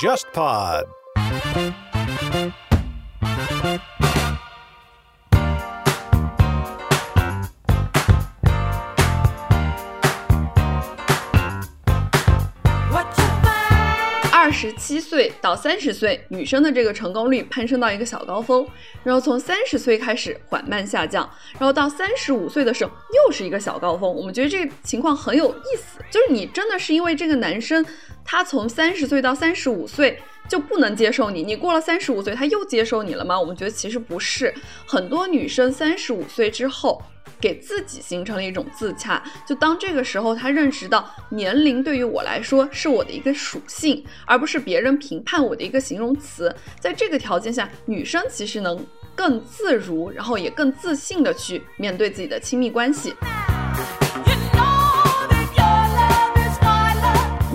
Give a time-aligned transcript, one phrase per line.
[0.00, 0.88] JustPod。
[14.60, 18.68] 十七岁到三十岁，女生的这个成功率攀升到一个小高峰，
[19.02, 24.14] 然后从三十岁开始缓慢下降，然后到三十五岁的时候又是一个小高峰。
[24.14, 27.82] 我们觉得这个情况很有意思，就是你真的是因为这个男生，
[28.22, 33.40] 他从三十岁到三十五岁就不能接受你，你过了三十五岁他又接受你了吗？
[33.40, 34.52] 我们觉得其实不是，
[34.84, 37.00] 很多女生三十五岁之后。
[37.40, 46.54] 给自己形成了一种自洽，就当这个时候，他认识到年龄对于我来说是我的一个属性，而不是别人评判我的一个形容词。
[46.78, 53.14] 在这个条件下，女生其实能更自如，然后也更自信的去面对自己的亲密关系。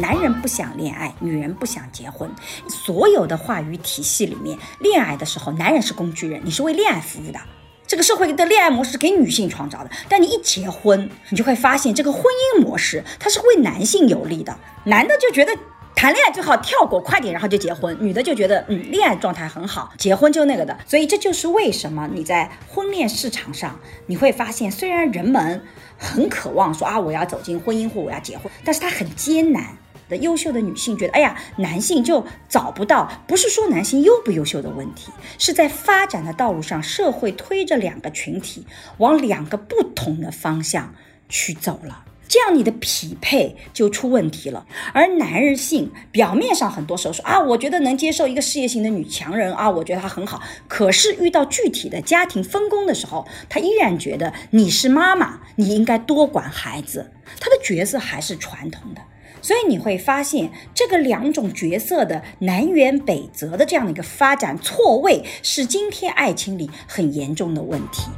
[0.06, 2.30] 男人不想恋爱，女人不想结婚，
[2.68, 7.40] 所有的话语体系里面，恋爱的时候，男人是工具人，你是为恋爱服务的。
[7.88, 14.56] 这个社会的恋爱模式给女性创造的，但你一结婚，你就会发现这个婚姻模式它是为男性有利的。
[14.84, 15.52] 男的就觉得
[15.96, 20.78] 谈恋爱最好跳过快点，然后就结婚；女的就觉得嗯，恋爱状态很好，结婚就那个的。
[20.86, 25.64] 所以这就是为什么你在婚恋市场上，你会发现虽然人们
[25.98, 29.76] 很渴望说啊我要走进婚姻或我要结婚，但是它很艰难。
[30.10, 38.66] 的优秀的女性觉得，哎呀，男性就找不到，不是说男性优不优秀的问题，是在发展的道路上，社会推着两个群体
[38.98, 40.94] 往两个不同的方向
[41.28, 44.66] 去走了，这样你的匹配就出问题了。
[44.94, 59.02] 而男人性表面上很多时候说啊，我觉得能接受一个事业型的女强人啊，我觉得她很好，可是遇到具体的家庭分工的时候，他依然觉得你是妈妈，你应该多管孩子，他的角色还是传统的。
[59.46, 68.10] 所以你会发现，这个两种角色的南辕北辙的这样的一个发展错位，是今天爱情里很严重的问题。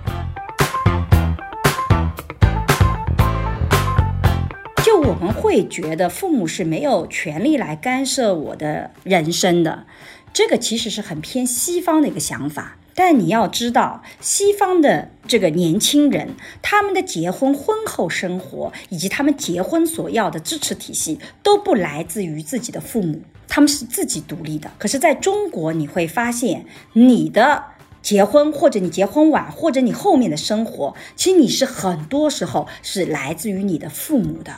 [4.86, 9.86] 就我们会觉得父母是没有权利来干涉我的人生的，
[10.32, 12.78] 这个其实是很偏西方的一个想法。
[13.00, 24.72] 但你要知道，西方的这个年轻人，他们的结婚婚后生活以及他们结婚所要的支持体系，都不来自于自己的父母，他们是自己独立的。
[24.80, 27.66] 可是，在中国，你会发现，你的
[28.02, 34.54] 结婚或者你结婚晚，或者你后面的生活，其实你是很多时候是来自于你的父母的。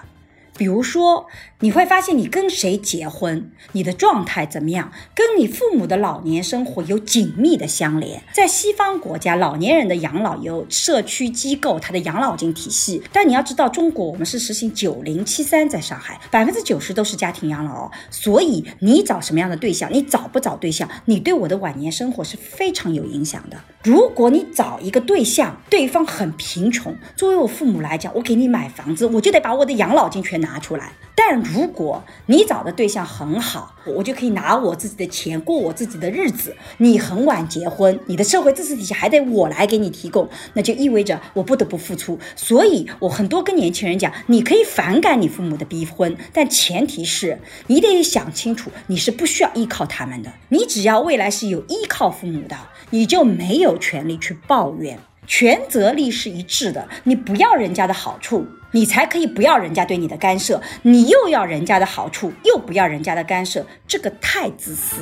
[0.57, 1.27] 比如说，
[1.61, 8.23] 你会发现你跟谁结婚，你的状态怎么样，跟你父母的老年生活有紧密的相连。
[8.33, 13.03] 在西方国家，老年人的养老有社区机构，它的养老金体系。
[13.13, 17.91] 但你要知道，中国我们是实行九零七三，在上海百分之九十都是家庭养老。
[18.09, 23.57] 所以你找什么样的对象，你找不找对象，你对我的晚年生活是非常有影响的。
[23.83, 30.39] 如果你找一个对象，对方很贫穷，作为我父母来讲，我给你买房子，我就得把我的养老金全。
[30.39, 36.55] 拿出来，但如果你找的对象很好，我就可以拿我自己的钱过我自己的日子。
[36.77, 42.19] 你很晚结婚，你的社会支持体系还得我来给你提供，那就意味着我不得不付出。
[42.35, 50.31] 所以我很多跟年轻人讲，你可以反感你父母的逼婚，但前提是你得想清楚，你是不需要依靠他们的。
[50.49, 52.55] 你只要未来是有依靠父母的，
[52.91, 54.99] 你就没有权利去抱怨。
[55.25, 58.45] 权责力是一致的，你不要人家的好处。
[58.71, 65.01] 你才可以不要人家对你的干涉，你又要人家的好处，又不要人家的干涉，这个太自私。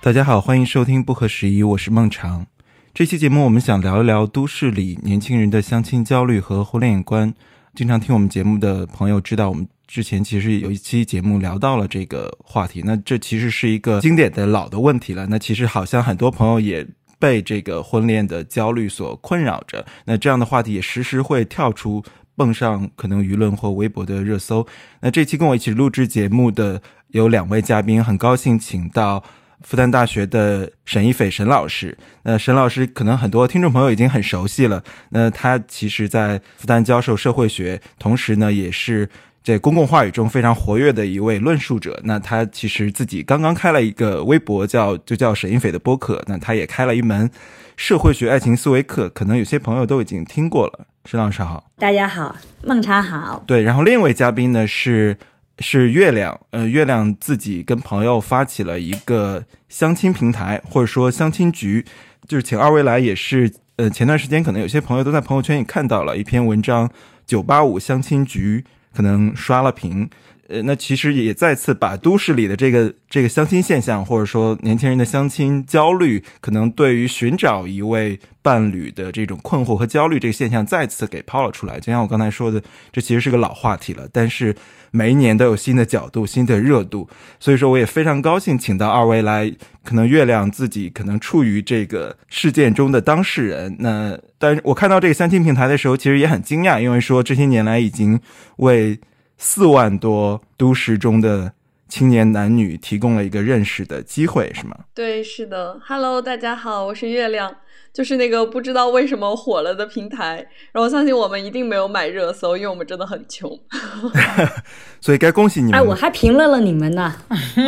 [0.00, 2.44] 大家好，欢迎收听不合时宜，我是孟尝。
[2.92, 7.32] 这期节目我们想聊一聊都市里年轻人的相亲焦虑和婚恋观。
[7.76, 12.82] 经常听我们节目的朋友知道，我们之前其实有一期节目聊到了这个话题。
[12.84, 15.28] 那这其实是一个经典的老的问题了。
[15.28, 16.84] 那其实好像很多朋友也。
[17.20, 22.02] 被这个婚恋的焦虑所困扰着，那这样的话题也时时会跳出
[22.34, 24.66] 蹦上可能舆论或微博的热搜。
[25.00, 29.22] 那这期跟我一起录制节目的有两位嘉宾，很高兴请到
[29.60, 31.96] 复旦大学的沈一斐沈老师。
[32.22, 39.08] 那沈老师可能很多听众朋友已经很熟悉了，那他其实在复旦教授社会学，同时呢也是。
[39.42, 46.22] 在公共话语中非常活跃的一位论述者，那他其实自己刚刚开了一个微博，叫就叫沈一斐的播客。
[46.26, 47.30] 那他也开了一门
[47.76, 50.86] 社会学爱情思维课，可能有些朋友都已经听过了。
[51.06, 53.42] 沈老师好，大家好，孟茶好。
[53.46, 55.16] 对，然后另一位嘉宾呢是
[55.60, 61.82] 是月亮，呃，月亮自己跟朋友发起了一个相亲平台，或者说相亲局，
[62.28, 66.90] 就是请二位来，也是呃前段时间可能有些朋友都在朋友圈也看到了一篇文章。
[67.26, 68.64] 九八五相亲局
[68.94, 70.08] 可能刷了屏。
[70.50, 81.78] 呃，那其实也再次把都市里的这个这个相亲现象，或者说年轻人的相亲焦虑，可能对于寻找一位伴侣的这种困惑和焦虑这个现象再次给抛了出来。
[81.78, 82.60] 就像我刚才说的，
[82.90, 84.54] 这其实是个老话题了，但是
[84.90, 87.08] 每一年都有新的角度、新的热度，
[87.38, 89.52] 所以说我也非常高兴请到二位来。
[89.82, 93.74] 可能月亮自己可能处于这个事件中的当事人。
[93.78, 98.18] 那但是我看到这个相亲平台的时候，其实也很惊讶，因为说这些年来已经
[98.56, 98.98] 为。
[99.42, 101.50] 四万多都市中的
[101.88, 104.76] 青年男女提供了一个认识的机会，是吗？
[104.94, 105.80] 对，是的。
[105.82, 107.50] Hello，大家好，我是月亮，
[107.90, 110.46] 就是那个不知道为什么火了的平台。
[110.72, 113.50] 然后相信我们一定没有买热搜，因为我们真的很穷。
[115.00, 115.80] 所以该恭喜你们。
[115.80, 117.10] 哎，我还评论了你们呢。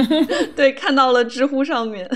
[0.54, 2.06] 对，看到了知乎上面。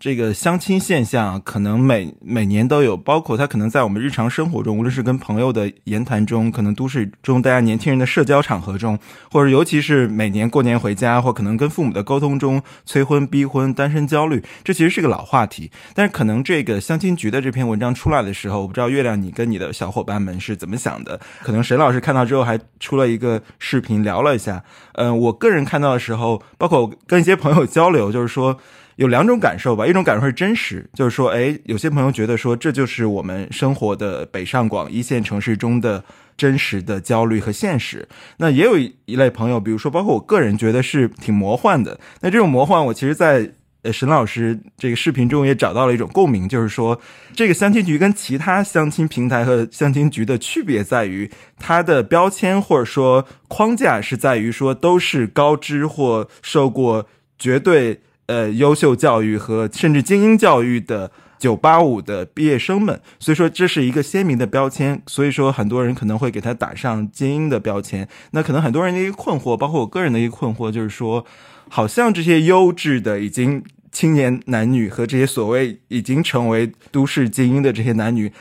[0.00, 8.98] 这个相亲现象可能每每年都有，包括它可能在我们日常生活中，无论是跟朋友的言谈中，可能都市中大家年轻人的社交场合中，
[9.30, 15.70] 或者尤其是每年过年回家，或可能跟父母的沟通中，催婚、逼婚、单身焦虑，这其实是个老话题。
[15.94, 21.20] 但是可能这个相亲局的这篇文章出来的时候，我不知道月亮你跟你的小伙伴们是怎么想的？
[21.42, 24.64] 可能沈老师看到之后还出了一个视频聊了一下。
[24.94, 28.58] 嗯，我个人看到的时候，包括跟一些朋友交流，就是说。
[28.96, 36.04] 有两种感受吧，一种感受是真实，就是说，哎，有些朋友觉得说，这就是我们生活的北上广一线城市中的
[36.36, 38.08] 真实的焦虑和现实。
[38.36, 41.98] 那也有一类朋友，比如说，包括我个人觉得是挺魔幻的。
[42.20, 43.50] 那这种魔幻，我其实，在
[43.82, 47.00] 呃沈老师这个视频中也找到了一种共鸣，就是说，
[47.34, 58.00] 这个相亲局跟其他相亲平台和相亲局的区别在于，它的标签或者说框架是在于说，都是高知或受过绝对。
[58.26, 65.02] 呃，优秀教育和甚至精英教育的九八五的毕业生们，所以说这是一个鲜明的标签。
[65.06, 68.08] 所以说，很多人可能会给他打上精英的标签。
[68.30, 71.26] 那可能很多人的一个困惑，包括我个人的一个困惑，就是说，
[71.68, 73.62] 好像这些优质的已经
[73.92, 78.32] 青年男女和这些所谓已经成为都市精英的这些男女，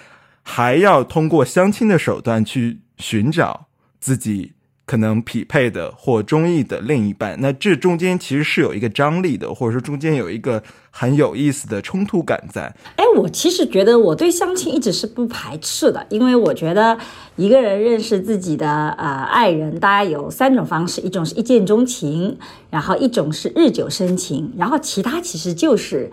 [0.43, 3.67] 还要通过相亲的手段去寻找
[3.99, 4.53] 自己。
[4.85, 12.63] 可能匹配的或中意的另一半，那这中间其实是有一个张力的，或者说中间有一个很有意思的冲突感在。
[12.97, 16.97] 哎，我其实觉得我对相亲一直是不排斥的，因为我觉得
[17.37, 22.37] 一个人认识自己的呃爱人，大概有三种方式：一种是一见钟情，
[22.69, 26.11] 然后一种是日久生情，然后其他其实就是。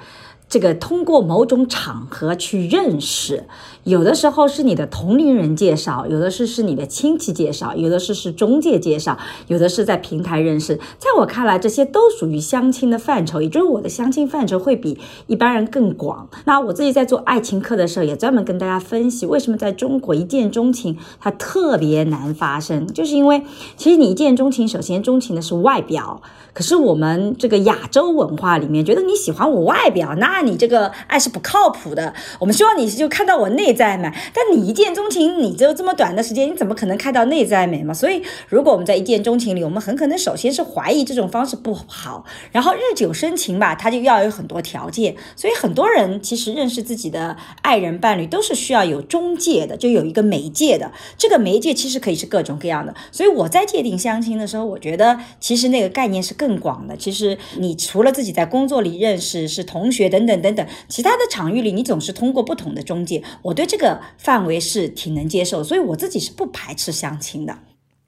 [0.52, 3.44] 这个通过某种场合去认识，
[3.84, 9.16] 有的时候是你的同龄人介绍，有的是是你的亲戚介绍，有的是是中介介绍，
[9.46, 10.76] 有的是在平台认识。
[10.98, 16.28] 在我看来，这些都属于相亲的范畴，也就是我的相亲范畴会比一般人更广。
[16.44, 23.42] 那我自己在做爱情课的时候，也专门跟大家分析，为什么在中国一见钟情它特别难发生，就是因为
[23.76, 26.20] 其实你一见钟情，首先钟情的是外表。
[26.52, 32.12] 可是我们这个亚洲文化里面，觉得你喜欢我外表，那你这个爱是不靠谱的。
[32.40, 37.94] 我们希望你就看到我内内在美，但你一见钟情，你只有这么短的时间，你怎么可能看到内在美嘛？
[37.94, 45.14] 所以，如果我们在一见钟情里，我们很可能首先是怀疑这种方式不好，然后日久生情吧，他就要有很多条件。
[45.36, 50.90] 所以，很多人其实认识自己的爱人伴侣都是需要有中介的，就有一个媒介的。
[51.16, 52.92] 这个媒介其实可以是各种各样的。
[53.12, 56.34] 所以我在界定相亲的时候，我觉得其实那个概念是。
[56.40, 63.22] 更广的，其实你除了自己在工作里认识是同学等等等等，其他的场域里你总是通过不同的中介。
[63.42, 67.58] 我这个范围是挺能接受，所以我自己是不排斥相亲的。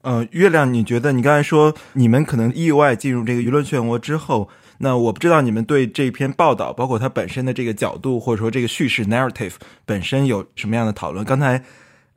[0.01, 9.53] 呃，月亮，你觉得你刚才说你们可能意外进入这个舆论漩涡之后，那我不知道你们对这篇报道，包括它本身的这个角度，或者说这个叙事 narrative
[9.85, 11.25] 本身有什么样的讨论？
[11.25, 11.63] 刚才。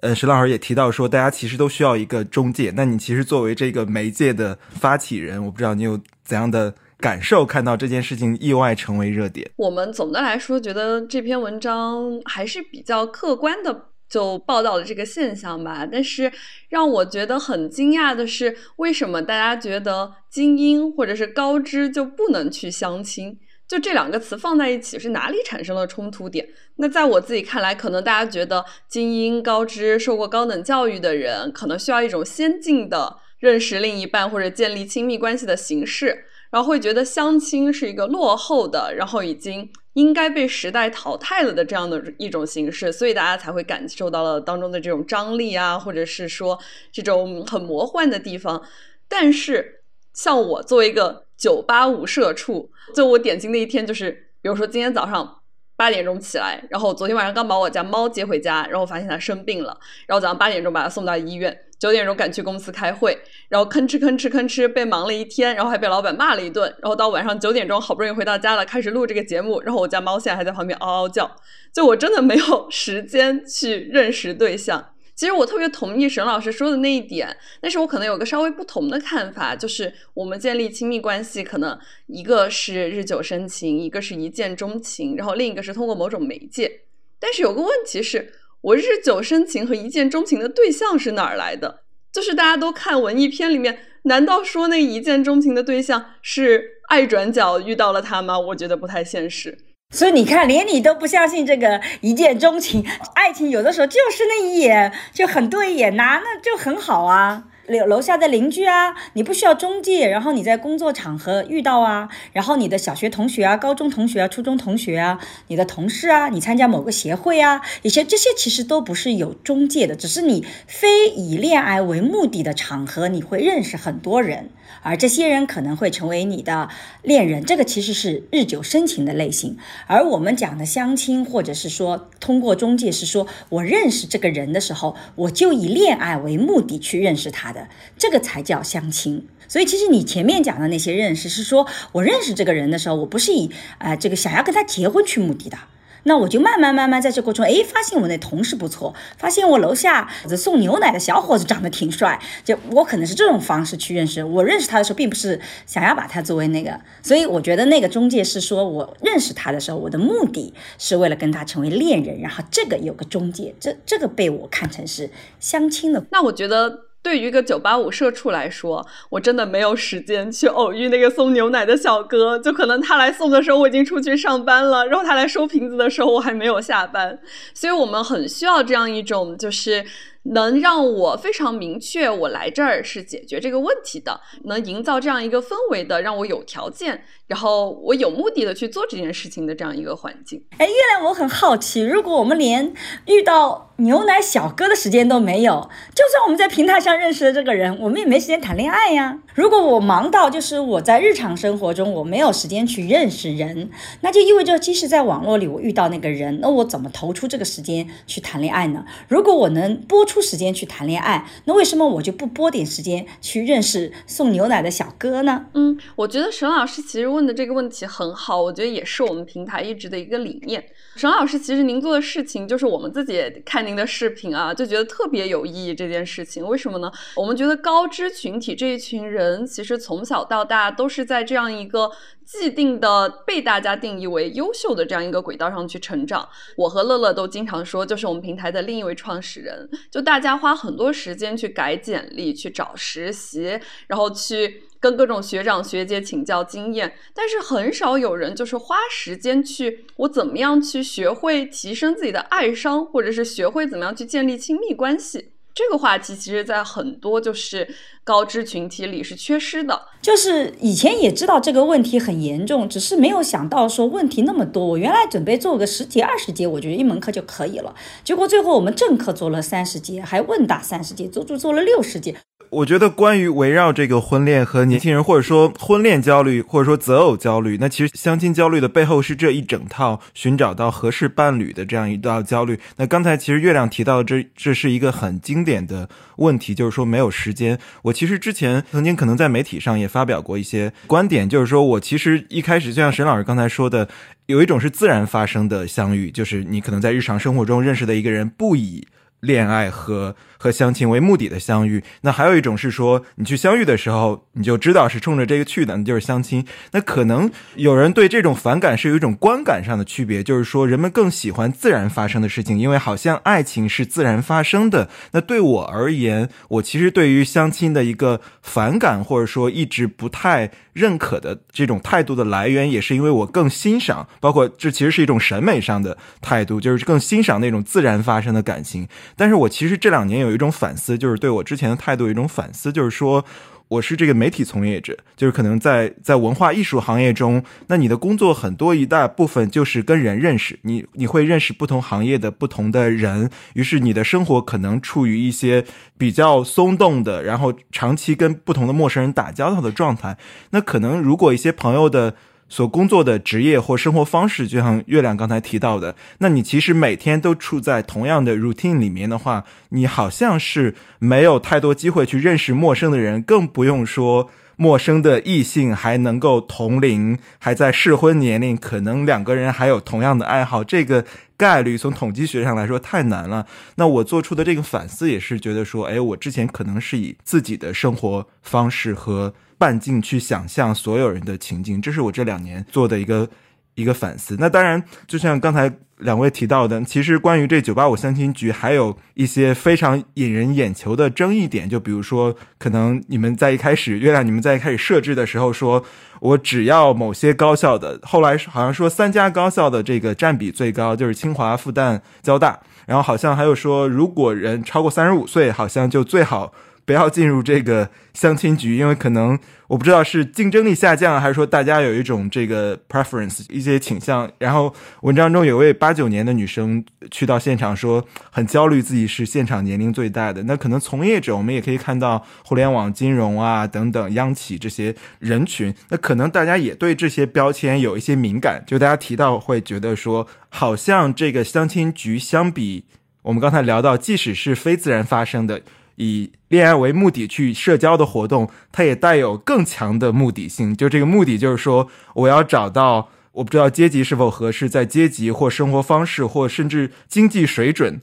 [0.00, 2.70] 呃，石老师也提到说，大家其实都需要一个中介。
[2.76, 9.50] 那你其实作为这个媒介的发起人，我不知道你有怎样的感受，看到这件事情意外成为热点。
[9.56, 15.86] 我们总的来说觉得这篇文章还是比较客观的，就报道了这个现象吧。
[15.90, 16.32] 但是
[16.70, 23.38] 让我觉得很惊讶的是，为什么大家觉得精英或者是高知就不能去相亲？
[23.68, 26.48] 就这两个词放在一起，是哪里产生了冲突点？
[26.76, 46.58] 那在我自己看来，可能大家觉得精英、高知、受过高等教育的人，可能需要一种先进的认识另一半或者建立亲密关系的形式，然后会觉得相亲是一个落后的，然后已经应该被时代淘汰了的这样的一种形式，所以大家才会感受到了当中的这种张力啊，或者是说
[46.92, 48.62] 这种很魔幻的地方。
[49.08, 49.80] 但是，
[50.12, 52.70] 像我作为一个九八五社畜。
[52.94, 55.40] 就我典型的一天就是，比如说今天早上
[55.76, 63.18] 八点钟起来，然后昨天晚上刚把我家猫接回家，然后发现它生病了，然后早上八点钟把它送到医院，九点钟赶去公司开会，
[63.48, 71.30] 然后吭哧吭哧吭哧被忙了一天，然后还被老板骂了一顿，然后到晚上九点钟好不容易回到家了，开始录这个节目，然后我家猫现在还在旁边嗷嗷叫，
[71.74, 74.92] 就我真的没有时间去认识对象。
[75.16, 86.82] 其实我特别同意沈老师说的那一点，但是我可能有个稍微不同的看法，就是我们建立亲密关系，可能一个是日久生情，一个是一见钟情，然后另一个是通过某种媒介。
[87.18, 91.84] 但是有个问题是，我日久生情和一见钟情的对象是哪儿来的？
[92.12, 98.38] 就是大家都看文艺片里面，难道说那一见钟情的对象是爱转角遇到了他吗？
[98.38, 99.56] 我觉得不太现实。
[99.90, 107.44] 所以你看，连你都不相信这个一见钟情，爱情有的时候就是那一眼就很对眼呐，那就很好啊。
[107.68, 124.50] 楼楼下的邻居啊，你不需要中介，然后你在工作场合遇到啊，然后你的小学同学啊、高中同学啊、初中同学啊、你的同事啊，你参加某个协会啊，一些这些其实都不是有中介的，只是你非以恋爱为目的的场合，你会认识很多人。
[124.86, 126.68] 而这些人可能会成为你的
[127.02, 129.56] 恋人，这个其实是日久生情的类型。
[129.88, 137.66] 而我们讲的相亲，或者是说通过中介，是说我认识这个人的时候，我就以恋爱为目的去认识他的，
[137.98, 139.26] 这个才叫相亲。
[139.48, 145.58] 所以，其实你前面讲的那些认识，是说我认识这个人的时候，我不是以啊这个想要跟他结婚去目的的。
[146.06, 154.24] 那我就慢慢慢慢在这过程中，哎，发现我那同事不错，发现我楼下送牛奶的小伙子长得挺帅，就我可能是这种方式去认识。
[154.24, 165.10] 我认识他的时候，并不是想要把他作为那个，所以我觉得那个中介是说我认识他的时候，我的目的是为了跟他成为恋人，然后这个有个中介，这这个被我看成是
[165.40, 166.04] 相亲的。
[166.10, 166.85] 那我觉得。
[167.06, 172.36] 对于一个九八五社畜来说，我真的没有时间去偶遇那个送牛奶的小哥。
[172.36, 177.16] 就可能他来送的时候，我已经出去上班了；然后他来收瓶子的时候，我还没有下班。
[177.54, 179.86] 所以我们很需要这样一种，就是。
[180.30, 190.42] 能让我非常明确，我来这儿是解决这个问题的，能营造这样一个氛围的，让我有条件，然后我有目的的去做这件事情的这样一个环境。
[190.58, 192.74] 哎，月亮，我很好奇，如果我们连
[193.06, 199.20] 遇到牛奶小哥的时间都没有，就算我们在平台上认识的这个人，我们也没时间谈恋爱呀。
[199.34, 208.84] 如果我忙到就是我在日常生活中我没有时间去认识人，那就意味着即使在网络里我遇到那个人，那我怎么投出这个时间去谈恋爱呢？
[209.08, 210.15] 如果我能播出。
[210.16, 215.44] 出时间去谈恋爱，那为什么我就不拨点时间去认识送牛奶的小哥呢？
[215.52, 220.64] 嗯，我觉得沈老师其实问的这个问题很好，我觉得也是我们平台一直的一个理念。
[220.94, 225.74] 沈老师，其实您做的事情就是我们自己看您的视频啊，就觉得特别有意义。
[225.74, 226.90] 这件事情为什么呢？
[227.14, 231.90] 我们觉得高知群体这一群人，其实从小到大都是在这样一个。
[232.26, 239.70] 既定的被大家定义为优秀的这样一个轨道上去成长，我和乐乐都经常说，就是我们平台的另一位创始人。
[239.90, 255.30] 就大家花很多时间去改简历、去找实习，然后去跟各种学长学姐请教经验，但是很少有人就是花时间去我怎么样去学会提升自己的爱商，或者是学会怎么样去建立亲密关系。
[255.56, 257.66] 这个话题其实，在很多就是
[258.04, 259.80] 高知群体里是缺失的。
[260.02, 264.66] 就是以前也知道这个问题很严重，只是没有想到说问题那么多。
[264.66, 267.74] 我原来准备做个十节、二十节，我觉得一门课就可以了。
[268.04, 272.14] 结果最后我们正课做了三十节，还问答三十节，足足做了六十节。
[272.50, 282.58] 我觉得关于围绕这个婚恋和年轻人，或者说婚恋焦虑，或者说择偶焦虑，那其实相亲焦虑的背后是这一整套寻找到合适伴侣的这样一道焦虑。
[282.76, 287.58] 那刚才其实月亮提到这这是一个很经典的问题，就是说没有时间。
[287.82, 293.88] 我其实之前曾经可能在媒体上也发表过一些观点，就是说我其实一开始就像沈老师刚才说的，
[294.26, 298.86] 有一种是自然发生的相遇，就是你可能在日常生活中认识的一个人，不以
[299.20, 300.14] 恋爱和。
[300.46, 306.46] 和相亲为目的的相遇，那还有一种是说，你去相遇的时候，你就知道是冲着这个去的，那就是相亲。
[306.70, 314.88] 那可能有人对这种反感是有一种观感上的区别，就是说人们更喜欢自然发生的事情，因为好像爱情是自然发生的。
[315.10, 328.86] 那对我而言，我其实对于相亲的一个反感，或者说一直不太认可的这种态度的来源，也是因为我更欣赏，包括这其实是一种审美上的态度，就是更欣赏那种自然发生的感情。
[329.16, 330.35] 但是我其实这两年有。
[330.36, 333.24] 一种反思，就是对我之前的态度有一种反思，就是说，
[333.68, 345.64] 我是这个媒体从业者，就是可能在在文化艺术行业中，那你的工作很多一大部分就是跟人认识，你你会认识不同行业的不同的人，于是你的生活可能处于一些
[345.98, 350.16] 比较松动的，然后长期跟不同的陌生人打交道的状态。
[350.50, 352.14] 那可能如果一些朋友的
[352.48, 364.30] 所工作的职业或生活方式，就像月亮刚才提到的，那你其实每天都处在同样的 routine 里面的话，你好像是没有太多机会去认识陌生的人，更不用说。
[364.58, 371.04] 陌生的异性还能够同龄，还在适婚年龄，可能两个人还有同样的爱好，这个
[371.36, 373.46] 概率从统计学上来说太难了。
[373.74, 383.28] 那我做出的这个反思也是觉得说，哎，我之前可能是以自己的生活方式和半径去想象所有人的情境，这是我这两年做的一个
[383.74, 384.36] 一个反思。
[384.38, 385.72] 那当然，就像刚才。
[386.00, 395.82] 两位提到的，其实关于这九八五相亲局，还有一些非常引人眼球的争议点，就比如说，可能你们在一开始，月亮你们在一开始设置的时候，说
[396.20, 406.52] 我只要某些高校的，后来好像说三家高校的这个占比最高，就是清华、复旦、交大，然后好像还有说，如果人超过三十五岁，好像就最好。
[406.86, 414.30] 不要进入这个相亲局，因为可能我不知道是竞争力下降，还是说大家有一种这个 preference 一些倾向。
[414.38, 420.44] 然后文章中有位八九年的女生去到现场，说很焦虑，自己是现场年龄最大的。
[420.44, 432.84] 那可能从业者我们也可以看到互联网金融啊等等央企这些人群，那可能大家也对这些标签有一些敏感，就大家提到会觉得说，好像这个相亲局相比
[433.22, 435.60] 我们刚才聊到，即使是非自然发生的。
[435.96, 440.74] 以恋爱为目的去社交的活动，它也带有更强的目的性。
[440.76, 448.00] 就这个目的，就是说，我要找到我不知道阶级是否合适，在阶级或生活方式或甚至经济水准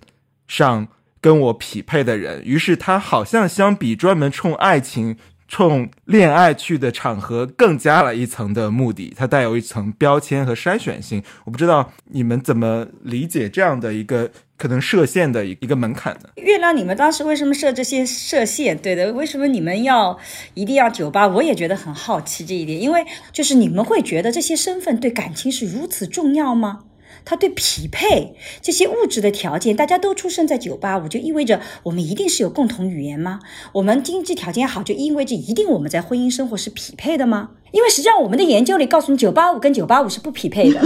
[0.48, 0.88] 上
[1.22, 2.44] 跟我匹配的人。
[2.44, 5.18] 于是，他好像相比专门冲爱情。
[5.48, 11.22] 冲恋爱去的场合更加了一层的目的，它带有一层标签和筛选性。
[11.46, 16.30] 我不知道你们怎么理解这样的一个可能设限的一个门槛呢？
[16.36, 18.78] 月亮，你们当时为什么设这些设限？
[18.78, 20.18] 对的，为什么你们要
[20.54, 21.28] 一定要酒吧？
[21.28, 26.80] 我也觉得很好奇这一点，因为就是你们会觉得这些身份对感情是如此重要吗？
[27.26, 33.40] 他对匹配这些物质的条件，大家都出生在九八五，就意味着我们一定是有共同语言吗？
[33.74, 37.52] 我们经济条件好，就意味着一定我们在婚姻生活是匹配的吗？
[37.72, 40.80] 因为实际上我们的研究里告诉你，九八五跟九八五是不匹配的，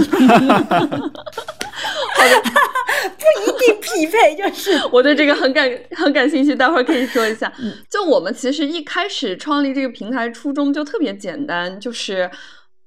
[3.42, 4.34] 一定匹配。
[4.34, 7.52] 就是我对这个很感很感兴趣，待会儿可以说一下。
[7.90, 12.30] 就我们其实一开始创立这个平台初衷就特别简单，就是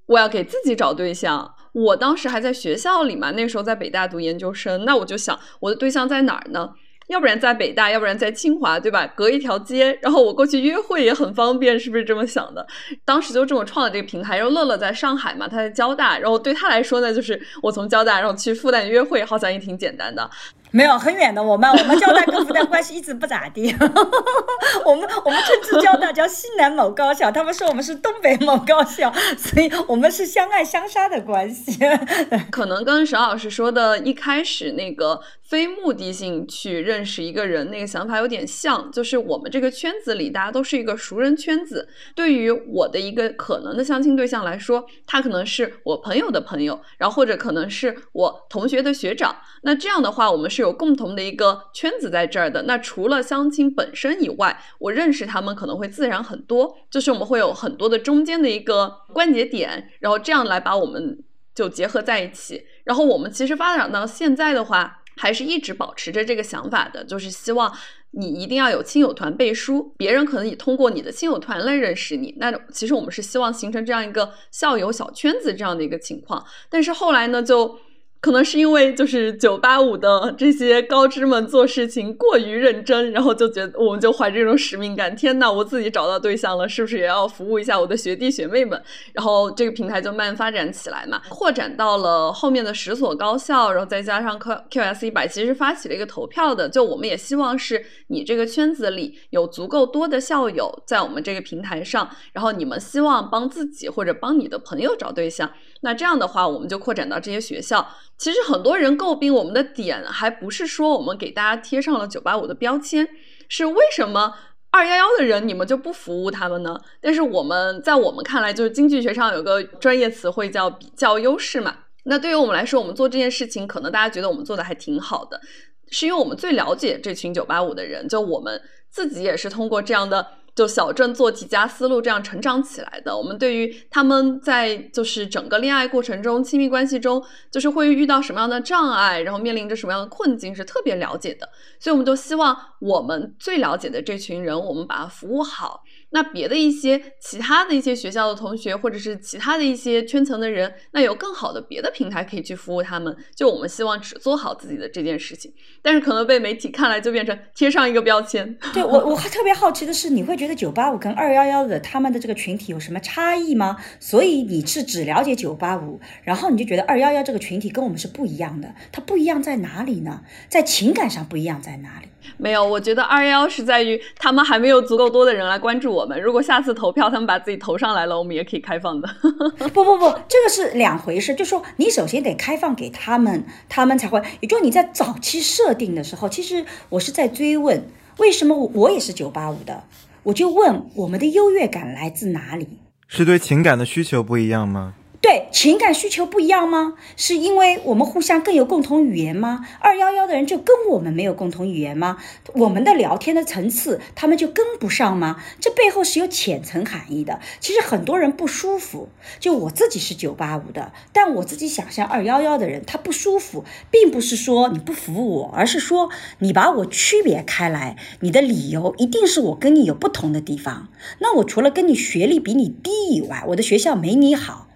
[0.07, 1.53] 我要给自己找对象。
[1.73, 6.71] 我当时还在学校里嘛，那时候在北大读研究生，那我就想我的对象在哪儿呢？
[7.07, 9.05] 要不然在北大，要不然在清华，对吧？
[9.07, 12.65] 隔一条街，然后我过去约会也很方便，是不是这么想的？
[13.03, 14.37] 当时就这么创了这个平台。
[14.37, 20.29] 然后乐乐在上海嘛，他在交大，然后对他来说呢，就是我从交大然后去复旦约会，好像也挺简单的。
[20.71, 23.75] 没有很远的，我们 我们交大跟复旦关系一直不咋地。
[24.85, 31.77] 我们我们甚至交大叫西南某高校，他们说我们是东北某高校，所以我们是相爱相杀的关系。
[32.49, 41.89] 可能跟沈老师说的一开始那个非目的性去认识一个人那个想法有点像，就是我们这个圈子里大家都是一个熟人圈子。
[42.15, 49.35] 对于我的一个可能的相亲对象来说，他可能是我朋友的朋友，然后或者可能是我同学的学长。
[49.63, 50.61] 那这样的话，我们是。
[50.61, 61.17] 有共同的一个圈子在这儿的，那除了相亲本身以外，我认识他们可能会自然很多，就是我们会有很多的中间的一个关节点，然后这样来把我们
[61.55, 62.63] 就结合在一起。
[62.83, 67.71] 然后我们其实发展到现在的话，还是一直保持着这个想法的，就是希望
[68.09, 72.33] 你一定要有亲友团背书，别人可能也通过你的亲友团来认识你。
[72.39, 77.77] 那其实我们是希望形成这样一个校友小圈子这样的一个情况，但是后来呢，就。
[78.21, 85.15] 可能是因为就是九八五的这些高知们做事情过于认真，然后就觉得我们就怀着这种使命感。
[85.15, 88.79] 天呐，我自己找到对象了，是不是也要服务一下我的学弟学妹们？
[89.13, 96.69] 然后这个平台就慢慢发展起来嘛，扩展到了后面的十所高校，然后再加上 Q Q S 一百，其实发起了一个投票的。
[96.69, 107.87] 就我们也希望是你这个圈子里有足够多的校友在我们这个平台上，然后你们希望帮自己或者帮你的朋友找对象，那这样的话我们就扩展到这些学校。
[108.21, 113.09] 其实很多人诟病我们的点，还不是说我们给大家贴上了九八五的标签，
[113.49, 114.35] 是为什么
[114.69, 116.79] 二幺幺的人你们就不服务他们呢？
[117.01, 121.75] 但是我们在我们看来，就是经济学上有个专业词汇叫比较优势嘛。
[122.03, 125.41] 那对于我们来说，我们做这件事情，可能大家觉得我们做的还挺好的，
[125.89, 130.27] 是因为我们最了解这群九八五的人，就我们自己也是通过这样的。
[130.55, 133.15] 就小镇做题家思路这样成长起来的。
[133.15, 141.47] 我们对于他们在就是整个恋爱过程中、亲密关系中，就是会遇到什么样的障碍，然后面临着什么样的困境，是特别了解的。
[141.79, 145.83] 所以我们就希望我们最了解的这群人，我们把它服务好。
[146.11, 153.15] 那别的一些其他的一些学校的同学，或者是其他的一些圈层的人，那有更好的别的平台可以去服务他们。
[153.35, 158.57] 就我们希望只做好自己的这件事情，但是可能被媒体看来就变成贴上一个标签。
[158.73, 163.77] 对我，我还特别好奇的是，你会觉得九八五跟二幺幺的他们的这个群体有什么差异吗？
[163.99, 170.21] 所以你是只了解九八五，然后你就觉得二幺幺这个群体跟我们是不一样的，它不一样在哪里呢？
[170.49, 172.07] 在情感上不一样在哪里？
[172.37, 176.21] 没有，我觉得二幺幺是在于他们还没有足够多的人来关注我们。
[176.21, 179.07] 如果下次投票他们把自己投上来了，我们也可以开放的。
[179.73, 181.33] 不不不，这个是两回事。
[181.35, 184.21] 就说你首先得开放给他们，他们才会。
[184.39, 187.83] 也就你在早期设定的时候，其实我是在追问，
[188.17, 189.83] 为什么我也是九八五的？
[190.23, 192.67] 我就问我们的优越感来自哪里？
[193.07, 194.93] 是对情感的需求不一样吗？
[195.21, 196.95] 对情感需求不一样吗？
[197.15, 199.67] 是因为我们互相更有共同语言吗？
[199.79, 202.17] 二幺幺的人就跟我们没有共同语言吗？
[202.55, 205.39] 我们的聊天的层次他们就跟不上吗？
[205.59, 207.39] 这背后是有浅层含义的。
[207.59, 220.87] 其实很多人不舒服，就我自己是九八五的，但我自己想象二幺幺的人他不舒服，并不是说你不服我，而是说你把我区别开来，你的理由一定是我跟你有不同的地方。
[221.19, 224.69] 那我除了跟你学历比你低以外，我的学校没你好。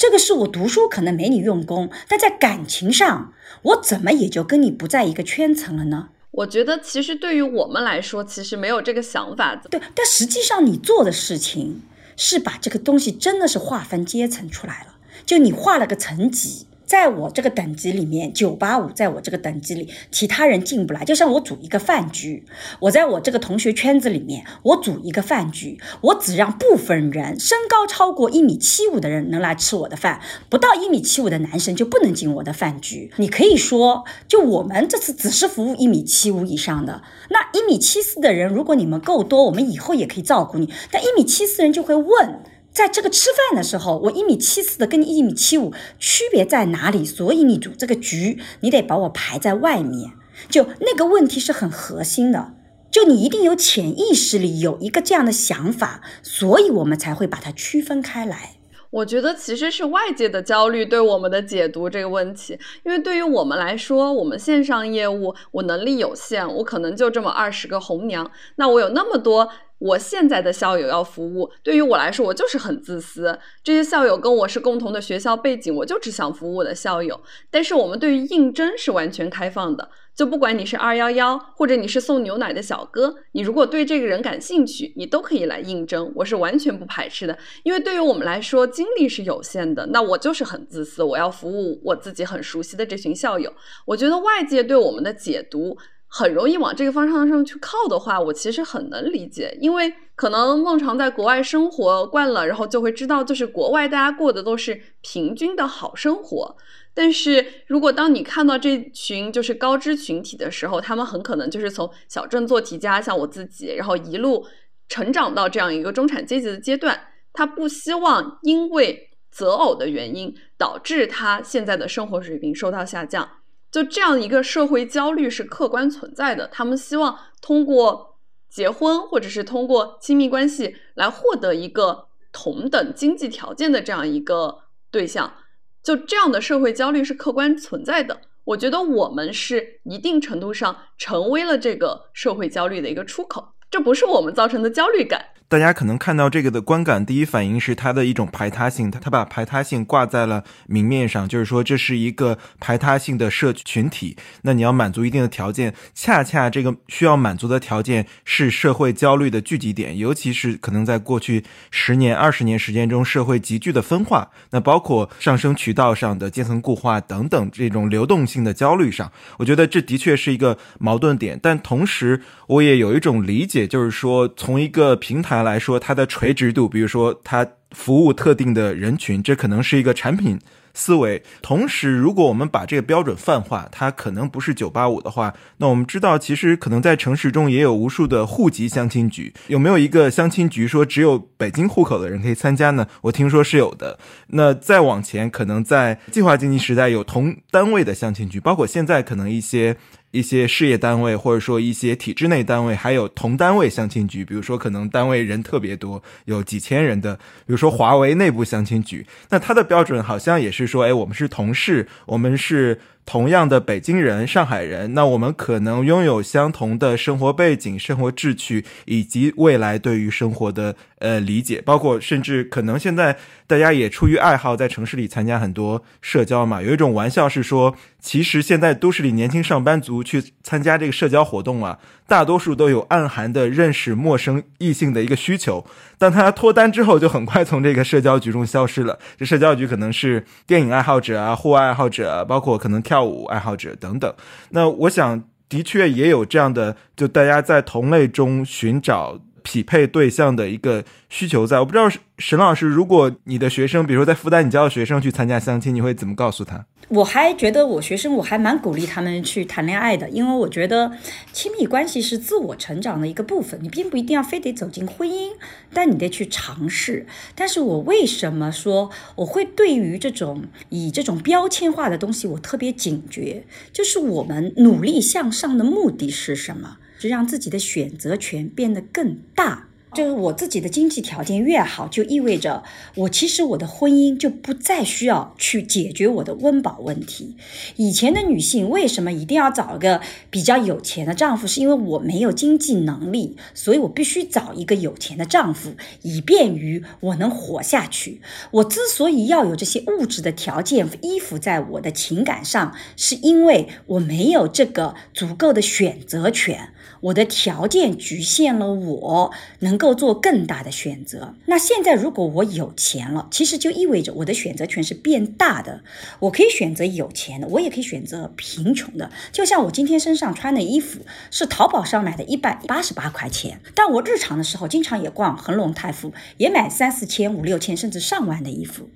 [0.00, 6.08] 这个是我读书可能没你用功，但在感情上，我怎么也就跟你不在一个圈层了呢？
[6.30, 9.68] 我觉得其实对于我们来说，其实没有这个想法的。
[9.68, 11.82] 对，但实际上你做的事情
[12.16, 14.94] 是把这个东西真的是划分阶层出来了，
[15.26, 16.66] 就你画了个层级。
[16.90, 21.04] 在我这个等级里面，九八五，在我这个等级里，其他人进不来。
[21.04, 22.44] 就像我组一个饭局，
[22.80, 33.12] 我在我这个同学圈子里面，我组一个饭局，我只让部分人身高超过一米七五的人能来吃我的饭，不到一米七五的男生就不能进我的饭局。
[33.18, 40.68] 你可以说，就我们这次只是服务一米七五以上的，那一米七四的人，如果你们够多，我们以后也可以照顾你。
[40.90, 42.40] 但一米七四人就会问。
[42.72, 47.04] 在这个吃饭的时候，我一米七四的跟你一米七五区别在哪里？
[47.04, 50.12] 所以你组这个局，你得把我排在外面。
[50.48, 52.54] 就那个问题是很核心的，
[52.90, 58.52] 就你一定有潜意识里有一个这样的想法，所以我们才会把它区分开来。
[58.90, 69.48] 我觉得其实是外界的焦虑对我们的解读这个问题，因为对于我们来说，我们线上业务我能力有限，我可能就这么二十个红娘，那我有那么多。
[69.80, 73.38] 我现在的校友要服务，对于我来说，我就是很自私。
[73.64, 77.18] 这些校友跟我是共同的学校背景，我就只想服务我的校友。
[77.50, 87.38] 但是我们对于应征是完全开放的，就不管你是二幺幺，或者你是送牛奶的小哥，你如果对这个人感兴趣，你都可以来应征，我是完全不排斥的。
[87.62, 93.50] 因为对于我们来说，精力是有限的，那我就是很自私，我要服务我自己很熟悉的这群校友。
[93.86, 95.78] 我觉得外界对我们的解读。
[96.12, 106.56] 很容易往这个方向上去靠的话，我其实很能理解，因为可能孟尝在国外生活惯了，然后就会知道，就是国外大家过的都是平均的好生活。
[106.92, 114.44] 但是如果当你看到这群就是高知群体的时候，他们很可能就是从小镇做题家，像我自己，然后一路
[114.88, 117.00] 成长到这样一个中产阶级的阶段，
[117.32, 123.28] 他不希望因为择偶的原因导致他现在的生活水平受到下降。
[123.70, 135.34] 就这样一个社会焦虑是客观存在的，他们希望通过结婚或者是通过亲密关系来获得一个同等经济条件的这样一个对象，
[135.82, 138.20] 就这样的社会焦虑是客观存在的。
[138.44, 145.26] 我觉得我们是一定程度上成为了这个社会焦虑的一个出口，这不是我们造成的焦虑感。
[145.50, 154.16] 大家可能看到这个的观感，第一反应是它的一种排他性，它它把排他性挂在了明面上，就是说这是一个排他性的社群体。
[154.42, 171.36] 那你要满足一定的条件，恰恰这个需要满足的条件是社会焦虑的聚集点，尤其是可能在过去十年、二十年时间中，社会急剧的分化，那包括上升渠道上的阶层固化等等这种流动性的焦虑上，我觉得这的确是一个矛盾点。
[171.42, 175.39] 但同时，我也有一种理解，就是说从一个平台。
[175.42, 180.38] 来说，它的垂直度，比如说它服务特定的人群，这可能是一个产品
[180.74, 181.22] 思维。
[181.42, 189.32] 同时，如果我们把这个标准泛化，它可能不是九八五的话，那我们知道，其实可能在城市中也有无数的户籍相亲局。
[189.48, 192.86] 有没有一个相亲局说只有北京户口的人可以参加呢？
[193.02, 193.98] 我听说是有的。
[194.28, 199.76] 那再往前，可能在计划经济时代有同单位的相亲局，包括现在可能一些。
[200.10, 212.80] 一些事业单位，或者说一些体制内单位，还有同单位相亲局，比如说可能单位人特别多，有几千人的，比如说华为内部相亲局，那它的标准好像也是说，哎，我们是同事，我们是。
[213.04, 223.16] 同样的北京人、上海人，那我们可能拥有相同的生活背景、生活志趣，以及未来对于生活的呃理解，包括甚至可能现在
[223.48, 226.62] 大家也出于爱好，在城市里参加很多社交嘛。
[226.62, 235.64] 有一种玩笑是说，其实现在都市里年轻上班族去参加这个社交活动啊，大多数都有暗含的认识陌生异性的一个需求。
[235.96, 238.98] 但他脱单之后，就很快从这个社交局中消失了。
[239.16, 242.80] 这社交局可能是电影爱好者啊、户外爱好者，啊，包括可能。
[242.90, 244.12] 跳舞爱好者等等，
[244.48, 251.58] 那我想的确也有这样的，就大家在同类中寻找匹配对象的一个需求在。
[251.60, 256.66] 我不知道沈老师，如果你的学生，比如说在复旦你教的学生去参加相亲，你会怎么告诉他？
[256.88, 260.90] 我还觉得我学生我还蛮鼓励他们去谈恋爱的，因为我觉得
[261.32, 265.30] 亲密关系是自我成长的一个部分，你并不一定要非得走进婚姻，
[265.72, 267.06] 但你得去尝试。
[267.36, 273.44] 但是我为什么说我会对于这种以这种标签化的东西我特别警觉？
[273.72, 276.78] 就是我们努力向上的目的是什么？
[277.00, 279.66] 是让自己的选择权变得更大。
[279.92, 282.62] 就是我自己的经济条件越好，就意味着
[282.94, 287.34] 我其实我的婚姻就不再需要去解决我的温饱问题。
[287.74, 291.44] 以前的女性为什么一定要找一个比较有钱的丈夫？
[291.44, 298.20] 是因为我没有经济能力，所以我必须找一个有钱的丈夫，以便于我能活下去。
[298.52, 306.68] 我之所以要有这些物质的条件依附在我的情感上，是因为我没有这个足够的选择权。
[307.00, 311.34] 我的条件局限了我能够做更大的选择。
[311.46, 315.82] 那现在如果我有钱了，其实就意味着我的选择权是变大的。
[316.20, 319.10] 我可以选择有钱的，我也可以选择贫穷的。
[319.32, 328.88] 就像我今天身上穿的衣服是淘宝上买的，一百八十八块钱，但我日常的时候经常也逛恒隆泰富，也买三四千、五六千甚至上万的衣服。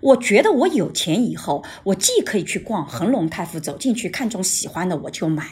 [0.00, 5.42] 我觉得我有钱以后，我既可以去逛恒隆泰富，走进去看中喜欢的我就买；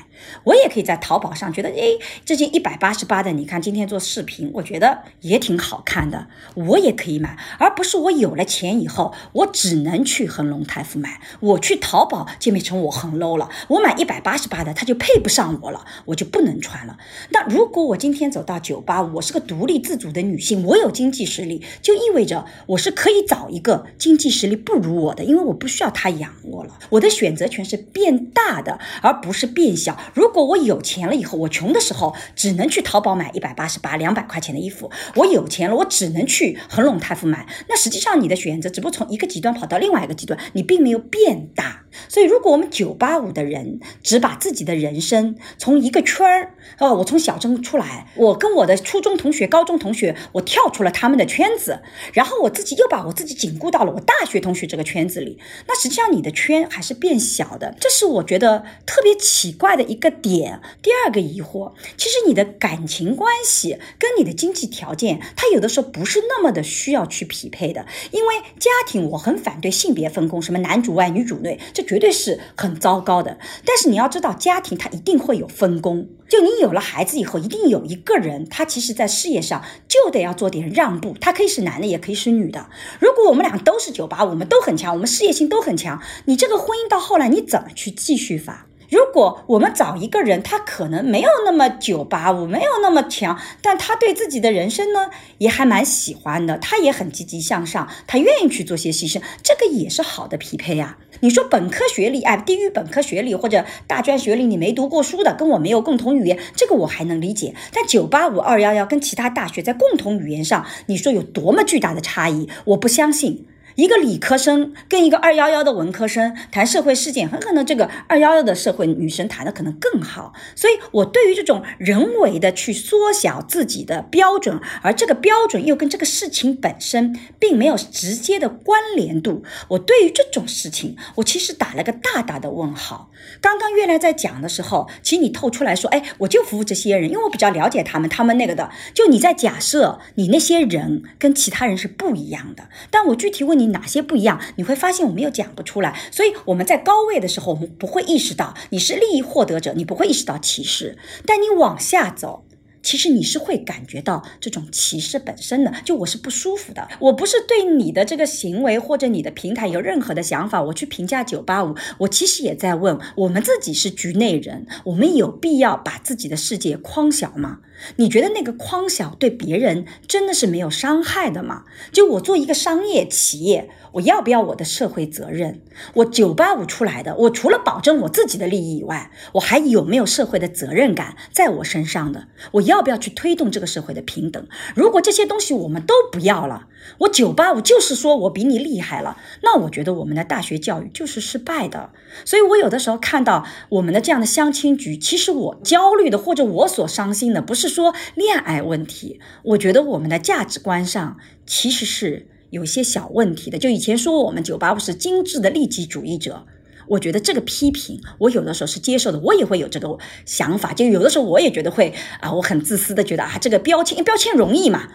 [0.44, 7.37] 我也可以在淘宝上觉得，哎，这件一百八十八的，你看今天做视频，我觉得也挺好看的，我也可以买。
[7.59, 13.50] 而不是我有了钱以后，我只能去恒隆泰富买，我去淘宝就变成我很 low 了。
[13.68, 16.96] 我买一百八十八的，它就配不上我了，我就不能穿了。
[17.28, 24.29] 那如果我今天走到酒吧，我是个独立自主的女性，我有经济实力，就意味着我是可以找一个经济。
[24.38, 26.79] 实力不如我的，因为我不需要他养我了。
[26.90, 29.99] 我的选择权是变大的，而不是变小。
[30.14, 37.49] 如果我有钱了以后，我穷的时候只能去淘宝买一百八十八、两百块钱的衣服；我有钱了，我只能去恒隆泰富买。
[37.68, 41.87] 那实际上你的选择只不过从一个极端跑到另外一个极端，你并没有变大。
[42.09, 51.81] 所以，如果我们九八五的人只把自己的人生从一个圈儿，哦，我从小镇出来，我跟我的初中同学、高中同学，我跳出了他们的圈子，
[52.12, 60.61] 然后我自己又把我自己紧固到了大学同学这个圈子里，那实际上你的圈还是变小的，这是我觉得特别奇怪的一个点。
[60.83, 71.59] 第二个疑惑，其实你的感情关系跟你的经济条件，它有的时候不是那么的需要去匹配的，因为家庭我很反对性别分工，什么男主外女主内。
[71.73, 76.09] 这绝对是很糟糕的，但是你要知道，家庭它一定会有分工。
[76.29, 81.17] 就你有了孩子以后，一定有一个人，他其实在事业上就得要做点让步。
[81.21, 82.69] 他可以是男的，也可以是女的。
[83.01, 88.67] 如果我们俩都是九八五，我们都很强，我们事业心都很强，你这个婚姻到后来你怎么去继续法？
[88.91, 100.97] 如果我们找一个人，他可能没有那么九八五，没有那么强，但他对自己的人生呢，也还蛮喜欢的，他也很积极向上，他愿意去做些牺牲，这个也是好的匹配呀。
[101.20, 107.54] 你说本科学历，哎，低于本科学历或者大专学历，你没读过书的，跟我没有共同语言，这个我还能理解。
[107.72, 113.46] 但九八五二幺幺跟其他大学在共同语言上，你说有多么巨大的差异，我不相信。
[113.79, 120.33] 一个理科生跟一个二幺幺的文科生谈社会事件，很可能这个二幺幺的社会女生谈的可能更好。
[120.57, 133.12] 所以，我对于这种人为的去缩小自己的标准，而这个标准又跟这个事情本身并没有直接的关联度，我对于这种事情，我其实打了个大大的问号。
[133.41, 143.67] 刚刚月亮在讲的时候，其实你透出来说，哎，我就服务这些人，因为我比较了解他们，他们那个的，就你在假设你那些人跟其他人是不一样的，但我具体问你。
[143.68, 144.40] 哪些不一样？
[144.57, 150.98] 你会发现我们又讲不出来，所以我们在高位的时候，我们不会意识到你是利益获得者，你不会意识到歧视。
[151.24, 152.44] 但你往下走。
[152.81, 155.74] 其实你是会感觉到这种歧视本身的。
[155.85, 167.59] 就我是不舒服的，我不是对你的这个行为或者你的平台有任何的想法，我去评价九八五，我其实也在问我们自己是局内人，我们有必要把自己的世界框小吗？
[167.97, 171.64] 你觉得那个框小对别人真的是没有伤害的吗？
[171.93, 175.61] 就我做一个商业企业，我要不要我的社会责任？
[175.95, 182.29] 我九八五出来的，我除了保证我自己的利益以外，我还有没有社会的责任感在我身上的？
[182.53, 184.47] 我要不要去推动这个社会的平等？
[184.75, 186.67] 如果这些东西我们都不要了，
[186.99, 191.91] 我九八五就是说我比你厉害了，那我觉得我们的大学教育就是失败的。
[192.25, 197.69] 所以我有的时候看到我们的这样的相亲局，其实我焦虑的或者我所伤心的不是。
[197.69, 203.59] 说恋爱问题，我觉得我们的价值观上其实是有一些小问题的。
[203.59, 206.47] 就以前说我们九八五是精致的利己主义者，
[206.88, 210.73] 我觉得这个批评我有的时候是接受的，我也会有这个想法。
[210.73, 214.88] 就有的时候我也觉得会啊，我很自私的觉得啊，这个标签标签容易嘛。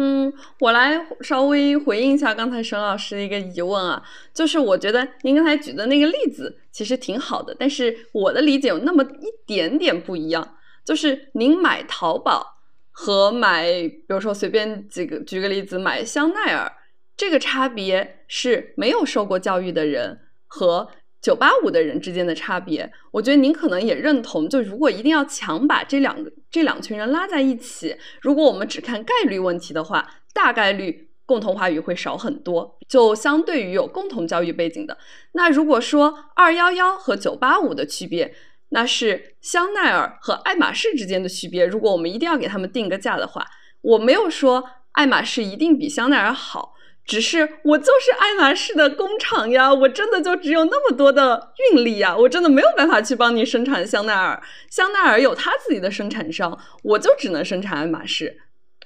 [0.00, 4.00] 嗯，我来稍微回应一下刚才沈老师的一个疑问啊，
[4.32, 10.56] 就是我觉得您刚才举的那个例子其实挺好的，但是我的理解有那么一点点不一样。
[10.84, 12.60] 就是您买淘宝
[12.92, 16.72] 和买，比如说随便几个举个例子，买香奈儿，
[17.16, 20.88] 这个差别是没有受过教育的人和
[21.20, 22.90] 九八五的人之间的差别。
[23.10, 32.78] 我觉得您可能也认同，就如果一定要强把这两个这两群人拉在一起，如果我们只看概率问题的话，大概率共同话语会少很多。
[32.88, 34.96] 就相对于有共同教育背景的，
[35.32, 38.34] 那如果说二幺幺和九八五的区别。
[38.70, 41.64] 那是香奈儿和爱马仕之间的区别。
[41.64, 43.46] 如果我们一定要给他们定个价的话，
[43.80, 46.74] 我没有说爱马仕一定比香奈儿好，
[47.08, 54.42] 只是我就是爱马仕的工厂呀，我真的就只有那么多的运力呀，我真的没有办法去帮你生产香奈儿。
[54.68, 58.36] 香奈儿有他自己的生产商，我就只能生产爱马仕。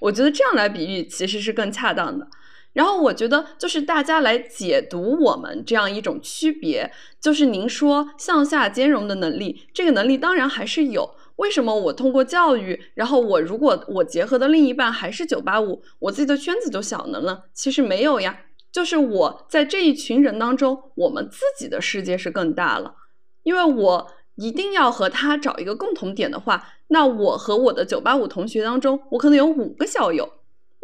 [0.01, 2.29] 我觉得这样来比喻其实是更恰当的。
[2.75, 11.17] 然后我觉得，就是大家来解读我们这样一种区别，就是您说向下兼容的能力，这个能力当然还是有。
[11.43, 17.43] 为什么我通过教育，然后我如果我结合的另一半还是九八五，我自己的圈子就小了呢？
[17.53, 22.95] 其实没有呀，就是我在这一群人当中，我们自己的世界是更大了。
[23.43, 30.35] 因为我一定要和他找一个共同点的话，那我和我的九八五同学当中，我可能有五个校友。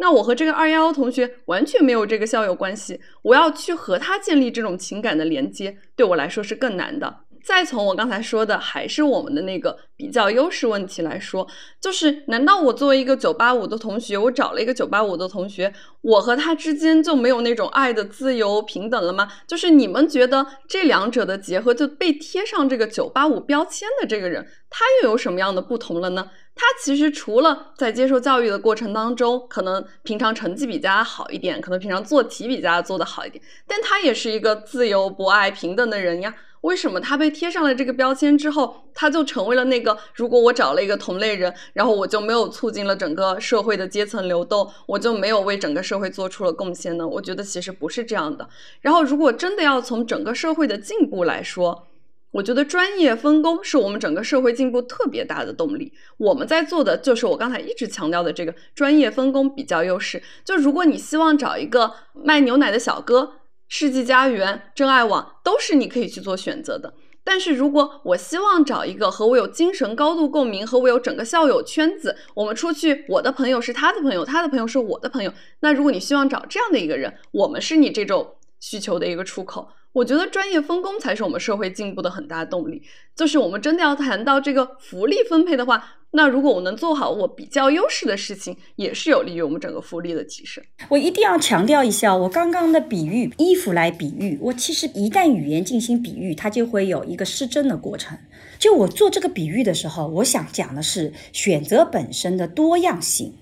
[0.01, 7.19] 那我和这个二幺幺同学完全没有这个校友关系，我要去和他建立这种情感的连接，对我来说是更难的。
[7.43, 11.47] 再从我刚才说的，还是我们的那个比较优势问题来说，
[11.79, 19.27] 就是难道我作为一个九八五的同学，我找了一个九八五的同学，我和他之间就没有那种爱的自由平等了吗？
[19.47, 26.29] 就是你们觉得这两者的结合就被贴上这个九八五标签的这个人，他又有什么样的不同了呢？
[26.55, 36.35] 他其实除了在接受教育的过程当中，可能平常成绩比较好一点，可能平常做题比较做得好一点，但他也是一个自由、博爱、平等的人呀。
[36.61, 39.97] 为什么他被贴上了这个标签之后，他就成为了那个？
[40.13, 47.07] 如果我找了一个同类人，然后我就没有促进了整个社会的阶层流动，我就没有为整个社会做出了贡献呢？
[47.07, 48.49] 我觉得其实不是这样的。
[48.81, 51.87] 然后，如果真的要从整个社会的进步来说，
[52.31, 55.93] 我觉得专业分工是我们整个社会进步特别大的动力。
[56.17, 60.21] 我们在做的就是我刚才一直强调的这个专业分工比较优势。
[60.43, 63.35] 就如果你希望找一个卖牛奶的小哥。
[63.69, 66.93] 世纪佳缘、真爱网都是你可以去做选择的。
[67.23, 75.31] 但是如果我希望找一个和我有精神高度共鸣、和我有整个校友圈子，我们出去，我的朋友是他的朋友，他的朋友是我的朋友。
[75.59, 79.69] 那如果你希望找这样的一个人，我们是你这种需求的一个出口。
[79.99, 82.81] 我觉得专业分工才是我们社会进步的很大动力。
[83.17, 85.95] 就是我们真的要谈到这个福利分配的话。
[86.11, 90.63] 那如果我能做好我比较优势的事情，也是有利于我们整个福利的提升。
[90.87, 98.17] 我一定要强调一下，我刚刚的比喻衣服来比喻，我其实一旦语言进行比喻，它就会有一个失真的过程。
[98.57, 103.35] 就我做这个比喻的时候，我想讲的是选择本身的多样性。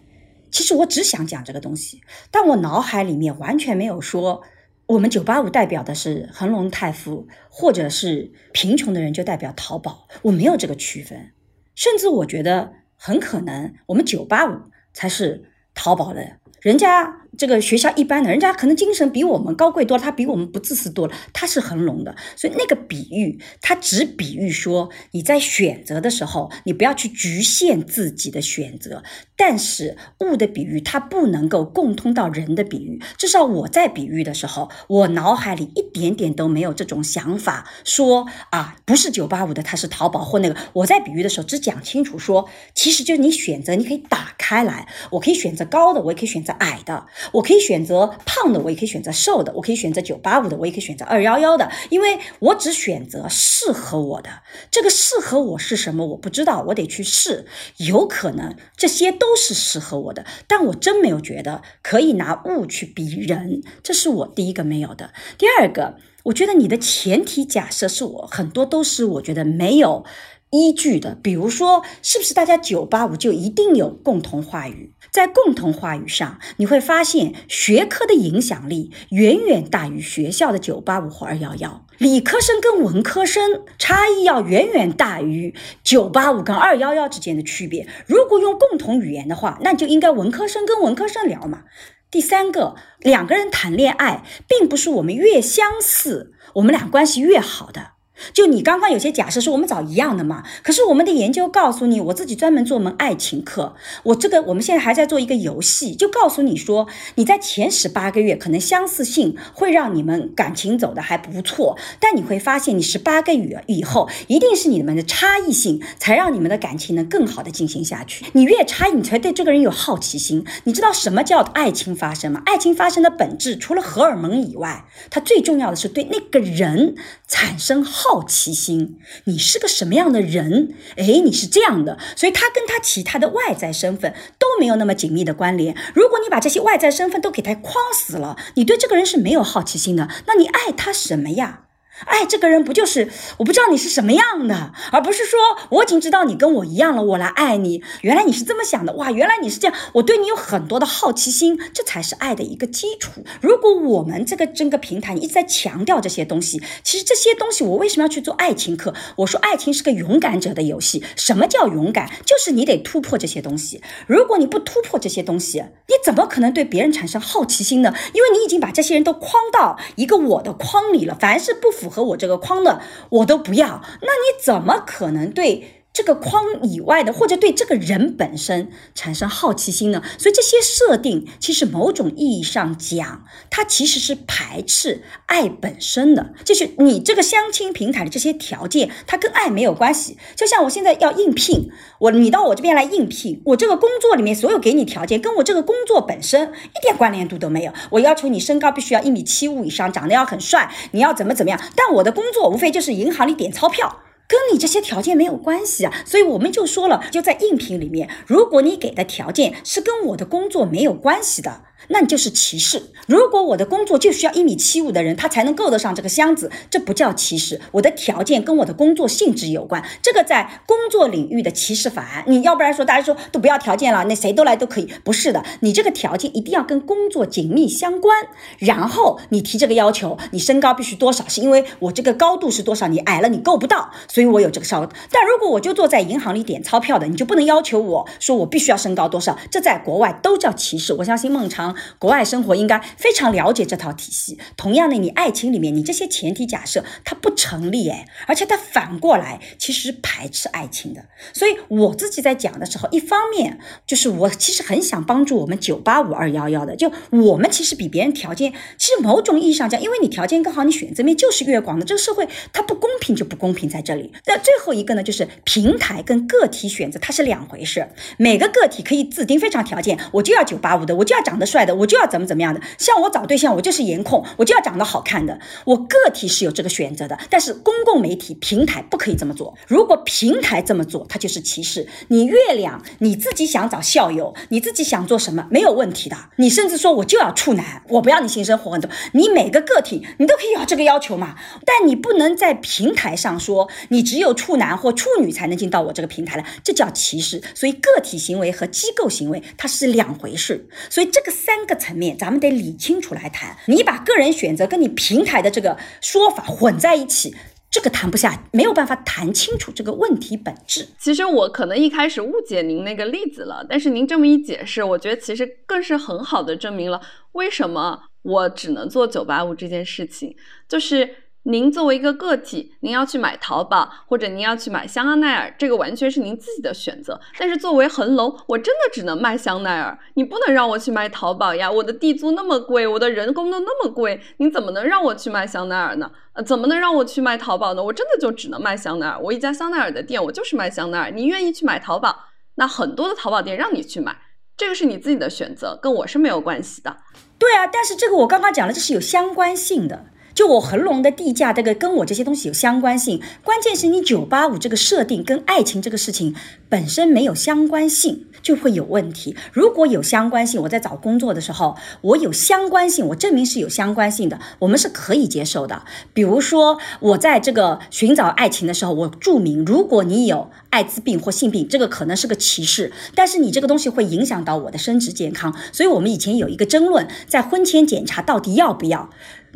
[0.52, 4.42] 其实我只想讲这个东西，但我脑海里面完全没有说
[4.88, 11.34] 我们九八五代表的是恒隆泰富，或者是贫穷的人就代表淘宝，我没有这个区分。
[11.76, 14.62] 甚至我觉得很可能，我们九八五
[14.94, 22.16] 才是淘宝的，人家这个学校一般的，人家可能精神比我们高贵多了，他比我们不自私多了，他是恒隆的。
[22.36, 29.04] 所以那个比喻，他只比喻说你在选择的时候，你不要去局限自己的选择。
[29.36, 33.00] 但是物的比喻，它不能够共通到人的比喻。
[33.18, 40.56] 至少我在比喻的时候，我脑海里一点点都没有这种想法，说啊，不是九八五的，它是淘宝或那个。
[40.74, 47.06] 我在比喻的时候，只讲清楚说，其实就是你选择，你可以打开来，我可以选择高的，我也可以选择矮的。
[47.34, 51.70] 我可以选择胖的，我也可以选择瘦的；我可以选择九八五的，我也可以选择二幺幺的。
[51.90, 54.30] 因为我只选择适合我的，
[54.72, 56.06] 这个适合我是什么？
[56.08, 57.46] 我不知道，我得去试。
[57.78, 65.12] 有可能这些都是适合我的，但我真没有觉得可以拿物去比人，这是我第一个没有的。
[65.38, 70.06] 第二个，我觉得你的前提假设是我很多都是我觉得没有。
[70.52, 74.94] 依据的，比如说，是不是大家九八五就一定有共同话语？
[75.12, 87.88] 在共同话语上，你会发现学科的影响力远远大于学校的九八五或二幺幺，理科生跟文科生差异要远远大于九八五跟二幺幺之间的区别。
[88.06, 91.64] 如果用共同语言的话，那就应该文科生跟文科生聊嘛。
[92.10, 97.97] 第三个，两个人谈恋爱，并不是我们越相似，我们俩关系越好的。
[98.34, 118.26] 就你刚刚有些假设说我们找一样的嘛，可是我们的研究告诉你，我自己专门做门爱情课，我这个我们现在还在做一个游戏，就告诉你说，你在前十八个月可能相似性会让你们感情走的还不错，但你会发现你十八个月以后，一定是你们的差异性才让你们的感情能更好的进行下去。
[118.34, 120.44] 你越差异，你才对这个人有好奇心。
[120.64, 122.42] 你知道什么叫爱情发生吗？
[122.46, 126.96] 爱情发生的本质除了荷尔蒙以外，它最重要的是对那个人
[127.28, 128.07] 产生好。
[128.10, 130.74] 好奇心，你是个什么样的人？
[130.96, 135.76] 哎，你是这样的，所以他跟他其他的外在身份都没有那么紧密的关联。
[135.94, 141.64] 如果你把这些外在身份都给他框死了，你对这个人是没有好奇心的，那你爱他什么呀？
[142.06, 145.40] 爱这个人不就是我不知道你是什么样的，而不是说
[145.70, 147.84] 我已经知道你跟我一样了，我来爱你。
[148.02, 149.12] 原来你是这么想的哇！
[149.12, 153.24] 原来你是这样，我对你有很多的好奇心，这才是爱的一个基础。
[153.42, 158.94] 如果我们这个整个平台你一直在强调这些东西，其实这些东西我为什么要去做爱情课？
[159.18, 161.04] 我说爱情是个勇敢者的游戏。
[161.16, 162.10] 什么叫勇敢？
[162.26, 163.82] 就是你得突破这些东西。
[164.06, 167.94] 如果你不突破这些东西，你怎么可能对别人产生好奇心呢？
[168.14, 171.18] 因为你已经把这些人都框到一个我的框里了。
[171.20, 171.87] 凡是不符。
[171.88, 173.82] 符合我这个框的，我都不要。
[174.02, 175.77] 那你怎么可能对？
[175.98, 180.04] 这个框以外的，或者对这个人本身产生好奇心呢？
[180.20, 186.36] 所以这些设定，其实某种意义上讲，它其实是排斥爱本身的。
[186.46, 190.20] 就是你这个相亲平台的这些条件，它跟爱没有关系。
[190.36, 191.72] 就像我现在要应聘，
[192.02, 197.74] 我你到我这边来应聘，我这个工作里面所有给你条件，跟我这个工作本身一点关联度都没有。
[197.90, 201.60] 我要求你身高必须要一米七五以上，长得要很帅，你要怎么怎么样？
[201.76, 204.04] 但我的工作无非就是银行里点钞票。
[204.28, 211.67] 跟你这些条件没有关系啊，所以我们就说了，就在应聘里面，如果你给的条件是跟我的工作没有关系的。
[211.90, 212.82] 那你就是歧视。
[213.08, 217.62] 如果我的工作就需要一米七五的人，他才能够得上这个箱子，这不叫歧视。
[217.72, 222.24] 我的条件跟我的工作性质有关，这个在工作领域的歧视法案。
[222.28, 224.90] 你要不然说大家说都不要条件了，那谁都来都可以？
[225.04, 228.28] 不是的，你这个条件一定要跟工作紧密相关。
[228.60, 231.26] 然后你提这个要求，你身高必须多少？
[231.28, 232.88] 是因为我这个高度是多少？
[232.88, 234.78] 你矮了你够不到，所以我有这个稍。
[235.10, 239.38] 但如果我就坐在银行里点钞票的，你就不能要求我说我必须要身高多少？
[239.50, 240.94] 这在国外都叫歧视。
[240.94, 241.76] 我相信孟尝。
[242.00, 244.38] 国外生活应该非常了解这套体系。
[244.56, 251.06] 同样的，你爱情里面，你这些前提假设它不成立哎，而且它反过来其实排斥爱情的。
[251.34, 261.86] 所以我自己在讲的时候，一方面就是我其实很想帮助我们九八五二幺幺的，就我们其实比别人条件，其实某种意义上讲，因为你条件更好，你选择面就是越广的。
[261.86, 264.12] 这个社会它不公平就不公平在这里。
[264.26, 267.90] 那最后一个呢，就是平台跟个体选择它是两回事。
[268.18, 271.98] 每个个体可以自定非常条件，我就要九八五的，我就要长得帅我就。
[271.98, 272.62] 要怎么怎么样的？
[272.78, 275.40] 像我找对象，我就是颜控，我就要长得好看的。
[275.66, 279.58] 我个体是有这个选择的，但是公共媒体平台不可以这么做。
[279.68, 281.88] 如果平台这么做，它就是歧视。
[282.10, 286.16] 你月亮你自己想找校友，你自己想做什么没有问题的。
[286.36, 288.88] 你甚至说我就要处男，我不要你性生活很多。
[289.14, 291.34] 你每个个体你都可以有这个要求嘛？
[291.66, 297.42] 但你不能在平台上说你只有处男或处女才能进到我这个平台来，这叫歧视。
[297.56, 300.70] 所以个体行为和机构行为它是两回事。
[300.92, 301.76] 所以这个三三个。
[301.78, 303.56] 层面，咱们得理清楚来谈。
[303.68, 307.36] 你把个人选择跟你平台的这个说法混在一起。
[307.70, 310.88] 这个谈不下，没有办法谈清楚这个问题本质。
[311.00, 317.02] 其实我可能一开始误解您那个例子了，但是您这么一解释，我觉得其实更是很好的证明了
[317.34, 320.36] 为什么我只能做九八五这件事情，
[320.68, 321.27] 就是。
[321.50, 327.22] 您作为一个个体，您要去买淘宝，或者您要去买香奈儿，这个完全是您自己的选择。
[327.40, 331.72] 但是作为恒隆，我真的只能卖香奈儿，你不能让我去卖淘宝呀！
[331.72, 336.12] 我的地租那么贵，我的人工都那么贵，你怎么能让我去卖香奈儿呢？
[336.34, 337.82] 呃，怎么能让我去卖淘宝呢？
[337.82, 339.18] 我真的就只能卖香奈儿。
[339.18, 341.12] 我一家香奈儿的店，我就是卖香奈儿。
[341.12, 342.26] 你愿意去买淘宝，
[342.56, 344.18] 那很多的淘宝店让你去买，
[344.58, 346.98] 这个是你自己的选择，跟我是没有关系的。
[347.40, 350.08] 对啊，但是这个我刚刚讲了，这是有相关性的。
[350.38, 353.20] 就我恒隆的地价，这个跟我这些东西有相关性。
[353.44, 356.36] 关键是你九八五这个设定跟爱情这个事情
[356.70, 359.36] 本身没有相关性，就会有问题。
[359.52, 365.82] 如果有相关性，我在找工作的时候，我有相关性，我证明是有相关性的，我们是可以接受的。
[366.14, 379.10] 比如说，我在这个寻找爱情的时候，我注明，如果你有艾滋病或性病，这个可能是个歧视，但是你这个东西会影响到我的生殖健康，所以我们以前有一个争论，在婚前检查到底要不要。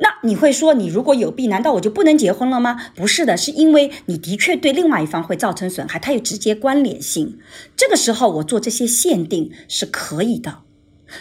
[0.04, 2.76] 那你会说，你如果有病，难道我就不能结婚了吗？
[2.96, 7.38] 不是的，是因为你的确对另外一方会造成损害，它有直接关联性。
[7.78, 10.64] 这个时候我做这些限定是可以的，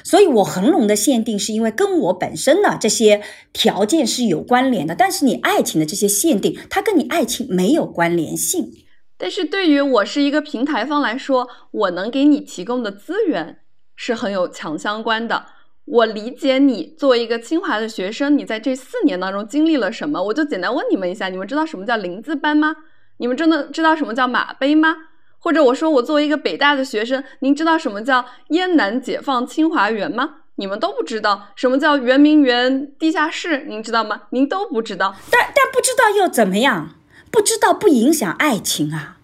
[0.03, 3.21] 所以我恒隆的限定是因为跟我本身的这些
[3.53, 4.95] 条件是有关联的。
[4.95, 8.73] 但是你爱情的这些限定，它跟你爱情没有关联性。
[9.19, 13.59] 但是对于我是一个平台方来说，我能给你提供的资源
[13.95, 15.45] 是很有强相关的。
[15.91, 20.23] 我理解你作为一个清华的学生，你在这四年当中经历了什么？
[20.23, 22.77] 我就简单问你们一下，你们知道什么叫林字班吗？
[23.17, 24.95] 你们真的知道什么叫马杯吗？
[25.41, 30.37] 或者我说我作为一个北大的学生，您知道什么叫燕南解放清华园吗？
[30.57, 34.23] 你们都不知道什么叫圆明园地下室，您知道吗？
[34.31, 35.17] 您都不知道。
[35.31, 36.91] 但但不知道又怎么样？
[37.33, 39.17] 不知道不影响爱情啊。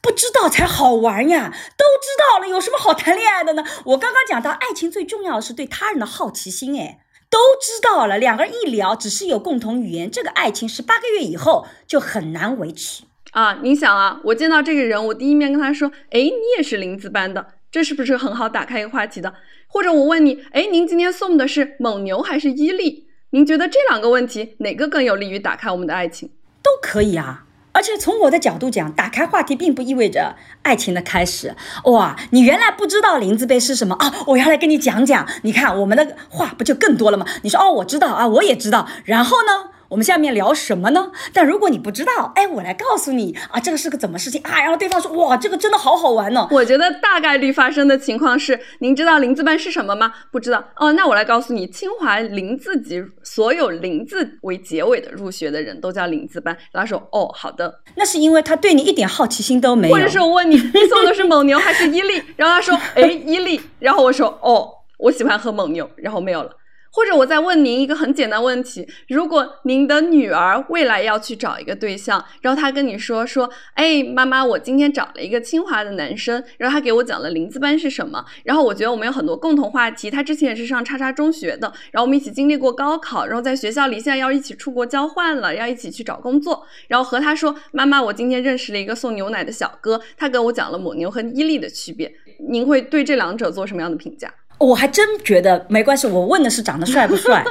[0.00, 1.52] 不知道才好玩呀！
[1.76, 3.64] 都知道了，有什么好谈恋爱的呢？
[3.84, 6.78] 我刚刚讲到，爱情最重要的是对他人的好奇心。
[6.80, 13.58] 哎，都知道了，两个人一聊，只是有共同语言，这个爱情十八个月以后就很难维持啊！
[13.62, 19.34] 你想啊，我见到这个人，我第一面跟他说：“哎，你也是林子班的，这是不是很好打开一个话题的？”
[19.68, 23.06] 或者我问你：“哎，您今天送的是蒙牛还是伊利？
[23.30, 27.44] 您觉得这两个问题哪个更有利于打开我们的爱情？”都可以啊。
[27.72, 31.54] 而且从我的角度讲，打开话题并不意味着爱情的开始。
[31.84, 34.12] 哇，你原来不知道林子辈是什么啊？
[34.26, 35.26] 我要来跟你讲讲。
[35.42, 37.26] 你看我们的话不就更多了吗？
[37.42, 38.88] 你说哦，我知道啊，我也知道。
[39.04, 39.70] 然后呢？
[39.90, 41.10] 我们下面聊什么呢？
[41.34, 44.60] 但如果你不知道，哎，我来告诉你啊，这个是个怎么事情啊？
[44.60, 46.46] 然后对方说，哇，这个真的好好玩呢。
[46.52, 50.12] 我觉得大概率发生的情况是，您知道林字班是什么吗？
[50.30, 56.56] 不知道哦，那我来告诉你，清华林字级所有林字为结尾的入学的人都叫林字班。
[56.72, 59.94] 他说，哦，好的，那是因为他对你一点好奇心都没有。
[59.94, 62.22] 或者是我问你， 你送的是蒙牛还是伊利？
[62.36, 63.60] 然后他说，哎，伊利。
[63.80, 65.90] 然后我说，哦，我喜欢喝蒙牛。
[65.96, 66.50] 然后没有了。
[66.92, 92.12] 或者我再问您一个很简单问题：如果您的女儿未来要去找一个对象，然后她跟你说说，哎，妈妈，我今天找了一个清华的男生，然后他给我讲了林字班是什么，然后我觉得我们有很多共同话题，他之前也是上叉叉中学的，然后我们一起经历过高考，然后在学校里现在要一起出国交换了，要一起去找工作，然后和他说，妈妈，我今天认识了一个送牛奶的小哥，他跟我讲了蒙牛和伊利的区别，
[92.48, 94.32] 您会对这两者做什么样的评价？
[94.60, 97.42] 我还真觉得没关系，我问的是长得帅不帅。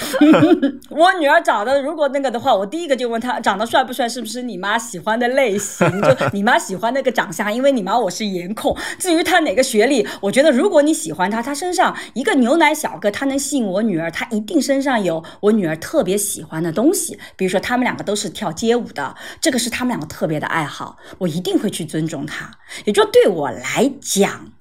[0.90, 5.88] 我女儿长得如果那个的话，我第一个就问她长得帅不帅，是不是你妈喜欢的类型？
[6.02, 8.76] 就 你妈喜欢那个长相，因为你妈我是颜控。
[8.98, 17.18] 至于她哪个学历，我觉得如果你喜欢她，她身上一个牛奶小哥，她能吸引我女儿，她一定身上有我女儿特别喜欢的东西。
[17.36, 22.50] 比如说他们两个都是跳街舞的，这个是他们两个特别的爱好，我一定会去尊重她。
[22.84, 24.52] 也就对我来讲。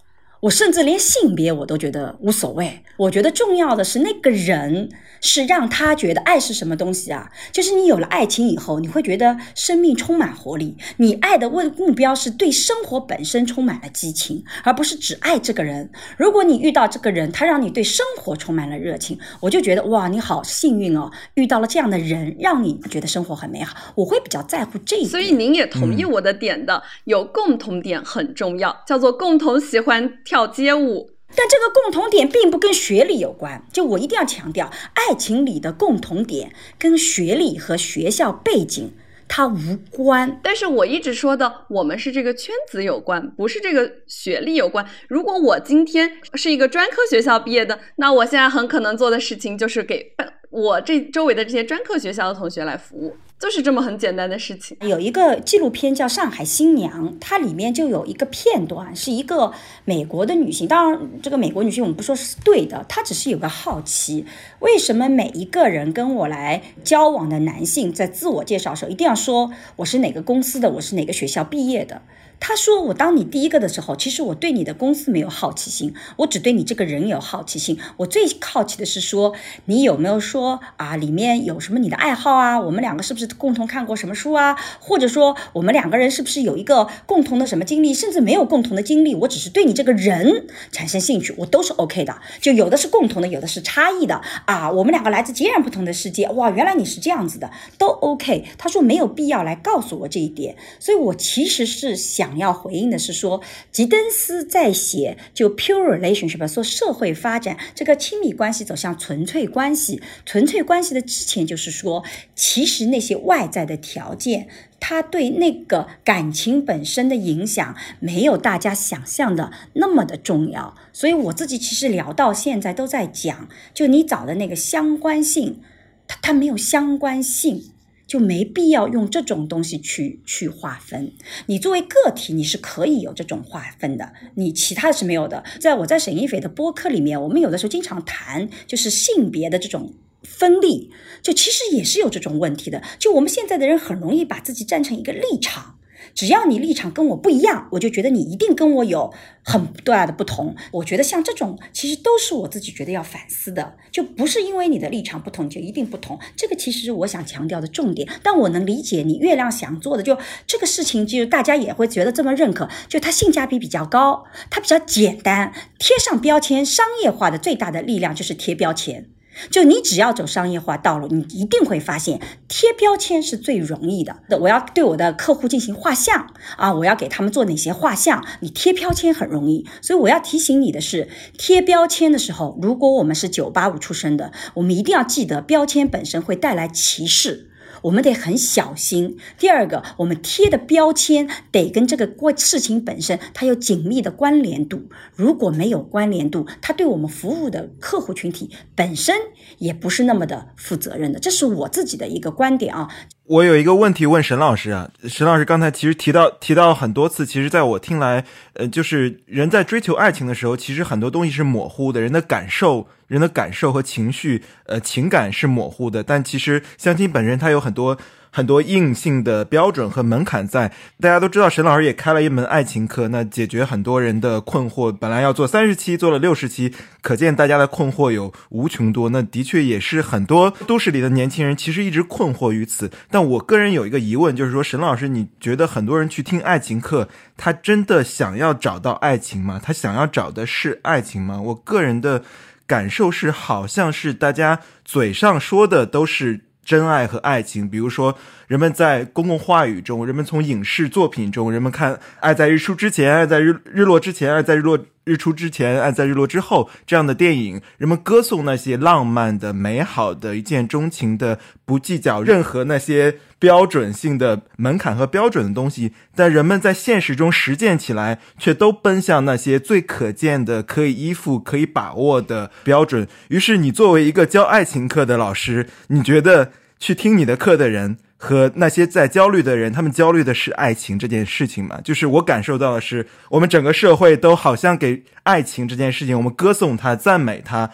[0.45, 4.87] 我甚至连性别我都觉得无所谓，我觉得重要的是那个人。
[5.21, 7.29] 是让他觉得爱是什么东西啊？
[7.51, 10.75] 就是你有了爱情以后，你会觉得生命充满活力。
[10.97, 15.89] 你爱的目目标是对生活本身充满了激情，而不是只爱这个人。
[16.17, 23.75] 如果你遇到这个人，他让你对生活充满了热情，我就觉得哇，你好幸运哦，遇到了这样的人，让你觉得生活很美好。
[23.95, 25.09] 我会比较在乎这一点。
[25.09, 31.14] 所以您也同意我的点的，有共同点很重要，叫做共同喜欢跳街舞。
[31.35, 38.93] 但这个共同点并不跟学历有关，就我一定要强调，爱情里的共同点跟学历和学校背景
[39.27, 40.39] 它无关。
[40.43, 44.85] 但是我一直说的，我们是这个圈子有关，不是这个学历有关。
[45.07, 50.13] 如果我今天是一个专科学校毕业的，那我现在很可能做的事情就是给
[50.49, 53.17] 我这周围的这些专科学校的同学来服务。
[53.37, 54.77] 就是这么很简单的事情。
[54.81, 59.51] 有一个纪录片叫《上海新娘》，它里面就有一个片段，是一个
[59.83, 60.67] 美国的女性。
[60.67, 64.25] 当然，这个美国女性我们不说是对的，她只是有个好奇，
[64.59, 72.01] 为什么每一个人跟我来交往的男性，在自我介绍的时候一定要说我是哪个公司的，我是哪个学校毕业的。
[72.39, 77.79] 他说：“我当你第一个的时候，其实我对你的公司没有好奇心，我只对你这个人有好奇心。
[77.97, 79.33] 我最好奇的是说，
[79.65, 82.59] 你有没有说啊，里面有什么你的爱好啊？
[82.59, 84.55] 我们两个是不是共同看过什么书啊？
[84.79, 87.93] 或者说，我们两个人是不是有一个共同的什么经历？
[87.93, 92.15] 甚至没有共同的经历，我只是对你这个人产生兴趣，我都是 OK 的。
[92.41, 94.69] 就有的是共同的，有的是差异的啊。
[94.69, 98.45] 我们两个来自截然不同的世界，哇，原来你是这样子的，都 OK。
[98.57, 103.39] 他说没有必要来告诉我这一点，所以我其实是想。”想要回应的是说，
[103.71, 112.03] 吉登斯在写就 pure relationship 说社会发展这个亲密关系走向纯粹关系，纯粹关系的之前就是说，
[112.33, 114.47] 其实那些外在的条件，
[114.79, 120.75] 它对那个感情本身的影响没有大家想象的那么的重要。
[120.91, 125.61] 所以我自己其实聊到现在都在讲，就你找的那个相关性，
[126.07, 127.74] 它它没有相关性。
[128.07, 131.13] 就没必要用这种东西去去划分。
[131.47, 135.43] 你作为个体，你是可以有这种划分的，你其他的是没有的。
[135.59, 139.93] 在我在沈一斐的播客里面，我们有的时候经常谈，就是性别的这种
[140.23, 140.91] 分立，
[141.21, 142.81] 就其实也是有这种问题的。
[142.99, 145.77] 就我们现在的人很容易把自己站成一个立场。
[146.15, 149.13] 只要你立场跟我不一样，我就觉得你一定跟我有
[149.43, 150.55] 很大的不同。
[150.71, 156.17] 我觉得像这种，其实都是我自己觉得要反思的，就不是因为你的立场不同就一定不同。
[156.37, 158.07] 这个其实是我想强调的重点。
[158.23, 169.09] 但我能理解你月亮想做的，就这个事情，就大家也会觉得这么认可，就它性价比比较高，它比较简单，贴上标签，商业化的最大的力量就是贴标签。
[169.49, 174.17] 就你只要走商业化道路，你一定会发现贴标签是最容易的。
[174.39, 176.27] 我要对我的客户进行画像
[176.57, 178.25] 啊，我要给他们做哪些画像？
[178.39, 179.65] 你贴标签很容易。
[179.81, 187.49] 所以我要提醒你的是，贴标签的时候，如果我们是九八五出身的，我们一定要记得，标签本身会带来歧视。
[187.85, 189.17] 我们得很小心。
[189.37, 194.89] 第二个，我们贴的标签得跟这个过事情本身它有紧密的关联度。
[195.15, 199.15] 如果没有关联度，它对我们服务的客户群体本身
[199.59, 201.19] 也不是那么的负责任的。
[201.19, 202.89] 这是我自己的一个观点啊。
[203.27, 208.23] 我有一个问题问沈老师啊，沈老师刚才其实提到提到很多次，其实在我听来，
[208.53, 217.97] 呃，就是人在追求爱情的时候，其实很多东西是模糊的，人的感受、人的感受和情绪，呃，情感是模糊的，但其实相亲本身它有很多。
[218.35, 220.69] 很多硬性的标准和门槛在，
[220.99, 224.91] 大家都知道，沈老师也开了一门爱情课，那解决很多人的困惑。
[224.91, 229.07] 本来要做三十期，做了六十期，可见大家的困惑有无穷多。
[229.07, 232.91] 那的确也是很多都市里的年轻人其实一直困惑于此。
[233.09, 237.07] 但我个人有一个疑问，就是说，沈老师，你觉得很多人去听爱情课，
[237.37, 239.61] 他真的想要找到爱情吗？
[239.63, 241.39] 他想要找的是爱情吗？
[241.39, 242.21] 我个人的
[242.67, 246.41] 感受是，好像是大家嘴上说的都是。
[246.65, 254.77] 真爱和爱情，比如说，人们在公共话语中，人们从影视作品中，人们看《爱在日出之前》，爱在日日落之前，爱在日落。
[255.05, 265.93] 日出之前，爱在日落之后，这样的电影，人们歌颂那些浪漫的、美好的、一见钟情的，不计较任何那些标准性的门槛和标准的东西。
[266.15, 273.07] 但人们在现实中实践起来，却都奔向那些最可见的、可以依附、可以把握的标准。
[273.29, 277.97] 于是，你作为一个教爱情课的老师，你觉得去听你的课的人？
[278.17, 281.79] 和那些在焦虑的人，他们焦虑的是爱情这件事情吗？
[281.83, 287.69] 就是我感受到的是，我们整个社会都好像给爱情这件事情，我们歌颂它、赞美它，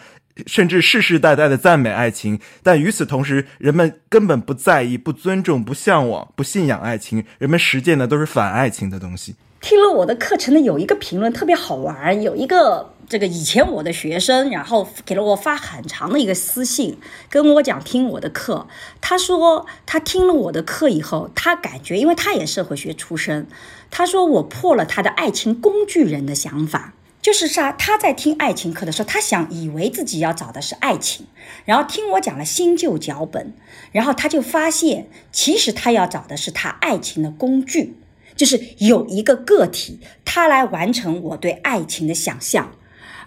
[0.46, 2.40] 甚至世世代代的赞美爱情。
[2.62, 9.36] 但与此同时，人们根本不在意、不尊重、不向往、不信仰爱情，人们实践的都是反爱情的东西。
[9.60, 16.98] 听了我的课程的有一个评论特别好玩，有一个这个以前我的学生，然后给了我发很长的一个私信，
[17.30, 18.66] 跟我讲听我的课。
[19.00, 23.46] 他说他听了我的课以后，他感觉，因为他也社会学出身，
[23.88, 27.72] 他说我破了他的爱情工具人的想法，就是啥？
[27.72, 31.24] 他在听爱情课的时候，他想以为自己要找的是爱情，
[31.64, 33.54] 然后听我讲了新旧脚本，
[33.92, 37.96] 然后他就发现，其实他要找的是他爱情的工具。
[38.34, 42.72] 就是有一个个体，他来完成我对爱情的想象，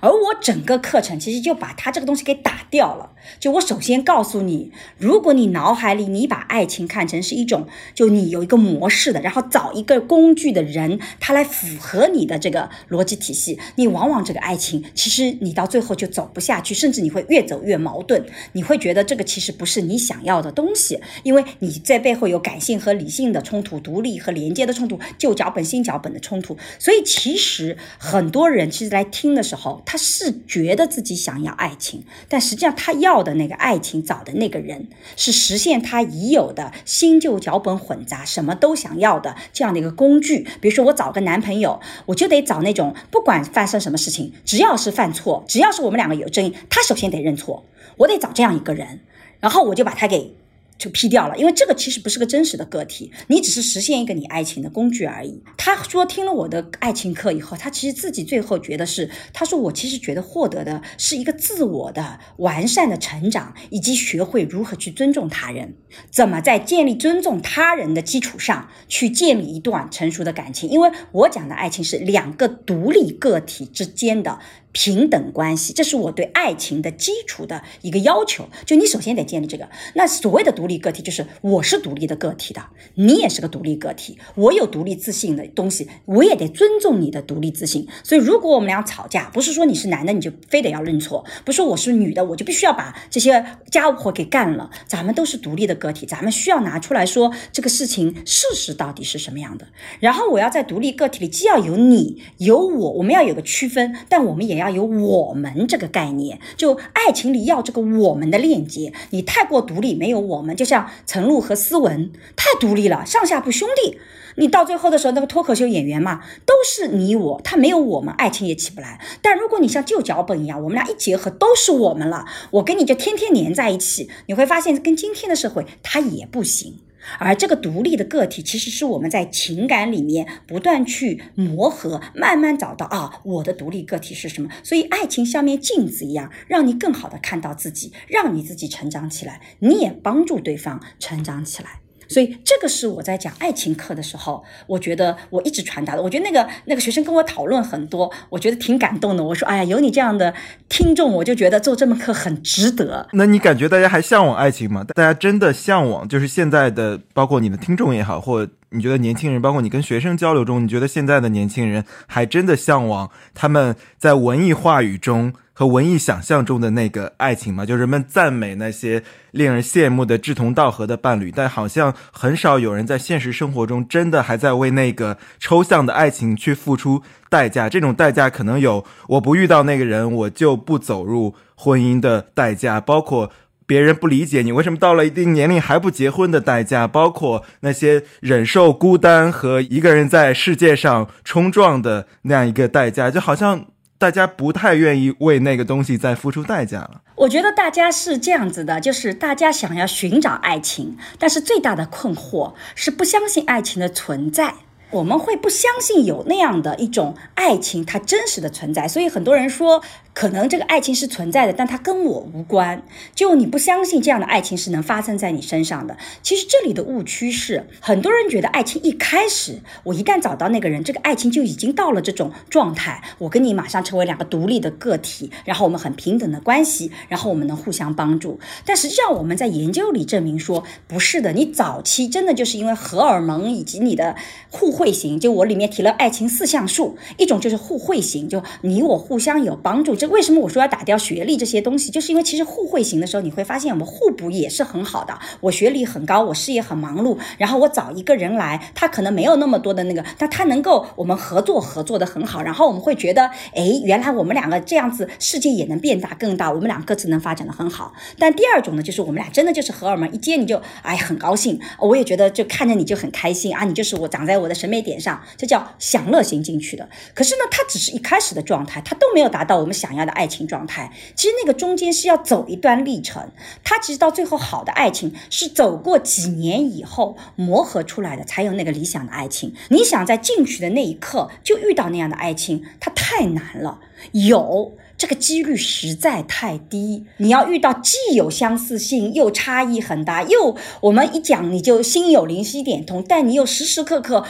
[0.06, 3.10] 而我整个课程其实就把他这个东西给打掉了。
[3.40, 33.16] 就我首先告诉你，如果你脑海里你把爱情看成是一种，就你有一个模式的，然后找一个工具的人，他来符合你的这个逻辑体系，你往往这个爱情其实你到最后就走不下去，甚至你会越走越矛盾，你会觉得这个其实不是你想要的东西，因为你在背后有感性和理性的冲突，独立和连接的冲突，旧脚本新脚本的冲突，所以其实很多人其实来听的时候，他他是觉得自己想要爱情，但实际上他要。
[33.24, 40.46] 的那个爱情找的那个人，是实现他已有的新旧脚本混杂、什么都想要的这样的一个工具。
[40.60, 47.64] 比如说，我找个男朋友，我就得找那种不管发生什么事情，只要是犯错，只要是我们两个有争议，他首先得认错。
[47.96, 49.00] 我得找这样一个人，
[49.40, 50.36] 然后我就把他给。
[50.78, 55.42] 就劈掉了，因为这个其实不是个真实的个体，你只是实现一个你爱情的工具而已。
[55.58, 65.76] 他说听了我的爱情课以后，他其实自己最后觉得是，他说我其实觉得获得的是一个自我的完善的成长，以及学会如何去尊重他人，
[66.12, 70.70] 怎么在建立尊重他人的基础上去建立一段成熟的感情。
[70.70, 74.40] 因为我讲的爱情是两个独立个体之间的。
[74.76, 78.50] 平等关系，这是我对爱情的基础的一个要求。
[78.66, 79.70] 就你首先得建立这个。
[79.94, 82.62] 那所谓的独立个体，就是我是独立的个体的，
[82.96, 84.20] 你也是个独立个体。
[84.36, 87.88] 我有独立自信的东西，我也得尊重你的独立自信。
[88.04, 94.70] 所以，如果我们俩吵架，不是说你是男的你就非得要认错，不是说我是女的我就必须要把这些家务活给干了。
[94.86, 99.70] 咱们都是独立的个体，咱们需要拿出来说这个事情事实到底是什么样的。
[100.02, 104.65] 然后我要在独立个体里，既要有你有我，我们要有个区分，但我们也要。
[104.70, 108.94] 要有我们这个概念，就爱情里要这个我们的链接。
[109.12, 114.00] 你太过独立，没有我们，就像陈露和思文太独立了，上下不兄弟。
[114.38, 119.00] 你到最后的时候，那个脱口秀演员嘛，都是你我，他没有我们，爱情也起不来。
[119.22, 126.80] 但如果你像旧脚本一样，我们俩一结合都是我们了，我跟你就天天黏在一起，你会发现跟今天的社会它也不行。
[127.20, 134.50] 而这个独立的个体，其实是我们在情感里面不断去磨合，慢慢找到啊，我的独立个体是什么？
[134.64, 141.85] 所以，爱情像面镜子一样，让你更好的看到自己，让你自己成长起来，你也帮助对方成长起来。
[142.08, 146.02] 所以这个是我在讲爱情课的时候，我觉得我一直传达的。
[146.02, 149.24] 我觉得那个那个学生跟我讨论很多，我觉得挺感动的。
[149.24, 150.34] 我说，哎呀，有你这样的
[150.70, 153.08] 听众，我就觉得做这门课很值得。
[153.14, 154.84] 那你感觉大家还向往爱情吗？
[154.84, 156.08] 大家真的向往？
[156.08, 165.34] 就是现在的，包括你的听众也好，或你觉得年轻人，包括你跟学生交流中，你觉得现在的年轻人还真的向往他们在文艺话语中？
[165.58, 169.02] 和文艺想象中的那个爱情嘛，就人们赞美那些
[169.32, 177.70] 令人羡慕的志同道合的伴侣，但好像很少有人在现实生活中真的还在为那个抽象的爱情去付出代价。
[177.70, 183.32] 这种代价可能有我不遇到那个人，我就不走入婚姻的代价，包括
[183.66, 193.68] 别人不理解你为什么到了一定年龄还不结婚的代价，包括那些忍受孤单和一个人在世界上冲撞的那样一个代价，就好像。
[193.98, 197.02] 大家不太愿意为那个东西再付出代价了。
[197.16, 204.54] 我觉得大家是这样子的，就是大家想要寻找爱情，但是最大的困惑是不相信爱情的存在。
[204.96, 208.88] 我们会不相信有那样的一种爱情，它真实的存在。
[208.88, 209.82] 所以很多人说。
[210.16, 212.82] 可能这个爱情是存在的，但它跟我无关。
[213.14, 215.98] 就你不相信这样的爱情是能发生在你身上的。
[216.24, 228.40] 其实这里的误区是，很多人觉得爱情一开始，我一旦找到那个人，这个爱情就已经到了这种状态，我跟你马上成为两个独立的个体，然后我们很平等的关系，然后我们能互相帮助。
[228.66, 231.34] 但实际上我们在研究里证明说，不是的。
[231.34, 234.16] 你早期真的就是因为荷尔蒙以及你的
[234.50, 239.96] 互惠型，就我里面提了爱情四项数，一种就是互惠型，就你我互相有帮助。
[239.96, 241.92] 这为什么我说要打掉学历这些东西？
[241.92, 245.18] 就是因为其实互惠型的时候，你会发现我们互补也是很好的。
[245.42, 257.94] 我学历很高，我事业很忙碌，然后我找一个人来，他可能没有那么多的那个，但他能够我们合作合作的很好，然后我们会觉得，哎，原来我们两个这样子，世界也能变大更大，我们俩各自能发展的很好。
[258.18, 266.88] 但第二种呢，就是我们俩真的就是荷尔蒙一接你就哎很高兴，我也觉得就看着你就很开心啊，你就是我长在我的审美一点上，这叫享乐型进去的。
[267.14, 273.32] 可是呢，它只是一开始的状态，它都没有达到我们想要的爱情状态，其实那个中间是要走一段历程。
[273.64, 279.54] 它其实到最后好的爱情是走过几年以后磨合出来的，才有那个理想的爱情。
[279.70, 283.80] 你想在进去的那一刻就遇到那样的爱情，它太难了，
[284.12, 287.06] 有这个几率实在太低。
[287.18, 294.26] 你要遇到既有相似性又差异很大，又我们一讲你就心有灵犀一点通，但你又时时刻刻。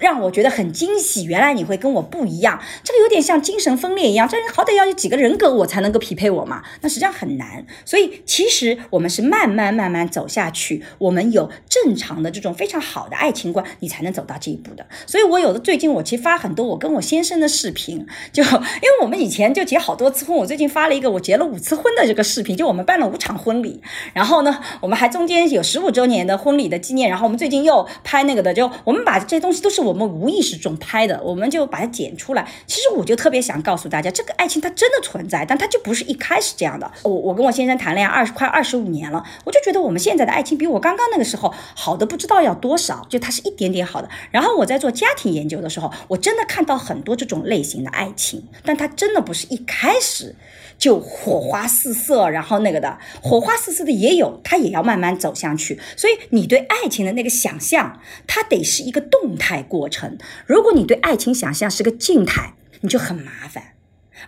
[0.00, 1.24] 让我觉得很惊喜。
[1.24, 4.28] 原来你会跟我不一样，这个有点像精神分裂一样。
[4.28, 6.62] 这人好歹要有几个人格，我才能够匹配我嘛？
[6.80, 7.64] 那实际上很难。
[7.84, 14.86] 所以其实我们是慢慢慢慢走下去，我们有正常的这种非常好的爱情观，你才能走到这一步的。
[15.06, 23.80] 所以我有的最近我其实发很多我跟我先生的视频，就 因为我们以前就结好多次婚，我最近发了一个我结了五次婚的这个视频，就我们办了五场婚礼，
[24.12, 32.48] 然后呢，我们还中间有十五周年的婚礼的纪念，然后我们最近又拍那个的，就我们把这些东西都是我们无意识中拍的，我们就把它剪出来。
[32.66, 36.90] 其实我就特别想告诉大家，这个爱情它真的存在，但它就不是一开始这样的。
[37.02, 44.08] 我我跟我先生谈恋爱二十快二十五年了，我就觉得我们现在的爱情比我刚刚那个时候好的不知道要多少，就它是一点点好的。
[44.30, 50.34] 然后我在做家庭研究的时候，我真的看到很多这种类型的爱情，但它真的不是一开始。
[50.78, 55.80] 就火花四射，然后那个的火花四射的也有，它也要慢慢走向去。
[55.96, 60.18] 所以你对爱情的那个想象，它得是一个动态过程。
[60.46, 63.74] 如果你对爱情想象是个静态，你就很麻烦。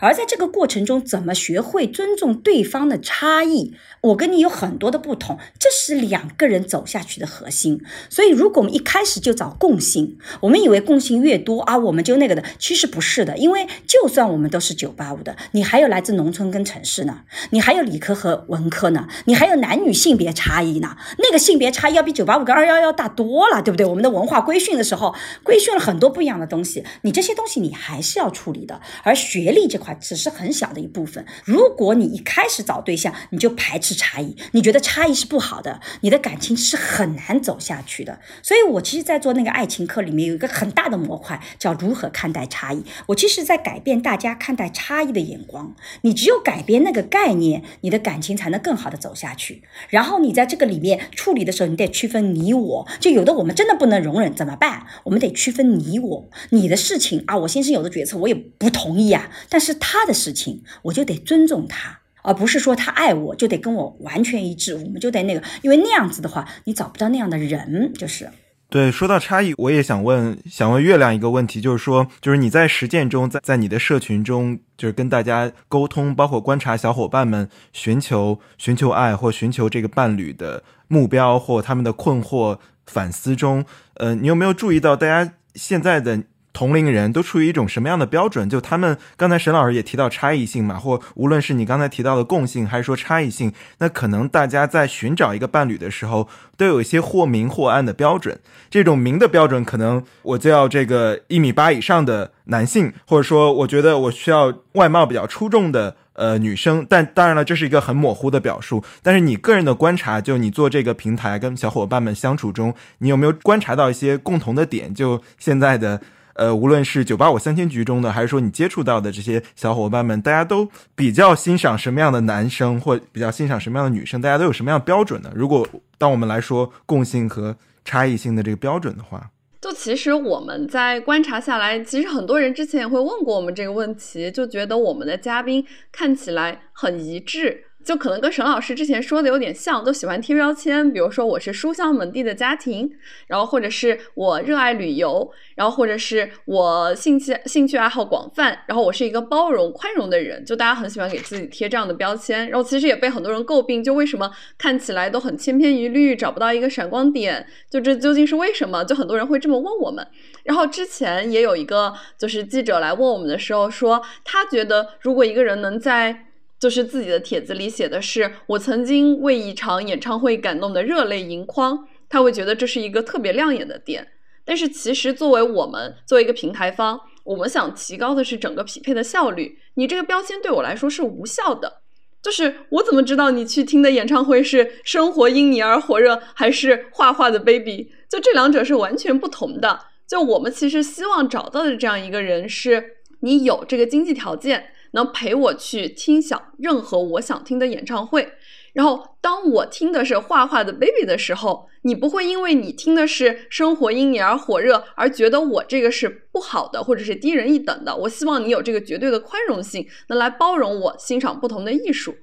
[0.01, 3.75] 而在这个过程中，怎么学会尊重对方的差异？
[4.03, 7.81] 我跟你有很多的不同，这是两个人走下去的核心。
[8.09, 13.37] 所以，如果我们一开始就找共性，我们以为共性越多啊，我们就那个的，其实不是的。
[13.37, 20.97] 因为就算我们都是九八五的，你还有来自农村跟城市呢，你还有理科和文科呢，你还有男女性别差异呢。
[21.19, 23.85] 那个性别差异要比九八五跟二幺幺大多了，对不对？
[23.87, 28.81] 我们的文化规训的时候，规训了很多不一样的东西，你这些东西你还是要处理的。
[29.03, 31.27] 而学历这块只是很小的一部分。
[31.45, 33.97] 如果你一开始找对象，你就排斥。
[33.99, 38.21] 差异，你觉得差异是不好的，你的感情是很难走下去的。
[38.43, 42.85] 所以，我其实，在做那个爱情课里面，有一个很大的模块，叫如何看待差异。
[43.07, 45.75] 我其实，在改变大家看待差异的眼光。
[46.03, 49.63] 你只有改变那个概念，你的感情才能更好的走下去。
[49.89, 52.87] 然后，你在这个里面处理的时候，你得区分你我。
[53.01, 54.87] 就有的我们真的不能容忍，怎么办？
[55.05, 56.29] 我们得区分你我。
[56.51, 62.01] 你的事情啊，我先生有的决策我也不同意啊，但是他的事情，我就得尊重他。
[62.23, 68.29] 而不是说他爱我就得跟我完全一致，我们就得那个，因为那样子的话，你找不到那样的人，就是。
[68.69, 82.59] 对，说到差异，我也想问，想问月亮一个问题，就是说，就是你在实践中，在在你的社群中，就是跟大家沟通，包括观察小伙伴们寻求寻求爱或寻求这个伴侣的目标或他们的困惑
[82.89, 83.65] 反思中，
[83.95, 86.25] 呃，你有没有注意到大家现在的？
[86.57, 88.49] 同龄人都处于一种什么样的标准？
[88.49, 96.27] 就他们刚才沈老师也提到差异性嘛，或无论是你刚才提到的共性，还是说差异性，那可能大家在寻找一个伴侣的时候，
[96.57, 98.41] 都有一些或明或暗的标准。
[98.71, 105.97] 这种明的标准，可能我就要这个一米八以上的男性，或者说我觉得我需要外貌比较出众的。
[106.17, 108.83] 呃，女生，但当然了，这是一个很模糊的表述。
[109.03, 114.95] 但是你个人的观察，就你做这个平台跟小伙伴们相处中，你有没有观察到一些共同的点？
[114.95, 116.01] 就现在的，
[116.37, 124.21] 呃，无论是九八五相亲局中的，还是说你接触到的这些小伙伴们，大家都比较欣赏什么样的男生，或比较欣赏什么样的女生？
[124.21, 125.31] 大家都有什么样标准呢？
[125.35, 125.67] 如果
[125.99, 129.31] 当我们来说共性和差异性的这个标准的话。
[129.63, 137.65] 就其实我们在观察下来，其实很多人之前也会问过我们这个问题，就觉得我们的嘉宾看起来很一致。
[137.87, 142.91] 就可能跟沈老师之前说的有点像，都喜欢贴标签，比如说我是书香门第的家庭，
[143.29, 158.85] 然后或者是我热爱旅游，然后或者是我兴趣兴趣爱好广泛，然后我是一个包容宽容的人，就大家很喜欢给自己贴这样的标签，然后其实也被很多人诟病，就为什么看起来都很千篇一律，找不到一个闪光点，就这究竟是为什么？
[158.85, 160.05] 就很多人会这么问我们。
[160.43, 166.26] 然后之前也有一个就是记者来问我们的时候说，他觉得如果一个人能在
[166.59, 174.09] 就是自己的帖子里写的是我曾经为一场演唱会感动的热泪盈眶，他会觉得这是一个特别亮眼的点。
[174.45, 179.59] 但是其实作为我们作为一个平台方，我们想提高的是整个匹配的效率。
[179.75, 181.81] 你这个标签对我来说是无效的，
[182.23, 187.91] 就是我怎么知道你去听的演唱会是生活因你而火热，还是画画的 baby？
[188.09, 189.81] 就这两者是完全不同的。
[190.07, 194.71] 就我们其实希望找到的这样一个人，是你有这个经济条件。
[194.93, 198.33] 能陪我去听想任何我想听的演唱会，
[198.73, 207.97] 然后当我听的是画画的 baby 的时候，你不会因为你听的是生活因你而火热而觉得我这个是不好的或者是低人一等的。
[207.97, 212.17] 我希望你有这个绝对的宽容性，能来包容我欣赏不同的艺术。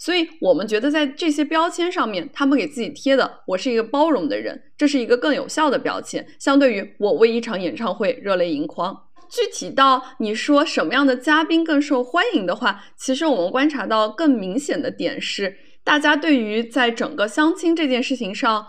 [0.00, 9.07] 所以我们觉得在这些标签上面，他们给自己贴的“我是一个包容的人”，这是一个更有效的标签，相对于我为一场演唱会热泪盈眶。
[9.28, 18.66] 具体到你说什么样的嘉宾更受欢迎的话，其实我们观察到更明显的点是，大家对于在整个相亲这件事情上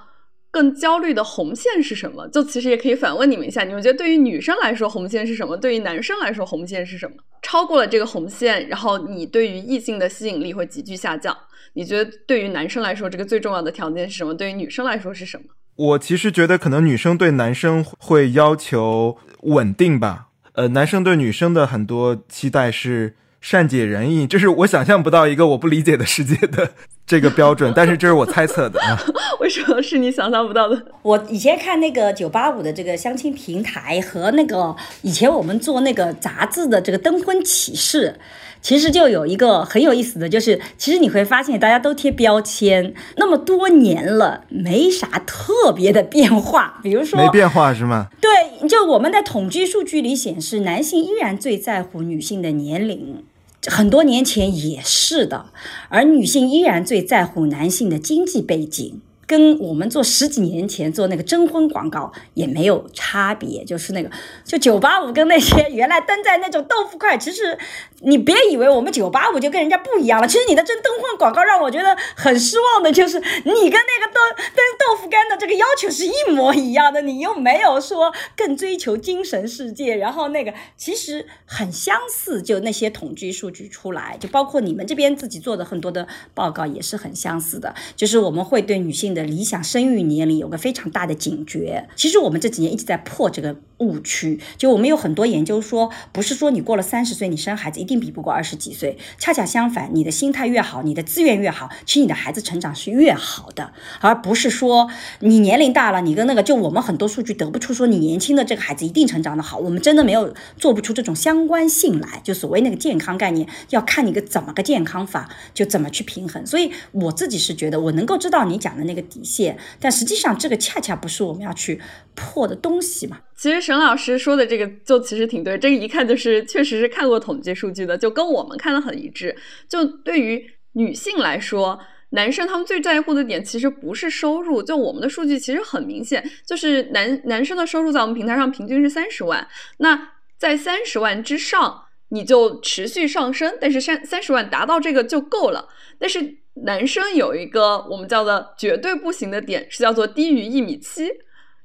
[0.52, 2.28] 更焦虑的红线是什么？
[2.28, 5.56] 就其实也可以反问你们一下，你们觉得对于女生来说红线是什么？
[5.56, 7.16] 对于男生来说红线是什么？
[7.42, 11.36] 超过了这个红线，然后你对于异性的吸引力会急剧下降。
[11.74, 14.34] 你觉得对于男生来说，这个最重要的条件是什么？
[14.34, 15.44] 对于女生来说是什么？
[15.76, 20.29] 我其实觉得可能女生对男生会要求稳定吧，
[20.60, 26.72] 呃，男生对女生的很多期待是善解人意， 这是我想象不到一个我不理解的世界的
[27.08, 29.02] 这个标准， 但是这是我猜测的啊。
[29.40, 30.86] 为什么是你想象不到的？
[31.02, 38.20] 我以前看那个九八五的这个相亲平台和那个以前我们做那个杂志的这个登婚启事。
[38.62, 46.80] 其实就有一个很有意思的就是，其实你会发现大家都贴标签，那么多年了，没啥特别的变化。
[46.84, 48.08] 比如说没变化是吗？
[48.20, 53.24] 对，就我们的统计数据里显示，男性依然最在乎女性的年龄，
[53.68, 55.46] 很多年前也是的，
[55.88, 59.02] 而女性依然最在乎男性的经济背景。
[59.26, 64.10] 跟我们做十几年前做那个征婚广告也没有差别，就是那个
[64.44, 67.56] 就九八五跟那些原来登在那种豆腐块，其实
[68.02, 89.30] 你别以为我们九八五就跟人家不一样了，其实你的这灯换广告让我觉得很失望的，就是你跟那个豆、跟豆腐干的这个要求是一模一样的，你又没有说更追求精神世界，然后那个其实很相似，就那些统计数据出来，就包括你们这边自己做的很多的报告也是很相似的，就是我们会对女性的。
[89.30, 91.88] 理想生育年龄有个非常大的警觉。
[91.96, 94.40] 其实我们这几年一直在破这个误区。
[94.58, 98.98] 就我们有很多研究说，不是说你过了三十岁，你生孩子一定比不过二十几岁。
[99.18, 103.74] 恰恰相反，你的心态越好，你的资源越好，其实你的孩子成长是越好的。
[104.00, 104.88] 而不是说
[105.22, 109.58] 你年龄大了，你跟那个就我们很多数据得不出说你年轻的这个孩子一定成长的好。
[109.58, 112.22] 我们真的没有做不出这种相关性来。
[112.24, 116.46] 就所谓那个健康概念，要看你个怎么个健康法，就怎么去平衡。
[116.46, 119.00] 所以我自己是觉得，我能够知道你讲的那个。
[119.10, 121.82] 底线，但实际上这个恰恰不是我们要去
[122.14, 123.18] 破的东西嘛。
[123.40, 129.34] 其实沈老师说的这个就其实挺对，这个一看就是确实是看过统计数据的，就跟我们看的很一致。
[129.70, 131.80] 就对于女性来说，
[132.10, 146.40] 男生他们最在乎的点其实不是收入，就我们的数据其实很明显，就是男男生的收入在我们平台上平均是三十万，那在三十万之上你就持续上升，但是三三十万达到这个就够了，但是。
[146.64, 151.10] 男生有一个我们叫做绝对不行的点，是叫做低于一米七，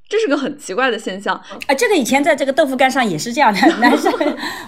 [0.09, 1.35] 这是个很奇怪的现象
[1.67, 1.75] 啊。
[1.75, 4.13] 这个以前在这个豆腐干上也是这样的， 男生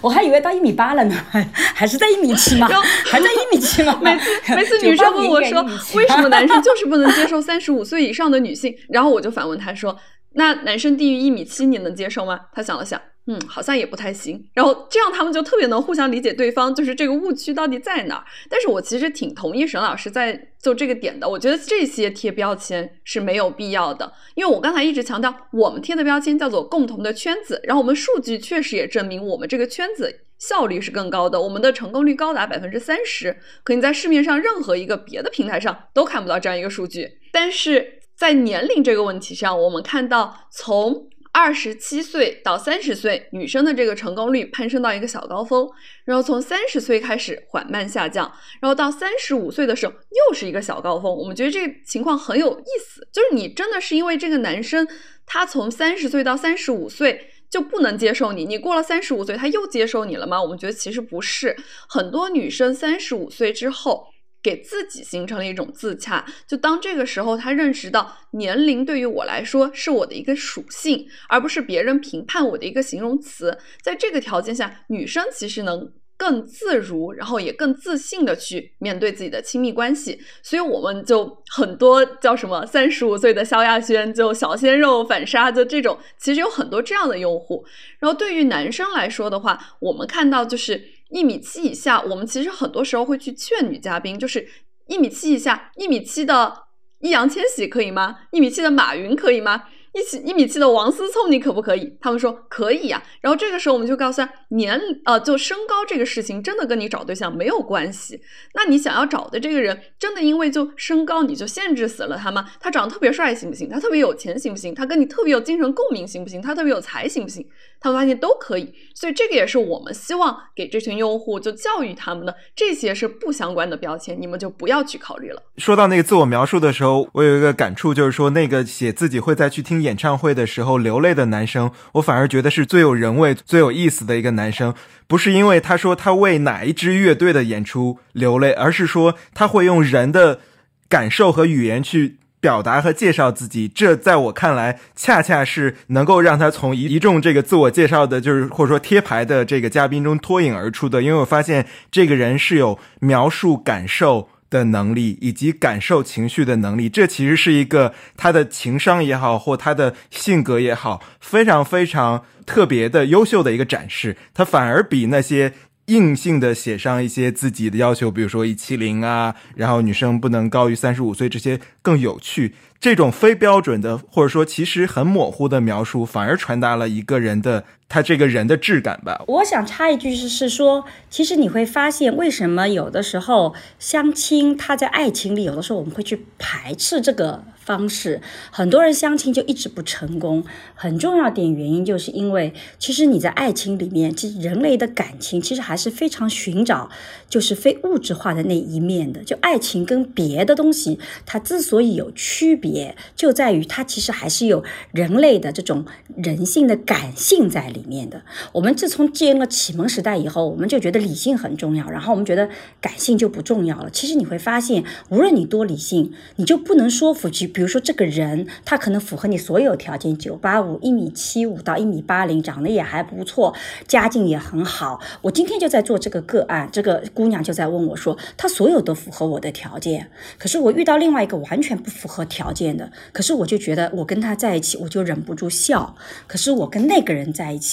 [0.01, 1.15] 我还以为到一米八了呢，
[1.75, 2.69] 还是在一米七吗？
[3.05, 3.99] 还在一米七吗？
[4.03, 5.63] 每次每次女生问我说，
[5.95, 8.75] 为什么男生就是不能接受三十五岁以上的女性？
[8.89, 9.99] 然后我就反问他说，
[10.35, 12.41] 那男生低于一米七你能接受吗？
[12.53, 13.01] 他想了想。
[13.29, 14.49] 嗯，好像也不太行。
[14.55, 18.25] 然后这样他们就特别能互相理解对方，就是这个误区到底在哪儿。
[18.49, 21.29] 但是我其实挺同意沈老师在就这个点的。
[21.29, 27.61] 我觉得这些贴标签是没有必要的，因为我刚才一直强调，我们贴的标签叫做共同的圈子。
[27.65, 33.37] 然后我们数据确实也证明，我们这个圈子效率是更高的，我们的成功率高达百分之三十。
[33.65, 37.19] 可你在市面上任何一个别的平台上都看不到这样一个数据。
[37.33, 41.09] 但是在年龄这个问题上，我们看到从。
[41.39, 45.69] 二十七岁到三十岁，女生的这个成功率攀升到一个小高峰，
[46.07, 48.25] 然后从三十岁开始缓慢下降，
[48.59, 51.15] 然后到三十五岁的时候又是一个小高峰。
[51.15, 54.89] 我们觉得这个情况很有意思，就是你真的是因为这个男生
[55.27, 60.43] 他从三十岁到三十五岁就不能接受你，你过了三十五岁他又接受你了吗？
[60.43, 61.55] 我们觉得其实不是，
[61.87, 64.07] 很多女生三十五岁之后。
[64.47, 73.59] 给自己形成了一种自洽，就当这个时候，他认识到年龄对于我来说是我的一个属性，而不是别人评判我的一个形容词。
[73.83, 80.21] 在这个条件下，女生其实能更自如，然后也更自信的去面对自己的亲密关系。
[80.45, 87.67] 所以我们就很多叫什么三十五岁的萧亚轩，就小鲜肉反杀，就这种，其实有很多这样的用户。
[87.99, 90.96] 然后对于男生来说的话，我们看到就是。
[91.11, 94.47] 一米七以下，我们其实很多时候会去劝女嘉宾，就是
[94.87, 96.65] 一米七以下，一米七的
[97.01, 98.19] 易烊千玺可以吗？
[98.33, 99.65] 一米七的马云可以吗？
[99.97, 101.97] 一起一米七的王思聪，你可不可以？
[102.03, 103.03] 他们说可以呀。
[103.23, 108.21] 然后这个时候我们就告诉他，年呃，就身高这个事情，真的跟你找对象没有关系。
[108.53, 112.47] 那你想要找的这个人，真的因为就身高你就限制死了他吗？
[112.61, 113.71] 他长得特别帅行不行？
[113.71, 114.75] 他特别有钱行不行？
[114.75, 116.43] 他跟你特别有精神共鸣行不行？
[116.43, 117.47] 他特别有才行不行？
[117.81, 118.75] 他们发现都可以。
[118.95, 125.43] 所以这个也是我们希望给这群用户就教育他们的，这些是不相关的标签，你们就不要去考虑了。
[125.57, 129.86] 说到那个自我描述的时候，我有一个感触，就是说那个写自己会再去听。
[129.87, 134.75] 演唱会的时候流泪的男生，我反而觉得是最有人味、最有意思的一个男生。
[135.07, 140.41] 不是因为他说他为哪一支乐队的演出流泪，而是说他会用人的
[140.89, 142.17] 感受和语言去。
[142.39, 151.03] 表达和介绍自己，这在我看来，恰恰是能够让他从一一众这个自我介绍的，就是或者说贴牌的这个嘉宾中脱颖而出的。
[151.03, 156.89] 因为我发现这个人是有描述感受的能力，以及感受情绪的能力。
[156.89, 164.17] 这其实是一个他的情商也好，或他的性格也好，非常非常特别的优秀的一个展示。
[164.35, 165.53] 他反而比那些。
[165.87, 172.57] 硬性的写上一些自己的要求，比如说一七零啊，然后女生不能高于三十五岁，这些更有趣。
[172.81, 179.23] 这种非标准的，或者说其实很模糊的描述，反而传达了一个人的他这个人的质感吧。
[179.27, 187.45] 我想插一句是是说，其实你会发现，为什么有的时候相亲，他在爱情里，有的时候我们会去排斥这个。
[187.67, 188.21] 方式，
[188.53, 190.45] 很多人相亲就一直不成功。
[190.77, 196.89] 很重要点原因，就是因为其实你在爱情里面，其实人类的感情其实还是非常寻找，
[197.29, 199.25] 就是非物质化的那一面的。
[199.25, 204.63] 就爱情跟别的东西，它之所以有区别，就在于它其实还是有
[204.93, 205.85] 人类的这种
[206.17, 208.23] 人性的感性在里里面的。
[208.53, 212.49] 我们自从进入了启蒙时代以后，我们就觉得理性很重要，然后我们觉得
[212.81, 213.91] 感性就不重要了。
[213.91, 217.47] 其实你会发现，无论你多理性，你就不能说服去。
[217.47, 223.55] 比如说，这个人他可能符合你所有条件，九八五、一米七五到一米八零，长得也还不错，
[223.87, 225.01] 家境也很好。
[225.21, 235.95] 我今天就在做这个个案，这个姑娘就在问我说，她所有都符合我的条件，可是我遇到另外一个完全不符合条件的，可是我就觉得我跟他在一起，我就忍不住笑。
[236.27, 237.66] 可是我跟那个人在一起，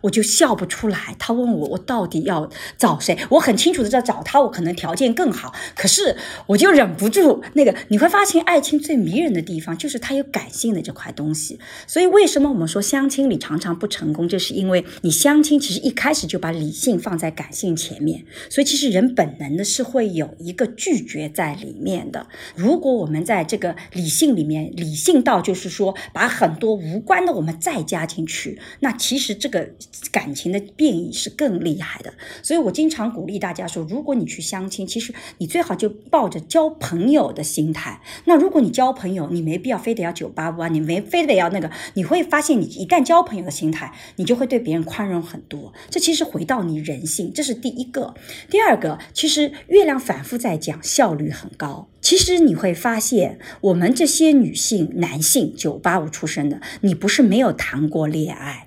[0.00, 1.14] 我就笑不出来。
[1.18, 3.18] 他问我，我到底要找谁？
[3.28, 6.16] 我很清楚的知道找他，我可能条件更好，可是
[6.46, 7.76] 我就忍不住那个。
[7.88, 9.34] 你会发现，爱情最迷人。
[9.34, 22.28] 的地方就是他有感性的这块东西，所以为什么我们说相亲里常常不成功，就是因为你相亲其实一开始就把理性放在感性前面，所以其实人本能的是会有一个拒绝在里面的。
[22.54, 29.68] 如果我们在这个理性里面，理性到就是说把很多无关的我们再加进去，那其实这个
[30.10, 32.12] 感情的变异是更厉害的。
[32.42, 38.00] 所以我经常鼓励大家说，如果你去相亲，其实你最好就抱着交朋友的心态。
[38.24, 45.72] 那如果你交朋友，你没必要非得要九八五啊，你没非得要那个，你会发现你一旦交朋友的心态，你就会对别人宽容很多。
[45.90, 48.14] 这其实回到你人性，这是第一个。
[48.50, 51.88] 第二个，其实月亮反复在讲效率很高。
[52.00, 58.63] 其实你会发现，我们这些女性、男性九八五出生的，你不是没有谈过恋爱，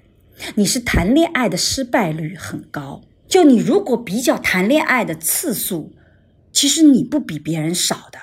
[0.56, 3.02] 你是谈恋爱的失败率很高。
[3.28, 5.94] 就你如果比较谈恋爱的次数，
[6.52, 8.20] 其实你不比别人少的。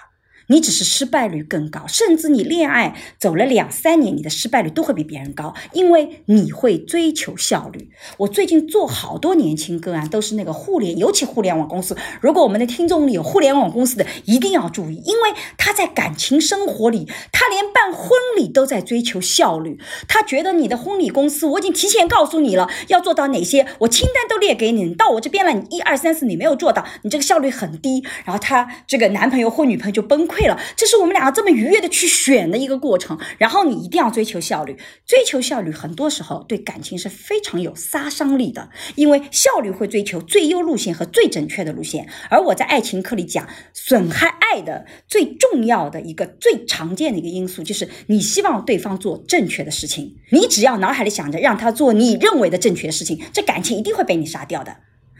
[0.49, 7.88] 你只是失败率更高，甚至你恋爱走了两三年，你的失败率都会比别人高，因为你会追求效率。
[8.18, 11.97] 我最近做好多年轻个案，都是那个互联，尤其互联网公司。
[12.20, 19.78] 如果我们的听众里有互联网公司的，一定要注意，因为他在感情生活里，他连办婚礼都在追求效率。
[20.07, 28.05] 他觉得你的婚礼公司，我已经提前告诉你了，要做到哪些，我清单都列给你，你到我这边来，你一二三四你没有做到，你这个效率很低。
[28.26, 30.34] 然后他这个男朋友或女朋友就崩溃。
[30.35, 33.18] 溃了，这是我们两个这么愉悦的去选的一个过程。
[33.39, 34.76] 然后你一定要追求效率，
[35.07, 42.09] 追求效率很多时候对感情是非常有杀伤力的，因为效率会追求最优路线和最准确的路线。
[42.30, 54.76] 而我在爱情课里讲，损害爱的最重要的一个最常见的一个因素，就是你希望对方做正确的事情，你只要脑海里想着让他做你认为的正确的事情，这感情一定会被你杀掉的。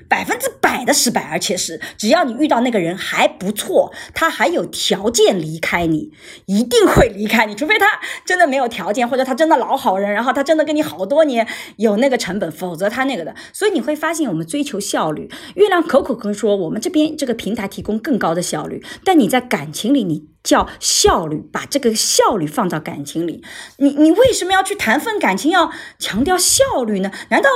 [0.09, 6.13] 百分之百的失败，而且是只要你遇到那个人还不错，他还有条件离开你，
[6.47, 7.87] 一定会离开你，除非他
[8.25, 11.47] 真的没有条件，或者他真的老好人，然后他真的跟你好多年
[11.77, 13.35] 有那个成本，否则他那个的。
[13.53, 23.43] 所以你会发现，我们追求效率，月亮口口跟说我们这边这个平台提供更高的效率，但你在感情里，你叫效率，把这个效率放到感情里，
[23.79, 27.11] 你你为什么要去谈份感情要强调效率呢？
[27.31, 27.49] 难道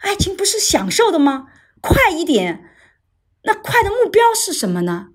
[0.00, 1.46] 爱情不是享受的吗？
[1.86, 2.64] 快一点，
[3.44, 5.10] 那快的目标是什么呢？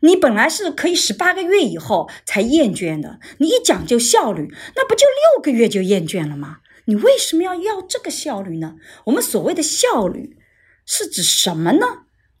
[0.00, 6.58] 你本来是可以十八个月以后才厌倦的，你一讲究效率，那不就六个月就厌倦了吗？
[6.86, 8.76] 你为什么要要这个效率呢？
[9.04, 10.38] 我们所谓的效率
[10.84, 11.86] 是指什么呢？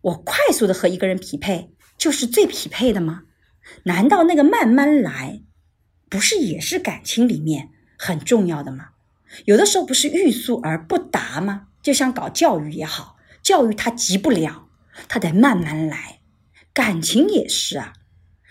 [0.00, 3.22] 我快速的和一个人匹配就是最匹配的吗？
[3.84, 5.42] 难道那个慢慢来
[6.10, 8.88] 不是也是感情里面很重要的吗？
[9.46, 11.68] 有的时候不是欲速而不达吗？
[11.82, 13.13] 就像搞教育也好。
[13.44, 14.68] 教育他急不了，
[15.06, 16.20] 他得慢慢来。
[16.72, 17.92] 感情也是啊，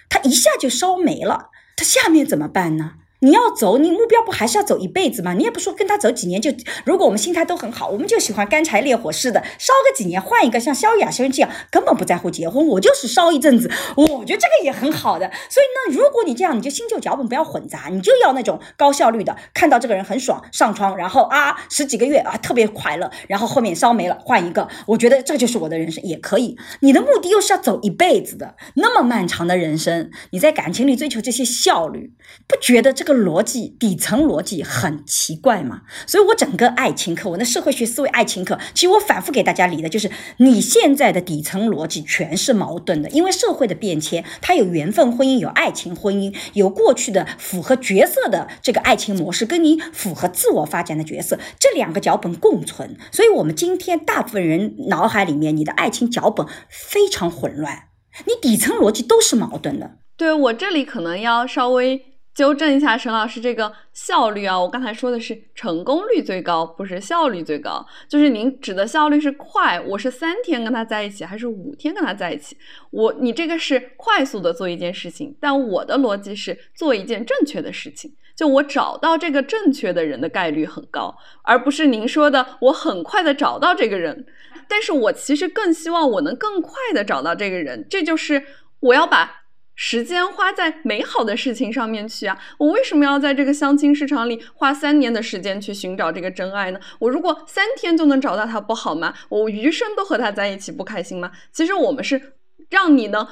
[0.07, 2.99] 他一下就烧没了，他下面怎么办呢？
[3.23, 5.33] 你要走，你目标不还是要走一辈子吗？
[5.33, 6.51] 你也不说跟他走几年就，
[6.83, 15.31] 如果我们心态都很好，我们就喜欢干柴烈火似的，烧个几年换一个，像萧亚轩这样根本不在乎结婚，我就是烧一阵子，我觉得这个也很好的。
[15.49, 26.57] 所以呢，如果你这样，你就新旧脚本不要混杂，你就要那种高效率的，看到这个人很爽上床，然后啊十几个月啊特别快乐，然后后面烧没了换一个，我觉得这就是我的人生也可以。
[26.81, 32.11] 你的目的又是要走一辈子的，那么漫长的人生，你在感情里追求这些效率，
[32.45, 33.12] 不觉得这个？
[33.13, 57.89] 逻辑底层逻辑很奇怪嘛，所以我整个爱情课，我那社会学思维爱情课，其实我反复给大家理的就是，你现在的底层逻辑全是矛盾的，因为社会的变迁，它有缘分婚姻，有爱情婚姻，有过去的符合角色的这个爱情模式，跟你符合自我发展的角色，这两个脚本共存，所以我们今天大部分人脑海里面，你的爱情脚本非常混乱，
[58.25, 59.97] 你底层逻辑都是矛盾的。
[60.15, 62.12] 对我这里可能要稍微。
[62.33, 67.85] 纠正一下沈老师这个效率啊，我刚才说的是成功率最高，不是效率最高。
[68.07, 72.57] 就是您指的效率是快，我是三天跟他在一起，还是五天跟他在一起？
[72.89, 78.11] 我你这个是快速的做一件事情，但我的逻辑是做一件正确的事情。
[78.35, 84.25] 就我找到这个正确的人的概率很高，而不是您说的我很快的找到这个人。
[84.67, 88.43] 但是我其实更希望我能更快的找到这个人，这就是
[88.79, 89.42] 我要把。
[89.75, 92.37] 时间花在美好的事情上面去啊！
[92.57, 96.79] 我为什么要在这个相亲市场里花三年的时间去寻找这个真爱呢？
[96.99, 99.13] 我如果三天就能找到他，不好吗？
[99.29, 101.31] 我余生都和他在一起，不开心吗？
[101.51, 102.33] 其实我们是
[102.69, 103.27] 让你呢。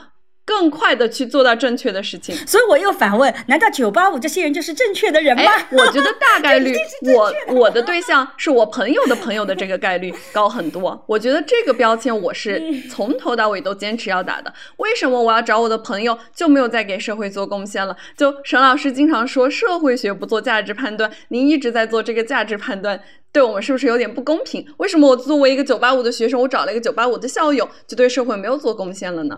[0.52, 5.44] 更快的去做到正确的事情，所以我又反问：难道九八五这些人就是正确的人吗？
[5.72, 6.76] 我觉得大概率，
[7.15, 11.02] 我我的对象是我朋友的朋友的这个概率 高很多。
[11.07, 14.53] 我觉得这个标签我是从头到尾都坚持要打的。
[14.78, 17.95] 为什么我要找我的朋友就没有再给社会做贡献了？
[18.18, 22.99] 就沈老师经常说社会学不做价值判断，您一直在做这个价值判断，
[23.32, 24.68] 对我们是不是有点不公平？
[24.78, 29.38] 为什么我作为一个九八五的学生，我找了一个九八五的校友，就对社会没有做贡献了呢？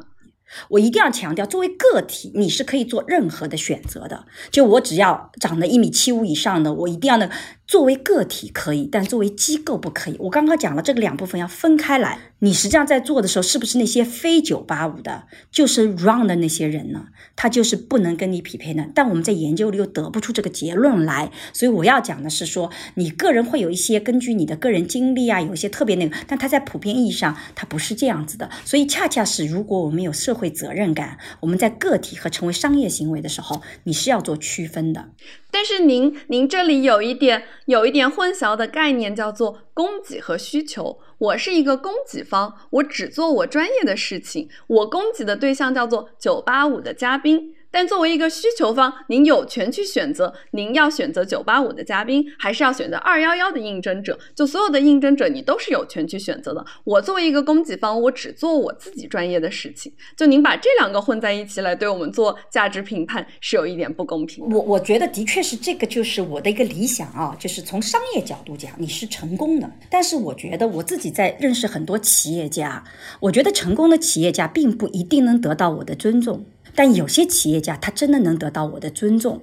[0.70, 4.26] 我一定要强调，作为个体，你是可以做任何的选择的。
[4.52, 7.30] 就我只要长得一米七五以上的，我一定要那。
[7.66, 10.16] 作为个体可以，但作为机构不可以。
[10.20, 12.20] 我刚刚讲了这个两部分要分开来。
[12.40, 17.06] 你实际上在做的时候，是不是那些非九八五的，就是 run 的那些人呢？
[17.38, 18.86] 他就是不能跟你匹配的。
[18.94, 21.32] 但我们在研究里又得不出这个结论来。
[21.54, 28.50] 所以我要讲的是说，你个人会有一些根据你的个人经历啊，有一些特别那个，但他在普遍意义上，他不是这样子的。
[28.66, 35.12] 所以恰恰是，如果我们有社会责任感，我们在个体和成为商业行为的时候，你是要做区分的。
[35.50, 41.00] 但是您您这里有一点有一点混淆的概念，叫做供给和需求。
[41.18, 47.56] 我是一个供给方，我只做我专业的事情，我供给的对象叫做九八五的嘉宾。
[47.74, 54.20] 但作为一个需求方，您有权去选择，您要选择九八五的嘉宾，还是要选择二幺幺的应征者？
[54.36, 56.64] 就所有的应征者，你都是有权去选择的。
[56.84, 59.92] 我作为一个供给方，我只做我自己专业的事情。
[60.16, 64.48] 就您把这两个混在一起来对我们做价值评判，是有一点不公平。
[64.52, 69.68] 我我觉得的确是这个，就是我的一个理想啊，就是从商业角度讲，你是成功的。
[69.90, 72.84] 但是我觉得我自己在认识很多企业家，
[73.20, 76.46] 我觉得成功的企业家并不一定能得到我的尊重。
[76.76, 79.42] 但有些企业家，他真的能得到我的尊重。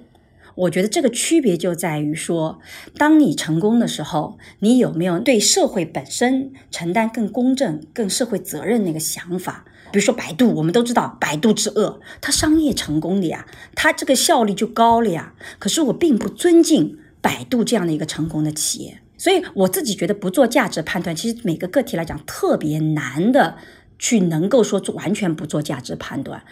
[0.57, 2.59] 我觉得这个区别就在于说，
[2.99, 9.65] 当你成功的时候，你有没有对社会本身承担更公正、更社会责任那个想法？
[9.93, 15.35] 比如说百度，我们都知道百度之恶，它商业成功的呀，它这个效率就高了呀。
[15.59, 23.57] 可是我并不尊敬百度这样的一个成功的企业，所以我自己觉得不做价值判断，其实每个个体来讲特别难的。
[24.01, 26.43] 去能够说完全不做价值判断，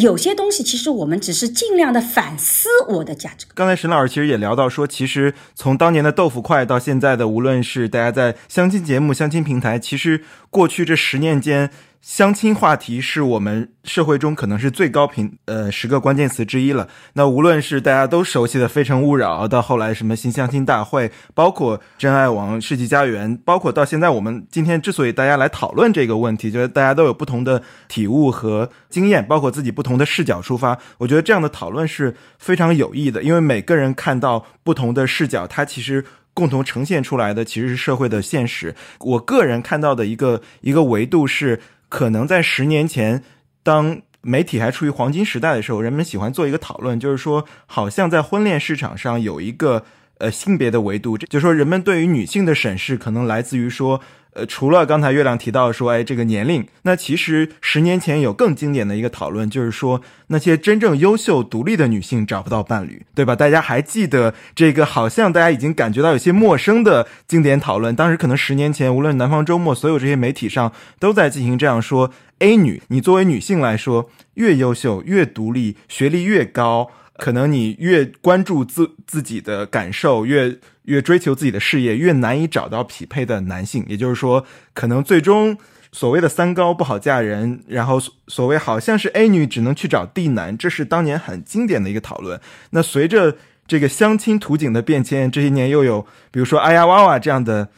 [0.00, 3.46] 有些东西其实我们只是尽量的反思我的价值。
[3.54, 11.70] 刚才沈老师其实也聊到说，其实从当年的豆腐块到现在的，无论是大家在相亲节目、相亲平台，其实过去这十年间。
[12.04, 16.86] 相亲话题是我们社会中可能是最高频呃十个关键词之一了。
[17.14, 30.78] 那无论是大家都熟悉的《非诚勿扰》，到后来什么新相亲大会，包括真爱网、世纪佳缘，包括到现在我们今天之所以大家来讨论这个问题，就是大家都有不同的体悟和经验，包括自己不同的视角出发。
[30.98, 36.04] 我觉得这样的讨论是非常有益的，因为每个人看到不同的视角，它其实
[36.34, 38.74] 共同呈现出来的其实是社会的现实。
[39.00, 41.58] 我个人看到的一个一个维度是。
[41.94, 43.22] 可能在十年前，
[43.62, 49.84] 当媒体还处于黄金时代的时候，人们喜欢做一个讨论，就是说，好像在婚恋市场上有一个
[50.18, 54.00] 呃性别的维度，就是说人们对于女性的审视可能来自于说，
[54.34, 63.36] 呃，除了刚才月亮提到说，哎，这个年龄，那其实十年前有更经典的一个讨论，就是说那些真正优秀独立的女性找不到伴侣，对吧？
[63.36, 80.58] 大家还记得这个好像大家已经感觉到有些陌生的经典讨论，当时可能十年前，无论南方周末所有这些媒体上都在进行这样说：A 女，你作为女性来说，越优秀、越独立、学历越高，可能你越关注自自己的感受，越。
[80.84, 83.84] 越追求自己的事业，越难以找到匹配的男性。
[83.88, 85.56] 也就是说，可能最终
[85.92, 92.40] 所谓的三高不好嫁人，然后所谓好像是 A 女只能去找 D 男，这是当年很经典的一个讨论。
[92.70, 93.36] 那随着
[93.66, 97.68] 这个相亲图景的变迁，这些年又有比如说哎呀哇哇这样的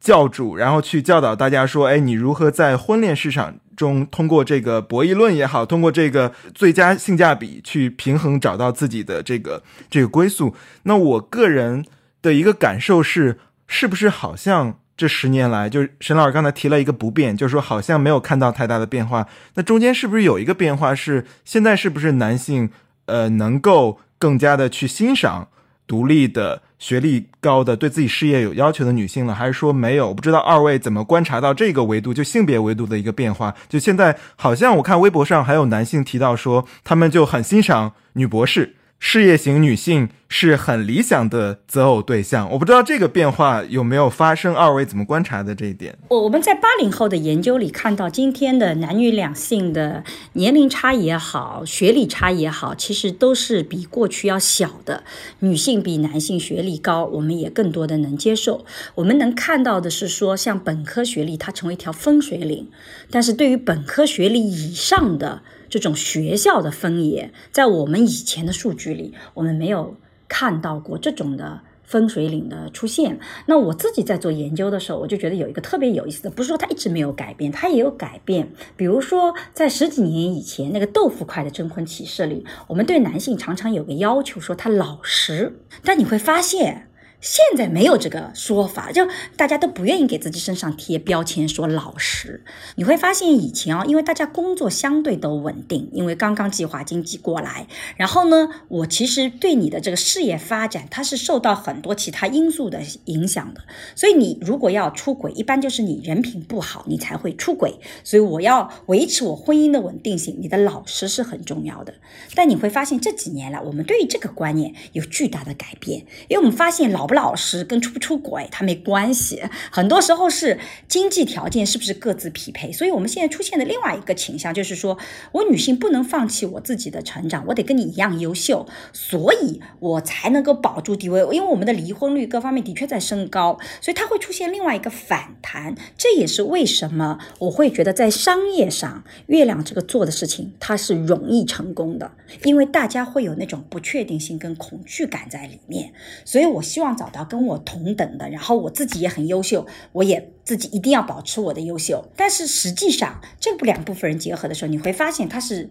[0.00, 10.54] 教主，然后去教导大家说，哎，你如何在婚恋市场中通过这个博弈论也好，通过这个最佳性价比去平衡找到自己的这个这个归宿。
[10.84, 11.84] 那我个人。
[12.24, 19.26] 的一个感受是，是不是好像这十年来，就是沈老师刚才提了一个不变，就是说好像没有看到太大的变化。
[19.56, 20.94] 那中间是不是有一个变化？
[20.94, 22.70] 是现在是不是男性
[23.04, 25.48] 呃能够更加的去欣赏
[25.86, 29.34] 独立的、学历高的、对自己事业有要求的女性了？
[29.34, 30.08] 还是说没有？
[30.08, 33.54] 我不知道二位怎么观察到这个维度，就性别维度的一个变化？
[33.68, 38.76] 就现在好像我看微博上还有男性提到说，他们就很欣赏女博士。
[38.98, 45.96] 事业型女性是很理想的择偶对象，我不知道这个变化有没有发生，二位怎么观察的这一点？
[46.08, 50.02] 我我们在八零后的研究里看到，今天的男女两性的
[50.32, 55.04] 年龄差也好，学历差也好，其实都是比过去要小的。
[55.40, 58.64] 女性比男性学历高，我们也更多的能接受。
[58.94, 62.70] 我们能看到的是说，像本科学历它成为一条分水岭，
[63.10, 65.42] 但是对于本科学历以上的。
[65.74, 69.96] 这种学校的分野，在我们以前的数据里，我们没有
[70.28, 73.18] 看到过这种的分水岭的出现。
[73.46, 78.52] 那我自己在做研究的时候，我就觉得有一个特别有意思的，不是说它一直没有改变，它也有改变。
[78.76, 85.58] 比如说，在十几年以前，那个豆腐块的征婚启事里，我们对男性常常有个要求，说他老实。
[85.82, 86.88] 但你会发现。
[87.24, 92.44] 现在没有这个说法，就大家都不愿意给自己身上贴标签，说老实。
[92.74, 103.62] 你会发现以前啊，因为大家工作相对都稳定，因为刚刚计划经济过来，然后呢，我其实对你的这个事业发展，它是受到很多其他因素的影响的。
[103.96, 107.80] 所以你如果要出轨，一般就是你人品不好，你才会出轨。
[108.04, 111.94] 所以我要维持我婚姻的稳定性，你的老实是很重要的。
[112.34, 117.13] 但你会发现这几年来，我们对于这个观念有巨大的改变，因为我们发现老不。
[117.14, 122.70] 老师跟出不出轨他没关系，很多时候是经济条件是不是各自匹配。
[122.70, 124.98] 所以我们现在出现的另外一个倾向就是说，
[125.32, 131.20] 我女性不能放弃我自己的成长，我得跟你一样优秀，所以我才能够保住地位。
[131.32, 135.74] 因为我们的离婚率各方面的确在升高，所以它会出现另外一个反弹。
[135.96, 142.10] 这也是为什么我会觉得在商业上，月亮这个做的事情它是容易成功的，
[142.42, 145.92] 因为大家会有那种不确定性跟恐惧感在里面。
[146.24, 147.03] 所以我希望找。
[147.04, 152.04] 找到跟我同等的，然后我自己也很优秀，我也自己一定要保持我的优秀。
[152.16, 155.68] 但是实际上，这两部分人结合的时候，你会发现他是。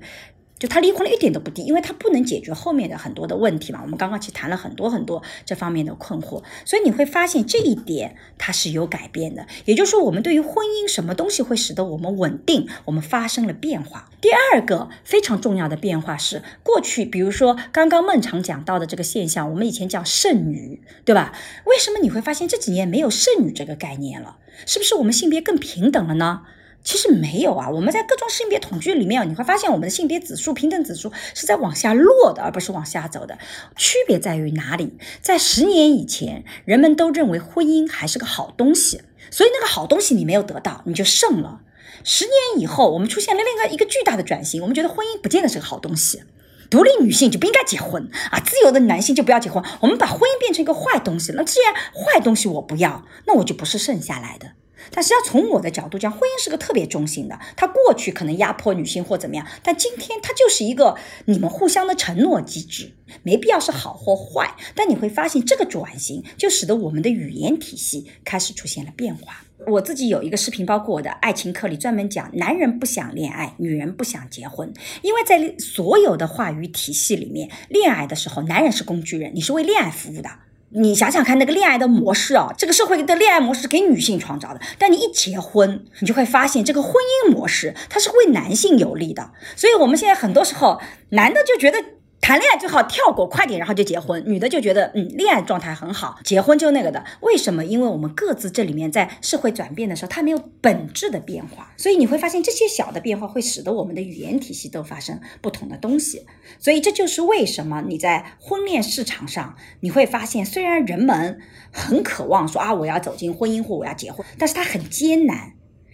[0.64, 3.82] 就他离婚率一点都不低，因为他不能解决后面的很多的问题嘛。
[3.84, 9.46] 我们刚刚去谈了很多很多这方面的困惑，所以你会发现这一点它是有改变的。
[9.66, 14.10] 也就是说，我们对于婚姻什么东西会使得我们稳定，我们发生了变化。
[14.22, 21.34] 第二个非常重要的变化是，过去比如说刚刚孟常讲到的这个现象，我们以前叫剩女，对吧？
[21.66, 24.38] 为什么你会发现这几年没有剩女这个概念了？
[24.66, 26.44] 是不是我们性别更平等了呢？
[26.84, 33.38] 其实没有啊，我们在各种性别统计里面，你会发现我们的性别指数、平等指数是在往下落的，而不是往下走的。
[33.78, 34.98] 区别在于哪里？
[35.22, 39.02] 在十年以前，人们都认为婚姻还是个好东西，
[39.32, 41.62] 所以那个好东西你没有得到，你就剩了。
[42.04, 46.24] 十年以后，我们出现了另外一个巨大的转型，我们觉得婚姻不见得是个好东西，
[46.70, 49.64] 独立女性就不应该结婚啊，自由的男性就不要结婚。
[49.80, 54.52] 我们把婚姻变成一个坏东西，那既然坏东西我不要，那我就不是剩下来的。
[54.92, 57.40] 但实际上从我的角度讲，婚姻是个特别中性的。
[57.56, 62.94] 它过去可能压迫女性或怎么样，但今天它就是一个你们互相的承诺机制，
[63.24, 64.56] 没必要是好或坏。
[64.76, 69.46] 但你会发现，这个转型就使得我们的语言体系开始出现了变化。
[69.66, 80.30] 我自己有一个视频，包括我的爱情课里专门讲，男人不想恋爱，女人不想结婚，因为在所有的话语体系里面，恋爱的时候，男人是工具人，你是为恋爱服务的。
[80.76, 84.60] 你想想看，那个恋爱的模式啊，这个社会的恋爱模式给女性创造的。
[84.78, 89.32] 但你一结婚，你就会发现这个婚姻模式它是为男性有利的。
[89.56, 91.78] 所以，我们现在很多时候，男的就觉得
[92.24, 94.24] 谈恋爱最好跳过，快点，然后就结婚。
[94.26, 97.04] 女的就觉得，嗯，恋爱状态很好，结婚就那个的。
[97.20, 97.66] 为什么？
[97.66, 106.26] 因为我们各自这里面在社会转变的时候，它没有本质的变化，所以你会发现这些小的变化会使得我们的语言体系都发生不同的东西。
[106.60, 111.42] 所以这就是为什么你在婚恋市场上，你会发现，虽然人们
[111.74, 115.52] 很渴望说啊，我要走进婚姻或我要结婚，但是它很艰难。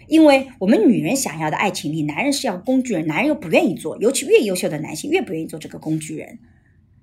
[0.09, 6.39] 因为我们女人想要的爱情里，男人是要工具人，男人又不愿意做，尤其越优秀的男性越不愿意做这个工具人，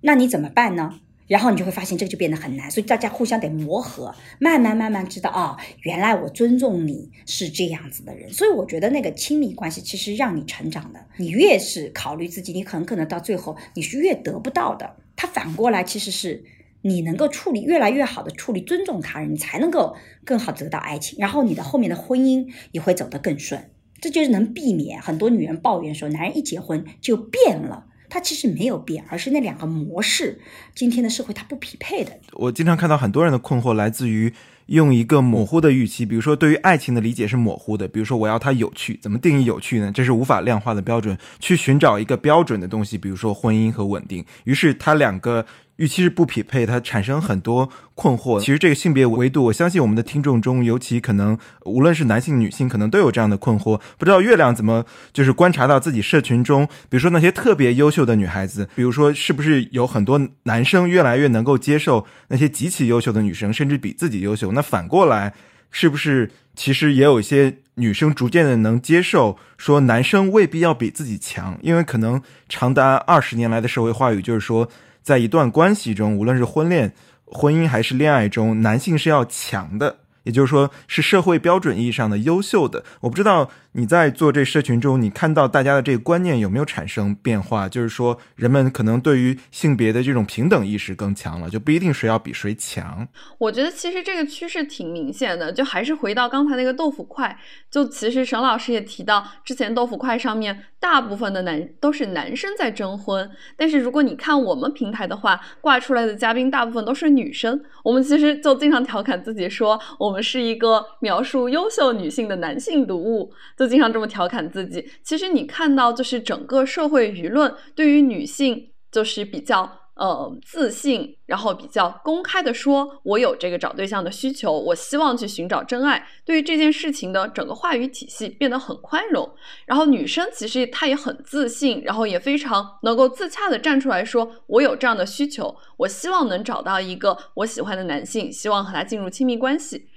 [0.00, 1.00] 那你怎么办呢？
[1.28, 16.44] 然后你就会发现这个就变得很难，所以大家互相得磨合，慢慢慢慢知道啊，原来我尊重你是这样子的人，所以我觉得那个亲密关系其实让你成长的，你越是考虑自己，你很可能到最后你是越得不到的，它反过来其实是。
[16.82, 23.70] 你能够处理越来越好的处理尊重他人，你才能够更好得到爱情，然后你的后面的婚姻也会走得更顺。
[24.00, 30.38] 这就是能避免很多女人抱怨说男人一结婚就变了，他其实没有变，而是那两个模式
[30.74, 32.12] 今天的社会它不匹配的。
[32.34, 34.32] 我经常看到很多人的困惑来自于
[34.66, 39.90] 用一个模糊的预期，比如说对于爱情的理解是模糊的，比如说我要它有趣，怎么定义有趣呢？
[39.90, 45.46] 这是无法量化的标准，去寻找一个标准的东西，比如说婚姻和稳定，于是他两个。
[45.76, 48.40] 预期是不匹配，它产生很多困惑。
[48.40, 53.78] 其实这个性别维度，我相信我们的听众中，尤其可能无论是男性、女性，可能都有这样的困惑。
[53.98, 64.52] 不知道月亮怎么就是观察到自己社群中，比如说那些特别优秀的女孩子，比如说是不是有很多男生越来越能够接受那些极其优秀的女生，甚至比自己优秀？
[64.52, 65.34] 那反过来，
[65.70, 71.58] 是不是其实也有一些女生逐渐的能接受说男生未必要比自己强？
[71.60, 74.66] 因为可能长达二十年来的社会话语就是说。
[75.06, 76.92] 在一段关系中，无论是婚恋、
[77.26, 79.98] 婚姻还是恋爱中，男性是要强的。
[80.24, 82.82] 也就是说，是社会标准意义上的优秀的。
[83.02, 87.68] 我不知道你在做这社群中，你看到大家的这个观念有没有产生变化？
[87.68, 93.06] 就是说，人们可能对于性别的这种平等意识更强了，就不一定谁要比谁强。
[93.38, 97.38] 我觉得其实这个趋势挺明显的，就还是回到刚才那个豆腐块。
[97.70, 107.60] 就其实沈老师也提到，之前豆腐块上面大部分的男都是男生在征婚，但是如果你看我们平台的话，挂出来的嘉宾大部分都是女生。
[107.84, 110.22] 我们其实就经常调侃自己说，我们。
[110.26, 114.88] 是一个描述优秀女性的男性读物，就经常这么调侃自己。
[115.02, 119.80] 其实你看到，就是整个社会舆论对于女性，就是比较。
[119.96, 126.06] 呃，自信，然后比较公开的说，我有这个找对象的需求，我希望去寻找真爱。
[126.22, 129.26] 对于这件事情的整个话语体系变得很宽容。
[129.64, 139.88] 然后女生其实她也很自信，然后也非常能够自洽的站出来说，我有这样的需求，我希望能找到一个我喜欢的男性，希望和他进入亲密关系。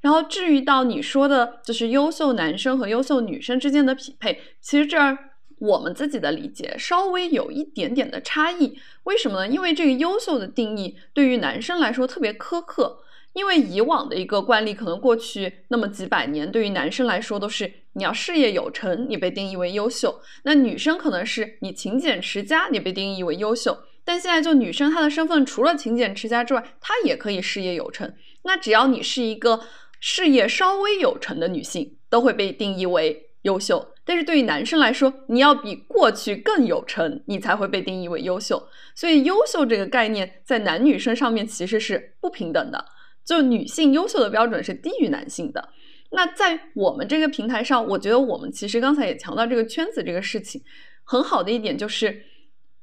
[0.00, 5.18] 然后至于到你说的，就是优秀男生和优秀女生之间的匹配，其实这儿。
[5.60, 9.48] 我们自己的理解稍微有一点点的差异，为什么呢？
[9.52, 13.00] 因为这个优秀的定义对于男生来说特别苛刻，
[13.32, 23.76] 因为以往的一个惯例，可能过去那么几百年，对于男生来说都是你要事业有成，你被定义为优秀；那女生可能是你勤俭持家，你被定义为优秀。
[24.04, 28.14] 但现在就女生她的身份除了勤俭持家之外，她也可以事业有成。
[28.44, 29.58] 那只要你是一个
[30.00, 33.94] 事业稍微有成的女性，都会被定义为优秀。
[34.04, 38.68] 但是对于男生来说，你要比过去更有成，你才会被定义为优秀。
[38.94, 42.86] 所以，优秀这个概念在男女生上面其实是不平等的。
[43.24, 45.68] 就女性优秀的标准是低于男性的。
[46.12, 50.62] 那在我们这个平台上，我觉得我们其实刚才也强调这个圈子这个事情，
[51.04, 52.24] 很好的一点就是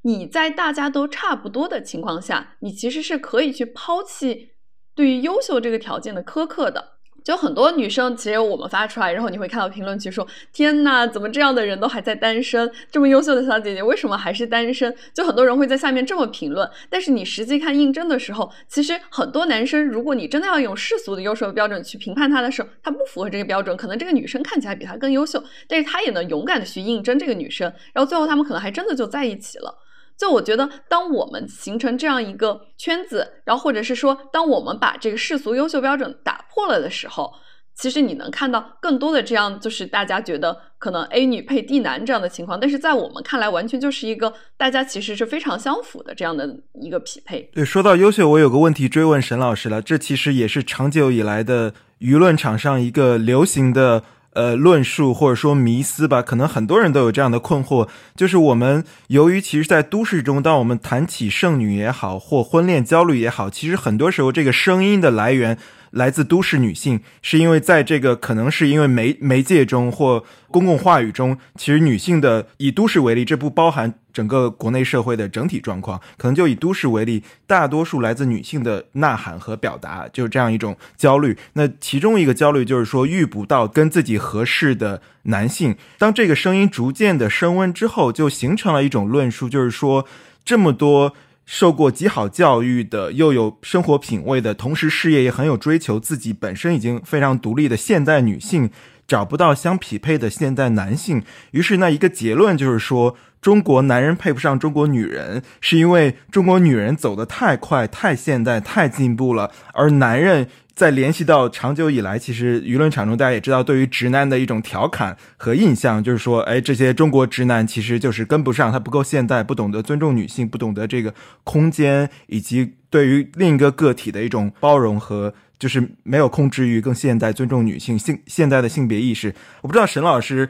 [0.04, 4.52] 你在大家都差不多的情况下，你其实是可以去抛弃
[4.94, 6.95] 对于优秀这个条件的苛刻的。
[7.26, 12.72] 就很多女生，其实我们发出来，然后你会看到评论区说：“天呐，怎么这样的人都还在单身？
[12.91, 16.69] 这么优秀的小姐姐，为什么还是单身？”就很多人会在下面这么评论。
[16.88, 23.76] 但是你实际看应征的时候，其实很多男生，如果你真的要用世俗的优秀标准去评判他的时候，他不符合这个标准。
[23.76, 29.76] 可能这个女生看起来比他更优秀，但是他也能勇敢的去应征这个女生，然后最后他们可能还真的就在一起了。
[30.18, 37.34] 就我觉得，当我们形成这样一个圈子，然后或者是说，当我们把这个世俗优秀标准打破了的时候，
[37.76, 46.50] 其实你能看到更多的这样，就是大家觉得可能 A 女配 D 男这样的情况，但是在我们看来，完全就是一个大家其实是非常相符的这样的
[46.82, 47.50] 一个匹配。
[47.54, 54.04] 对，说到优秀，我有个问题追问沈老师了，这其实也是长久以来的舆论场上一个流行的。
[54.36, 65.57] 呃，论述或者说迷思吧，可能很多人都有这样的困惑，就是我们由于其实，在都市中，当我们谈起剩女也好，或婚恋焦虑也好，其实很多时候这个声音的来源
[65.96, 81.38] 来自都市女性，是因为在这个可能是因为媒媒介中或公共话语中，其实女性的以都市为例，这不包含整个国内社会的整体状况，可能就以都市为例，大多数来自女性的呐喊和表达，就是这样一种焦虑。
[81.54, 85.78] 那其中一个焦虑就是说遇不到跟自己合适的男性。
[85.98, 90.06] 当这个声音逐渐的升温之后，就形成了一种论述，就是说
[90.44, 91.16] 这么多。
[91.46, 98.72] 受过极好教育的，又有生活品味的，同时事业也很有追求，自己本身已经非常独立的现代女性，
[99.08, 101.24] 找不到相匹配的现代男性。
[101.52, 103.16] 于是，那一个结论就是说，
[103.46, 110.48] 中国男人配不上中国女人，是因为中国女人走得太快、太现代、太进步了，而男人。
[110.74, 121.14] 在联系到长久以来，其实舆论场中大家也知道，对于直男的一种调侃和印象，就是说，哎，这些中国直男其实就是跟不上，他不够现代，不懂得尊重女性，不懂得这个
[121.46, 129.34] 空间，以及对于另一个个体的一种包容和就是没有控制欲，更现代，尊重女性性现代的性别意识。
[129.62, 130.50] 我不知道沈老师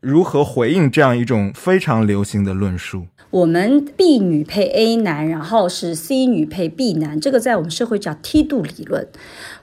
[0.00, 3.06] 如何回应这样一种非常流行的论述。
[3.30, 9.08] 我们 B 女配 A 男，然后是 C 女配 B 男，这个在我们社会叫梯度理论。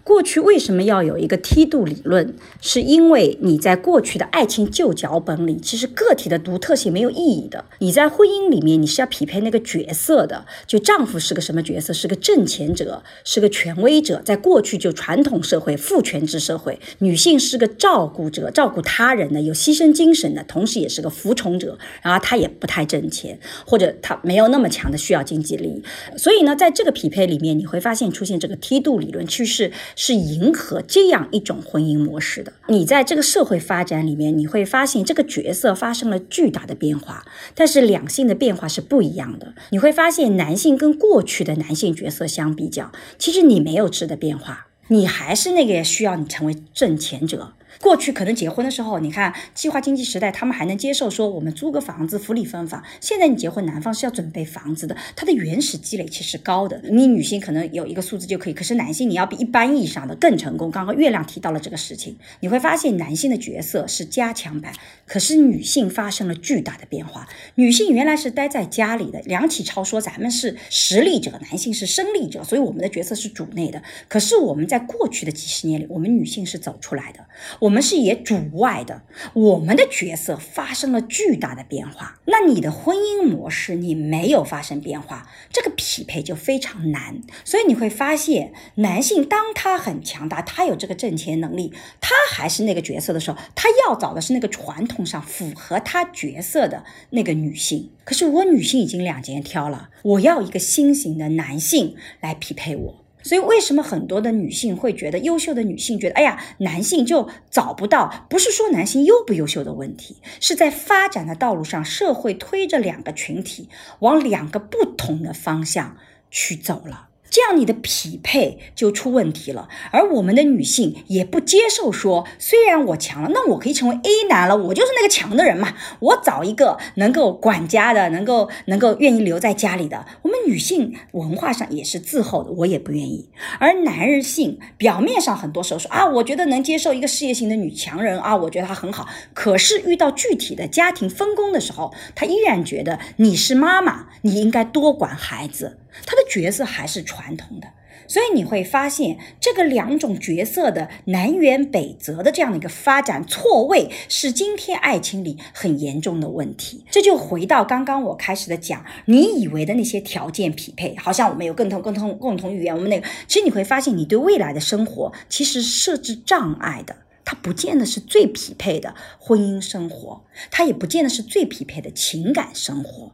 [0.04, 2.36] 过去为什么要有一个梯度理论？
[2.60, 7.64] 是因为你在过去的爱情旧脚本里，其实个体的独特性没有意义的。
[7.80, 10.46] 你在婚姻里面，你是要匹配那个角色的。
[10.68, 11.94] 就丈夫是个什么角色？
[11.94, 14.22] 是个挣钱者，是个权威者。
[14.26, 21.78] 在过去就传统社会父权制社会，女性是个照顾者，照顾他人的，有牺牲精神的，同时也是个服从者。
[22.02, 25.82] 然后她也不太挣钱，或者她没有那么强的需要经济利益。
[26.18, 29.72] 所以呢，在这个匹配里面，你会发现出现这个梯度理论趋势。
[29.95, 32.53] 是迎合这样一种婚姻模式的。
[32.68, 39.53] 你在这个社会发展里面，你会发现这个角色发生了巨大的变化，但是两性的变化是不一样的。
[39.72, 47.53] 你会发现，男性跟过去的男性角色相比较，其实你没有质的变化，你还是那个需要你成为挣钱者。
[47.84, 52.82] 过去可能结婚的时候，你看计划经济时代，他们还能接受说我们租个房子，福利分房。
[53.02, 56.80] 现在你结婚，男方是要准备房子的，他的原始积累其实高的。
[56.90, 60.72] 你女性可能有一个数字就可以，可是男性你要比一般意义上的更成功。
[60.72, 64.72] 刚刚月亮提到了这个事情，你会发现男性的角色是加强版，
[65.06, 67.28] 可是女性发生了巨大的变化。
[67.56, 73.84] 女性原来是待在家里的，梁启超说咱们是实力者，男性是生力者，所以我们的角色是主内的。
[74.08, 77.20] 可是我们在过去的几十年里，我们女性是走出来的，
[77.60, 77.73] 我。
[77.74, 79.02] 我们是也主外的，
[79.34, 82.20] 我们的角色发生了巨大的变化。
[82.26, 87.20] 那你的婚姻模式你没有发生变化，这个匹配就非常难。
[87.44, 97.90] 所以你会发现，男性当他很强大，他有这个挣钱能力，他还是那个角色的时候，他要找的是那个传统上符合他角色的那个女性。
[98.04, 103.03] 可是我女性已经两肩挑了，我要一个新型的男性来匹配我。
[103.24, 108.28] 所以，为什么很多的女性会觉得优秀的女性觉得，哎呀，男性就找不到？
[108.30, 113.70] 不是说男性优不优秀的问题，是在发展的道路上，社会推着两个群体
[114.00, 115.98] 往两个不同的方向
[116.30, 117.08] 去走了。
[117.34, 130.06] 这样你的匹配就出问题了，而我们的女性也不接受说，虽然我强了，那我可以成为 A 男了，我就是那个强的人嘛，我找一个能够管家的，能够能够愿意留在家里的。
[130.22, 133.28] 我们女性文化上也是滞后的，我也不愿意。
[133.58, 139.08] 而男人性表面上很多时候说啊，我觉得能接受一个事业型的女强人啊，我觉得她很好。
[139.34, 145.80] 可是遇到具体的家庭分工的时候，他依然觉得你是妈妈，你应该多管孩子。
[146.06, 147.68] 他的角色还是传统的，
[148.07, 156.86] 所以你会发现这个两种角色的南辕北辙的这样的一个发展错位，是今天爱情里很严重的问题。
[156.90, 173.11] 这就回到刚刚我开始的讲，你以为的那些条件匹配，好像我们有共同共同共同语言，我们那个，其实你会发现，你对未来的生活其实设置障碍的，它不见得是最匹配的婚姻生活，它也不见得是最匹配的情感生活。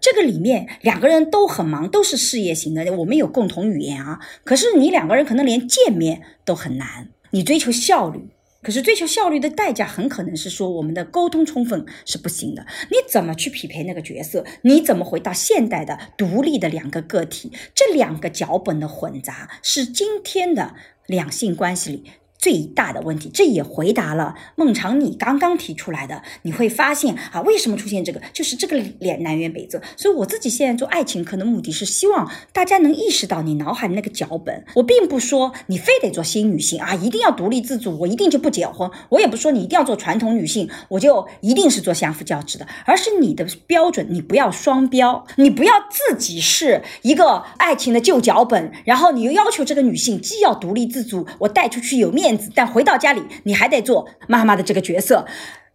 [0.00, 4.20] 这个里面两个人都很忙，都是事业型的，我们有共同语言啊。
[4.44, 8.28] 可是你两个人可能连见面都很难，你追求效率，
[8.62, 12.64] 可是追求效率的代价很可能是说我们的沟通充分是不行的。
[12.90, 14.44] 你怎么去匹配那个角色？
[14.62, 17.50] 你怎么回到现代的独立的两个个体？
[17.74, 20.74] 这两个脚本的混杂是今天的
[21.06, 22.04] 两性关系里。
[22.38, 26.22] 最大的问题，这也回答了孟尝你刚刚提出来的。
[26.42, 29.80] 你会发现啊，为什么出现这个，就是这个脸南辕北辙。
[29.96, 34.64] 所以我自己现在做爱情，课的目的是希望大家能意识到你脑海那个脚本。
[34.74, 38.88] 我并不说你非得做新女性啊，一定要独立自主，我一定就不结婚。
[39.08, 42.66] 我也不说你一定要做传统女性，我就一定是做相夫教子的。
[42.84, 52.25] 而是你的标准，你不要双标，你不要自己是一个爱情的旧脚本，然后你又要求这个女性既要独立自主，我带出去有面。
[52.26, 55.24] 面子但回到家里，你还得做妈妈的这个角色。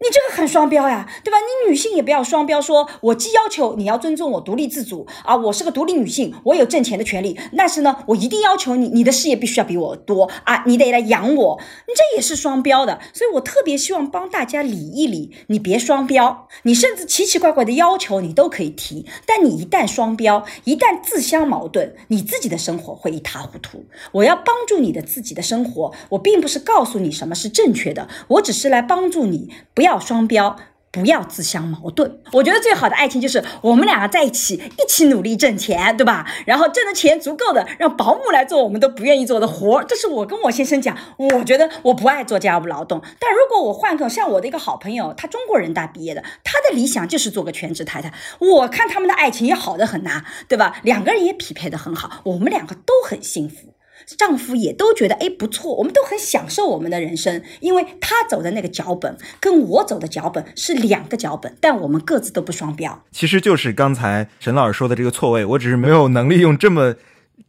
[0.02, 1.38] 你这个很双标呀，对吧？
[1.38, 12.99] 你女性也不要双标，说我既要求你要尊重我独立自主啊，我是个独立女性，我有挣钱的权利，但是呢，我一定要求你，你的事业必须要比我多啊，你得来养我，你这也是双标的。
[13.14, 23.86] 所以我特别希望帮大家理一理，你别双标，你甚至奇奇怪怪的要求你都可以提，但你一旦双标，一旦自相矛盾，你自己的生活会一塌糊涂。
[24.14, 29.91] 我要帮助你的自己的生活，我并不是告诉你什么是正确的，我只是来帮助你不要。
[29.92, 30.56] 要双标，
[30.90, 32.20] 不要自相矛盾。
[32.32, 36.26] 我觉得最好的爱情就是我们两个在一起，一起努力挣钱，对吧？
[36.46, 39.84] 然后挣的钱足够的，让保姆来做我们都不愿意做的活。
[39.84, 43.02] 这是我跟我先生讲，我觉得我不爱做家务劳动。
[43.20, 48.14] 但如果我换个像我的一个好朋友，他中国人大毕业的，他的理想就是做个全职太太。
[48.40, 50.78] 我看他们的爱情也好的很呐，对吧？
[50.84, 53.70] 两个人也匹配的很好，我们两个都很幸福。
[54.18, 63.04] 丈夫也都觉得哎不错，我们都很享受我们的人生，因为他走的那个脚本跟我走的脚本是两个脚本，但我们各自都不双标。
[63.12, 66.96] 其实就是刚才沈老师说的这个错位，我只是没有能力用这么。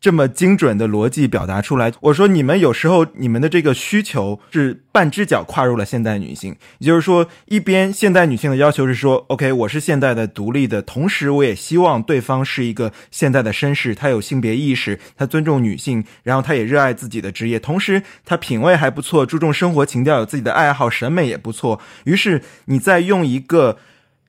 [0.03, 21.81] 这么精准的逻辑表达出来，我说你们有时候你们的这个需求是半只脚跨入了现代女性，也就是说，一边现代女性的要求是说，OK，我是现代的独立的，同时我也希望对方是一个现代的绅士，他有性别意识，他尊重女性，然后他也热爱自己的职业，同时他品味还不错，注重生活情调，有自己的爱好，审美也不错。
[22.07, 23.79] 于是你再用一个。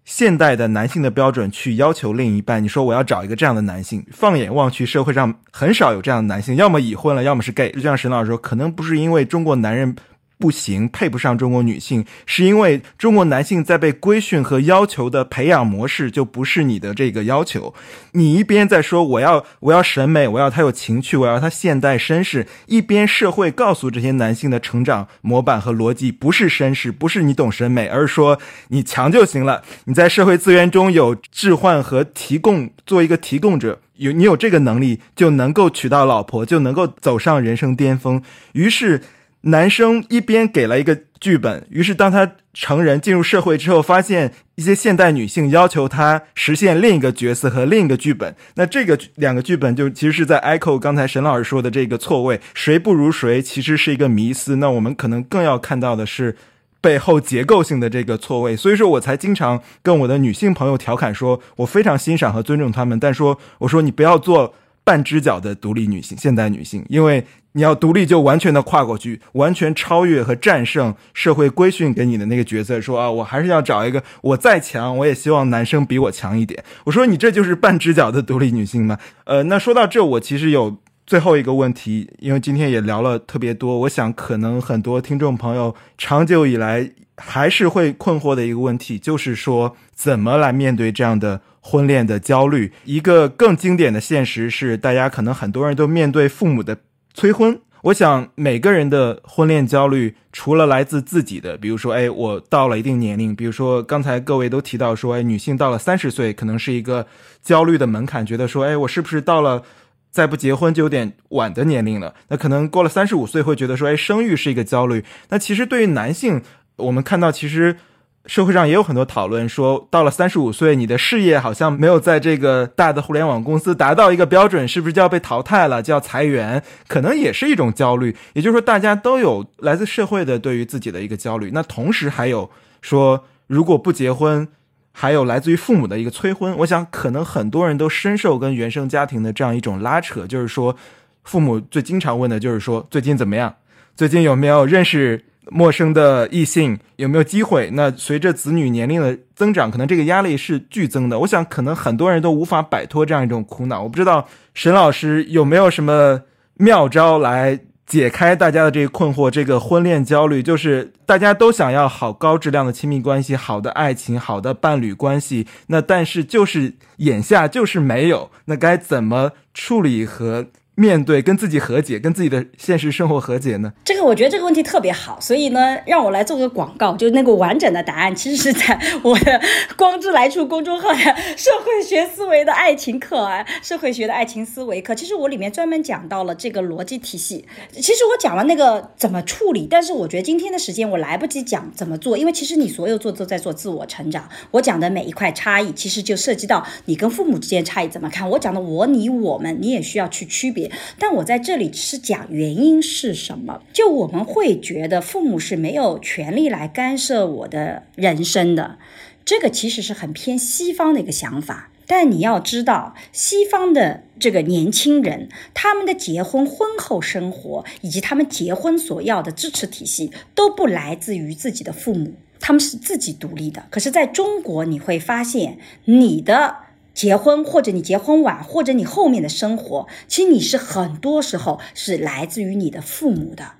[0.05, 7.71] 现代的男性的标准去要求另一半，你说我要找一个这样的男性，放眼望去，社会上很少有这样的男性，要么已婚了，要么是 gay。
[7.71, 9.95] 就像沈老师说，可能不是因为中国男人。
[10.43, 17.73] 不行，配不上中国女性，是因为中国男性在被规训和要求的培养模式就不是你的这个要求。
[18.11, 28.37] 你一边在说我要我要审美，我要他有情趣，我要他现代绅士，一边社会告诉这些男性的成长模板和逻辑不是绅士，不是你懂审美，而是说
[28.67, 29.63] 你强就行了。
[29.85, 38.21] 你在社会资源中有置换和提供，做一个提供者，有你有这个能力就能够娶到老婆，就能够走上人生巅峰。
[38.51, 38.99] 于是。
[39.43, 48.33] 男生一边给了一个剧本，于是当他成人进入社会之后，发现一些现代女性要求他实现另一个角色和另一个剧本。
[48.55, 54.55] 那这个两个剧本就其实是在 echo 刚才沈老师说的这个错位，谁不如谁，其实是一个迷思。
[54.55, 56.37] 那我们可能更要看到的是
[56.79, 58.55] 背后结构性的这个错位。
[58.55, 64.53] 所以说我才经常跟我的女性朋友调侃说，我非常欣赏和尊重她们，但说我说你不要做
[64.85, 67.25] 半只脚的独立女性、现代女性，因为。
[67.53, 72.81] 你要独立，就完全的跨过去，完全超越和战胜社会规训给你的那个角色。
[72.81, 76.63] 说啊，我还是要找一个，我再强，我也希望男生比我强一点。
[76.85, 78.97] 我说你这就是半只脚的独立女性吗？
[79.25, 92.71] 呃，那说到这，我其实有最后一个问题，因为今天也聊了特别多，我想可能很多听众朋友长久以来还是会困惑的一个问题，就是说怎么来面对这样的婚恋的焦虑？
[92.85, 96.79] 一个更经典的现实是，大家可能很多人都面对父母的。
[97.13, 107.05] 催婚，我想每个人的婚恋焦虑，除了来自自己的，比如说，哎，我到了一定年龄，比如说刚才各位都提到说，哎，女性到了三十岁可能是一个
[107.41, 109.63] 焦虑的门槛，觉得说，哎，我是不是到了
[110.09, 112.13] 再不结婚就有点晚的年龄了？
[112.29, 115.03] 那可能过了三十五岁会觉得说，哎，生育是一个焦虑。
[115.29, 116.41] 那其实对于男性，
[116.77, 117.77] 我们看到其实。
[118.25, 126.63] 社会上也有很多讨论，说到了三十五岁，你的事业好像没有在这个大的互联网公司达到一个标准，是不是就要被淘汰了，就要裁员？
[126.87, 128.15] 可能也是一种焦虑。
[128.31, 131.51] 也就是说，大家都有来自社会的对于自己的一个焦虑。
[131.53, 132.49] 那同时还有
[132.81, 134.47] 说，如果不结婚，
[134.93, 136.57] 还有来自于父母的一个催婚。
[136.59, 140.77] 我想，可能很多人都深受跟原生家庭的这样一种拉扯，就是说，
[141.25, 143.55] 父母最经常问的就是说，最近怎么样？
[143.97, 145.25] 最近有没有认识？
[145.49, 147.69] 陌生的异性有没有机会？
[147.73, 151.19] 那随着子女年龄的增长，可能这个压力是剧增的。
[151.19, 153.83] 我想，可能很多人都无法摆脱这样一种苦恼。
[153.83, 156.21] 我不知道沈老师有没有什么
[156.55, 173.73] 妙招来解开大家的这个困惑，这个婚恋焦虑，就是大家都想要好高质量的亲密关系、好的爱情、好的伴侣关系，那但是就是眼下就是没有，那该怎么处理和面对、跟自己和解、跟自己的现实生活和解呢？
[173.85, 179.39] 这个我觉得这个问题特别好，所以呢，让我来做个广告，就那个完整的答案，其实是在我的
[179.77, 180.97] “光之来处”公众号的
[181.37, 184.95] 社会学思维的爱情课啊，社会学的爱情思维课。
[184.95, 187.45] 其实我里面专门讲到了这个逻辑体系。
[187.73, 194.27] 其实我讲了那个怎么处理，但是我觉得今天的时间我来不及讲怎么做，因为其实你所有做都在做自我成长。
[194.49, 198.27] 我讲的每一块差异，其实就涉及到你跟父母之间差异怎么看。
[198.27, 200.62] 我讲的我、你、我们，你也需要去区别。
[200.99, 203.61] 但我在这里是讲原因是什么？
[203.73, 208.77] 就我们会觉得父母是没有权利来干涉我的人生的，
[209.23, 211.69] 这个其实是很偏西方的一个想法。
[211.85, 223.65] 但你要知道，西方的这个年轻人，他们的结婚、婚后生活以及他们结婚所要的支持体系，都不来自于自己的父母，他们是自己独立的。
[223.69, 226.55] 可是，在中国，你会发现你的。
[226.93, 233.53] 结婚，或者你结婚晚，或者你后面的生活，其实你是很多时候是来自于你的父母的。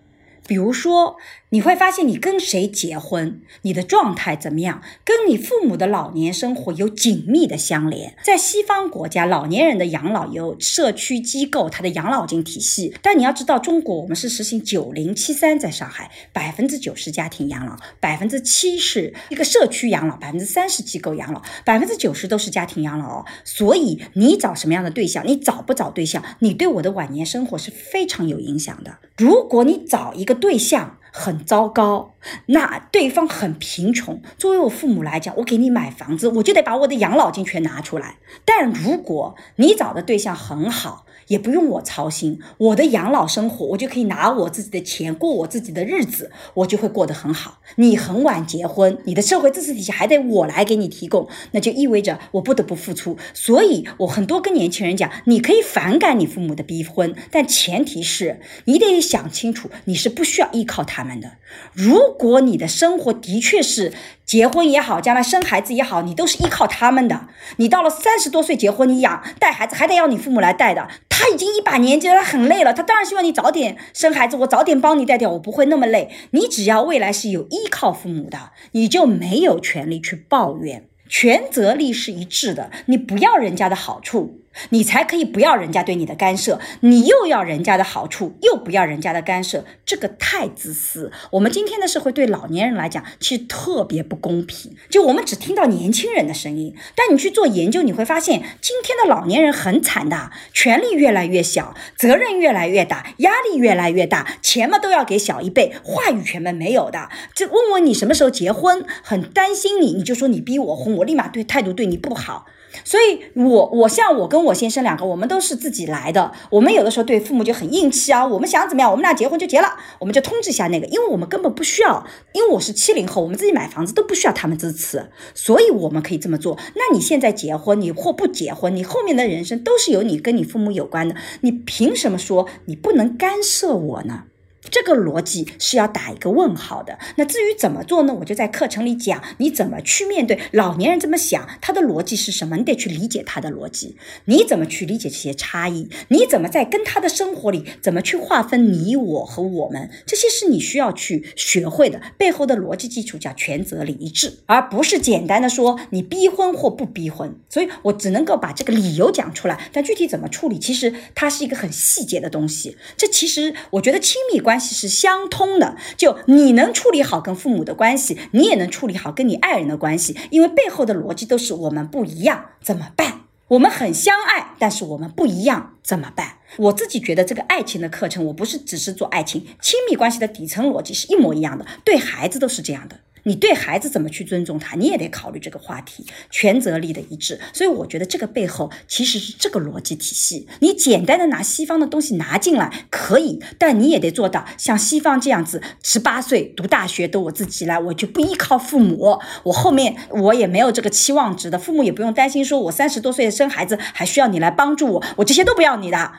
[0.46, 1.16] 比如说，
[1.54, 8.16] 你会发现你跟谁结婚，你的状态怎么样，跟你父母的老年生活有紧密的相连。
[8.24, 12.96] 在西方国家，老年人的养老有社区机构，它的养老金体系。
[13.04, 23.26] 但你要知道，中国我们是实行九零七三，在上海百分之九十家庭养老，百分之七是一个社区养老，百分之三十机构养老，百分之九十都是家庭养老哦。
[23.44, 28.98] 所以你找什么样的对象，你找不找对象，你对我的晚年生活是非常有影响的。
[29.20, 32.16] 如果你找一个对象很糟糕，
[32.48, 34.20] 那对方很贫穷。
[34.36, 38.18] 作为我父母来讲，我给你买房子，我就得把我的养老金全拿出来。
[38.44, 47.60] 但如果你找的对象很好，也不用我操心，我的养老生活，我就可以拿我自己的钱过我自己的日子，我就会过得很好。
[47.78, 53.18] 你很晚结婚，你的社会支持体系还得我来给你提供，那就意味着我不得不付出。
[53.34, 61.34] 所以我很多跟年轻人讲，你可以反感你父母的逼婚，但前提是你得想清楚，你是不需要依靠他们的。
[61.72, 63.94] 如果你的生活的确是
[64.26, 67.28] 结婚也好，将来生孩子也好，你都是依靠他们的。
[67.58, 70.88] 你到了三十多岁结婚，你养带孩子还得要你父母来带的。
[71.10, 76.10] 他已经一把年纪了，他很累了，他当然希望你早点生孩子，我早点帮你带掉，我不会那么累。
[76.32, 82.72] 你只要未来是有依靠父母的，你就没有权利去抱怨，权责力是一致的。
[82.88, 84.40] 你不要人家的好处。
[84.70, 91.12] 你才可以不要人家对你的干涉，你又要人家的好处，又不要人家的干涉，这个太自私。
[91.32, 94.76] 我们今天的社会对老年人来讲，其实特别不公平。
[94.90, 107.10] 就我们只听到年轻人的声音，但你去做研究，你会发现今天的老年人很惨的，权力越来越小，责任越来越大，压力越来越大，钱嘛都要给小一辈，话语权嘛没有的。
[107.36, 112.46] 就问问你什么时候结婚，很担心你，你就说你逼我婚，我立马对态度对你不好。
[112.84, 116.32] 所以，我我像我跟我先生两个，我们都是自己来的。
[116.50, 118.26] 我们有的时候对父母就很硬气啊。
[118.26, 122.06] 我们想怎么样，我们俩结婚就结了，我们就通知一下那个，因为我们根本不需要。
[122.34, 126.58] 因为我是七零后，我们自己买房子都不需要他们支持，所以我们可以这么做。
[126.76, 131.16] 那你现在结婚，你或不结婚，你后面的人生都是由你跟你父母有关的。
[131.42, 134.24] 你凭什么说你不能干涉我呢？
[134.70, 136.98] 这个逻辑是要打一个问号的。
[137.18, 138.14] 那至于怎么做呢？
[138.20, 142.56] 我就在课程里讲，你怎么去面对老年人这么想，他的逻辑是什么？
[142.58, 143.98] 你得去理解他的逻辑。
[144.26, 145.90] 你怎么去理解这些差异？
[146.08, 149.90] 你怎么在跟他的生活里怎么去划分你我和我们？
[150.06, 152.02] 这些是你需要去学会的。
[152.18, 157.36] 背后的逻辑基础叫权责理一致，而不是简单的说你逼婚或不逼婚。
[157.50, 162.78] 所以我只能够把这个理由讲出来，但具体怎么处理，其实它是一个很细节的东西。
[162.96, 164.53] 这其实我觉得亲密关。
[164.54, 173.22] 关系是相通的，就你能处理好跟父母的关系，你也能处理好跟你爱人的关系，因为背后的逻辑都是我们不一样，怎么办？
[173.48, 176.38] 我们很相爱，但是我们不一样，怎么办？
[176.58, 183.00] 我自己觉得这个爱情的课程，我不是只是做爱情，亲密关系的底层逻辑是一模一样的，对孩子都是这样的。
[183.24, 187.40] 你对孩子怎么去尊重他，你也得考虑这个话题，权责力的一致。
[187.54, 190.48] 所以我觉得这个背后其实是这个逻辑体系。
[190.60, 206.12] 你简单的拿西方的东西拿进来可以，但你也得做到像西方这样子，十八岁读大学都我自己来，我就不依靠父母，我后面我也没有这个期望值的，父母也不用担心说我三十多岁生孩子还需要你来帮助我，我这些都不要你的。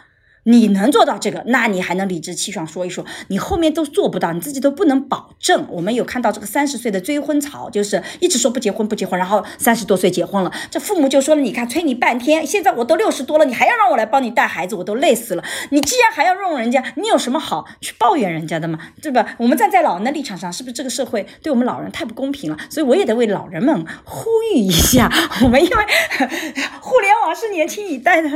[0.44, 5.66] 你能做到这个，那你还能理直气壮说一说，你后面都做不到，你自己都不能保证。
[5.70, 15.44] 我们有看到这个三十岁的追婚潮，就是一直说不结婚不结婚，然后三十多岁结婚了，这父母就说了，你看催你半天，现在我都六十多了，你还要让我来帮你带孩子，我都累死了。
[15.70, 18.78] 你既然还要用人家，你有什么好去抱怨人家的吗？
[19.00, 19.34] 对吧？
[19.38, 22.58] 我们站在老人的立场上，是不是这个社会对我们老人太不公平了？
[22.68, 25.10] 所以我也得为老人们呼吁一下，
[25.42, 25.84] 我们因为
[26.80, 28.28] 互联网是年轻一代的。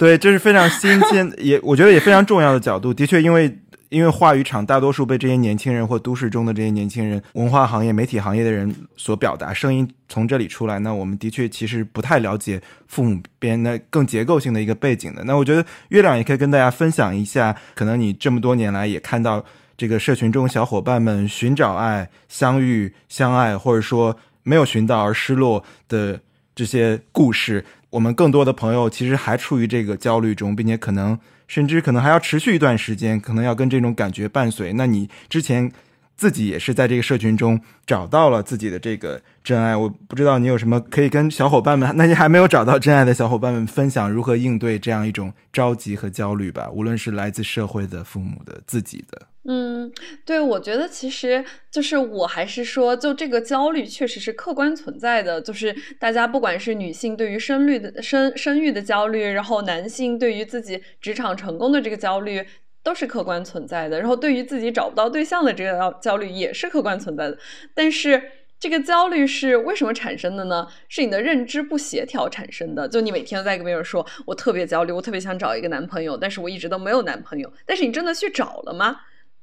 [0.00, 2.94] 对，这是非常新鲜，也我觉得也非常重要的角度。
[2.94, 3.54] 的确，因为
[3.90, 10.78] 因为话语场大多数被这些年轻人或都市中的这些年轻人、文化行业、媒体行业的人所表达，声音从这里出来。
[10.78, 15.22] 那我们的确其实不太了解父母边的更结构性的一个背景的。
[15.24, 19.44] 那我觉得月亮也可以跟大家分享一下，可能你这么多年来也看到
[19.76, 26.18] 这个社群中小伙伴们寻找爱、相遇、相爱，或者说没有寻到而失落的
[26.60, 27.64] 这些故事。
[27.88, 31.18] 我们更多的朋友其实还处于这个焦虑中，并且可能
[31.48, 34.74] 甚至可能还要持续一段时间，可能要跟这种感觉伴随。
[34.74, 35.72] 那你之前
[36.18, 46.68] 自己也是在这个社群中找到了自己的这个真爱，我不知道你有什么可以跟小伙伴们，那你还没有找到真爱的小伙伴们分享如何应对这样一种着急和焦虑吧？
[46.70, 49.29] 无论是来自社会的、父母的、自己的。
[49.44, 49.90] 嗯，
[50.26, 55.40] 对，我觉得其实就是我还是说，就这个焦虑确实是客观存在的。
[55.40, 62.44] 就是大家不管是女性对于生育的生生育的焦虑，然后男性对于自己职场成功的这个焦虑，
[62.82, 63.98] 都是客观存在的。
[63.98, 67.38] 然后对于自己找不到对象的这个焦虑也是客观存在的。
[67.74, 68.22] 但是
[68.58, 70.68] 这个焦虑是为什么产生的呢？
[70.90, 72.86] 是你的认知不协调产生的。
[72.86, 77.50] 就你每天在跟别人说，我特别焦虑，我特别想找一个男朋友，但是我一直都没有男朋友。
[77.64, 79.00] 但是你真的去找了吗？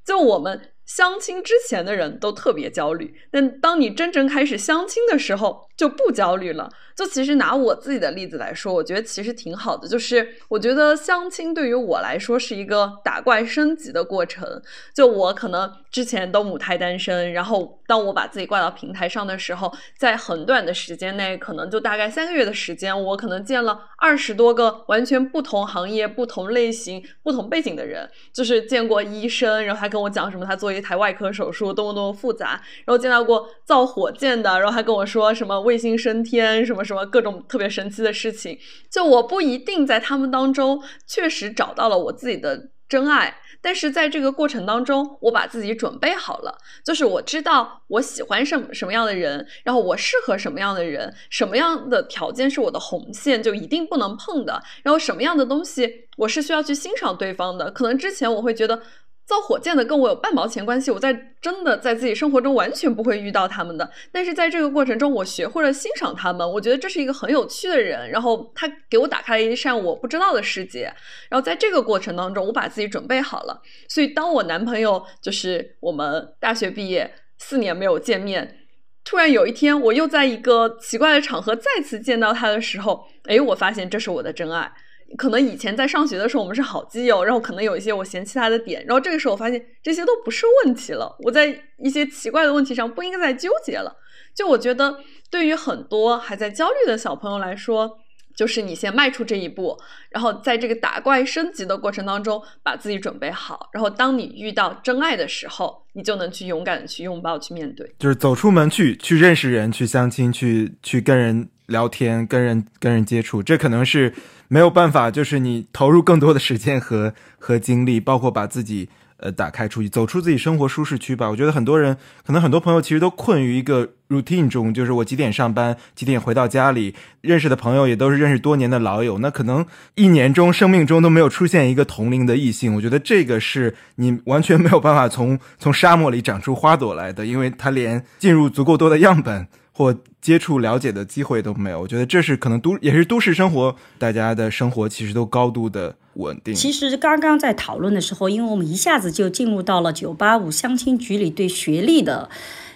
[0.07, 6.67] 就我们相亲之前的人都特别焦虑，但当你真正开始相亲的时候就不焦虑了。
[6.95, 9.87] 就其实拿我自己的例子来说，我觉得其实挺好的。
[9.87, 14.59] 就是我觉得相亲对于我来说是一个打怪升级的过程。
[14.95, 28.09] 就我可能之前都母胎单身，然后当我把自己挂到平台上的时候，在很短的时间内，可能就大概三个月的时间，我可能见了二十多个完全不同行业、不同类型、不同背景的人。
[28.33, 36.83] 就是见过医生，然后他跟我讲什么，他做一台外科手术多么多么复杂，然后见到过造火箭的，然后还跟我说什么卫星升天什么。
[36.87, 38.57] 什么各种特别神奇的事情，
[38.89, 58.81] 就我不一定在他们当中确实找到了我自己的真爱，但是在这个过程当中，我把自己准备好了，就是我知道我喜欢什什么样的人，然后我适合什么样的人，什么样的条件是我的红线，就一定不能碰的，然后什么样的东西我是需要去欣赏对方的，可能之前我会觉得。
[59.27, 63.91] 造火箭的跟我有半毛钱关系，我在真的在自己生活中完全不会遇到他们的。
[64.09, 68.09] 但是在这个过程中，我学会了欣赏他们，我觉得这是一个很有趣的人。
[68.09, 70.83] 然后他给我打开了一扇我不知道的世界。
[71.29, 73.61] 然后在这个过程当中，我把自己准备好了。
[73.89, 78.59] 所以当我男朋友就是我们大学毕业四年没有见面，
[79.03, 84.71] 突然有一天我又在一个奇怪的场合再次见到他的时候，哎，我发现这是我的真爱。
[85.17, 93.95] 可能以前在上学的时候我们是好基友，然后可能有一些我嫌弃他的点，然后这个时候我发现这些都不是问题了，我在一些奇怪的问题上不应该再纠结了。
[94.35, 94.99] 就我觉得，
[95.31, 97.99] 对于很多还在焦虑的小朋友来说，
[98.35, 99.75] 就是你先迈出这一步，
[100.11, 114.13] 然后在这个打怪升级的过程当中把自己准备好，然后当你遇到真爱的时候，你就能去勇敢的去拥抱、去面对，就是走出门去去认识人、去相亲、去去跟人聊天、跟人跟人接触，这可能是。
[114.49, 118.87] 没有办法，就是你投入更多的时间和和精力，包括把自己
[119.17, 121.29] 呃打开出去，走出自己生活舒适区吧。
[121.29, 129.65] 我觉得很多人，可能很多朋友其实都困于一个 routine 中，就是我几点上班，几点回到家里，认识的朋友也都是认识多年的老友，那可能
[129.95, 132.73] 一年中、生命中都没有出现一个同龄的异性。
[132.73, 139.45] 我觉得这个是你完全没有办法从从沙漠里长出花朵来的，因为它连进入足够多的样本。
[139.77, 146.55] 或接触了解的机会都没有，我觉得这是可能都也是都市生活，大家的生活其实都高度的稳定。
[146.55, 152.27] 其实刚刚在讨论的时候，因为我们一下子就进入到了九八五相亲局里对学历的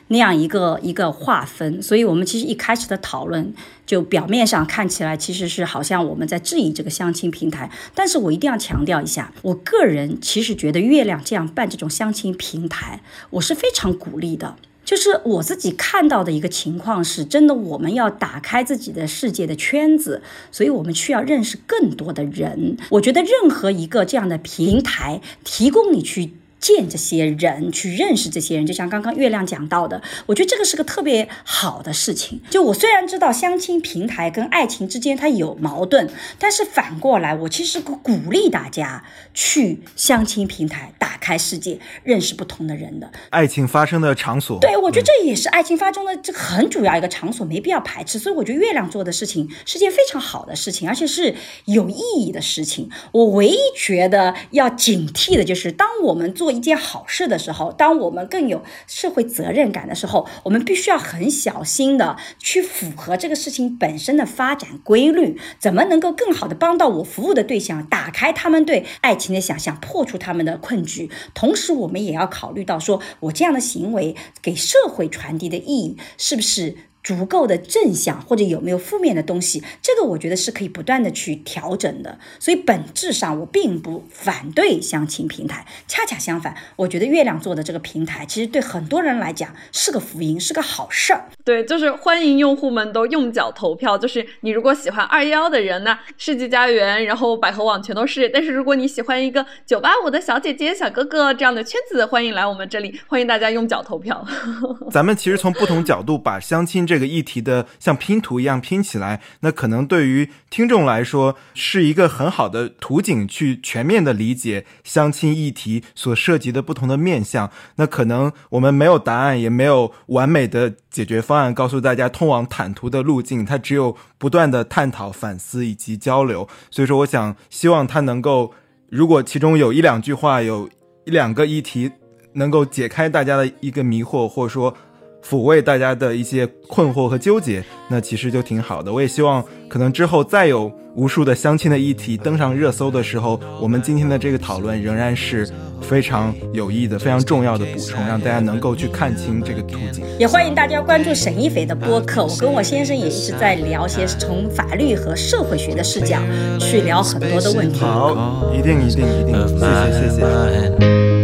[0.10, 3.52] 那样一个一个划分，所以我们其实一开始的讨论
[3.88, 13.02] 就表面上看起来其实是好像我们在质疑这个相亲平台，但是我一定要强调一下，我个人其实觉得月亮这样办这种相亲平台，
[13.32, 14.56] 我是非常鼓励的。
[14.92, 22.76] 就是我自己看到的一个情况是，真的我们要打开自己的世界的圈子，所以我们需要认识更多的人。
[22.90, 26.34] 我觉得任何一个这样的平台提供你去。
[26.62, 32.40] 见这些人，去认识这些人，就像刚刚月亮讲到的，我觉得这个是个特别好的事情。
[32.52, 36.08] 就我虽然知道相亲平台跟爱情之间它有矛盾，
[36.38, 43.12] 但是反过来，我其实鼓励大家去相亲平台打开世界，认识不同的人的。
[43.32, 48.20] 爱情发生的场所，对我觉得这也是爱情发生的这很主要一个场所，没必要排斥。
[48.20, 51.34] 所以我觉得月亮做的事情是件非常好的事情，而且是
[51.66, 52.90] 有意义的事情。
[53.12, 71.10] 我唯一觉得要警惕的就是，当我们做一件好事的时候，当我们更有社会责任感的时候，我们必须要很小心的去符合这个事情本身的发展规律，怎么能够更好的帮到我服务的对象，打开他们对爱情的想象，破除他们的困局。
[71.34, 76.76] 同时，我们也要考虑到，说我这样的行为给社会传递的意义是不是？
[77.04, 82.20] 足够的正向或者有没有负面的东西，这个我觉得是可以不断的去调整的。
[82.40, 91.26] 所以本质上我并不反对相亲平台，恰恰相反，我觉得月亮做的这个平台其实对很多人来讲是个福音，是个好事儿。
[91.44, 93.98] 对，就是欢迎用户们都用脚投票。
[93.98, 98.30] 就是你如果喜欢二幺幺的人呢，世纪佳缘，然后百合网全都是。
[98.30, 104.24] 但是如果你喜欢一个九八五的小姐姐、小哥哥这样的圈子，欢迎来我们这里，欢迎大家用脚投票。
[104.92, 106.86] 咱们其实从不同角度把相亲。
[106.92, 117.50] 这个议题的像拼图一样拼起来，那可能对于听众来说是一个很好的图景，去全面的理解相亲议题所涉及的不同的面向。
[117.78, 123.46] 那可能我们没有答案，也没有完美的解决方案，告诉大家通往坦途的路径。
[123.46, 126.46] 它只有不断的探讨、反思以及交流。
[126.70, 128.54] 所以说，我想希望它能够，
[128.90, 130.70] 如果其中有一两句话，有
[131.06, 131.90] 一两个议题
[132.34, 134.76] 能够解开大家的一个迷惑，或者说。
[135.24, 138.92] 抚慰大家的一些困惑和纠结，那其实就挺好的。
[138.92, 145.48] 我也希望，可能之后再有无数的相亲的议题登上热搜的时候，我们今天的这个讨论仍然是
[145.82, 150.04] 非常有益的、非常重要的补充，让大家能够去看清这个途径。
[150.20, 156.18] 也欢迎大家关注沈一斐的播客，我跟我先生也一直在聊些从法律和社会学的视角
[156.60, 157.80] 去聊很多的问题。
[157.80, 161.21] 好，一定一定一定，谢谢谢谢。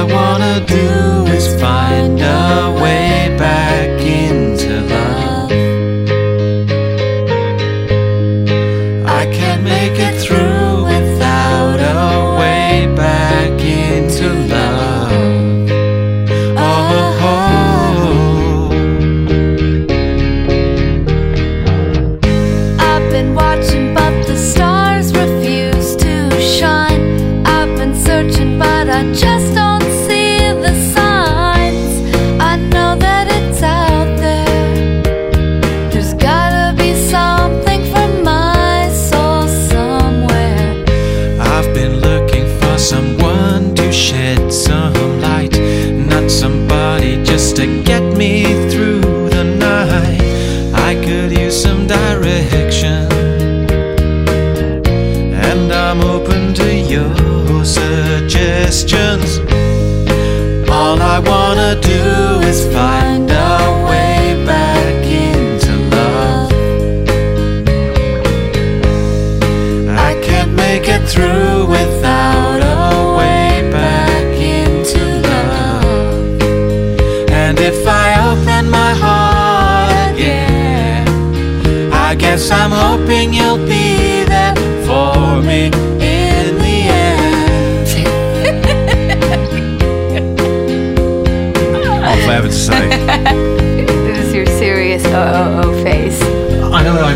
[0.00, 4.39] I wanna do is find a way back into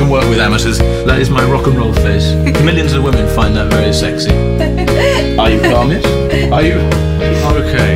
[0.05, 0.79] can work with amateurs.
[0.79, 2.33] That is my rock and roll face.
[2.65, 4.33] Millions of women find that very sexy.
[5.39, 6.07] Are you promised?
[6.53, 6.79] Are you?
[7.61, 7.93] Okay.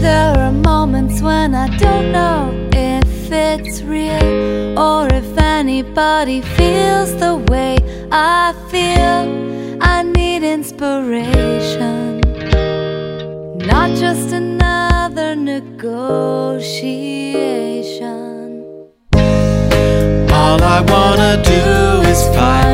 [0.00, 7.36] There are moments when I don't know if it's real or if anybody feels the
[7.48, 7.78] way
[8.12, 8.53] I
[20.90, 22.73] wanna do is find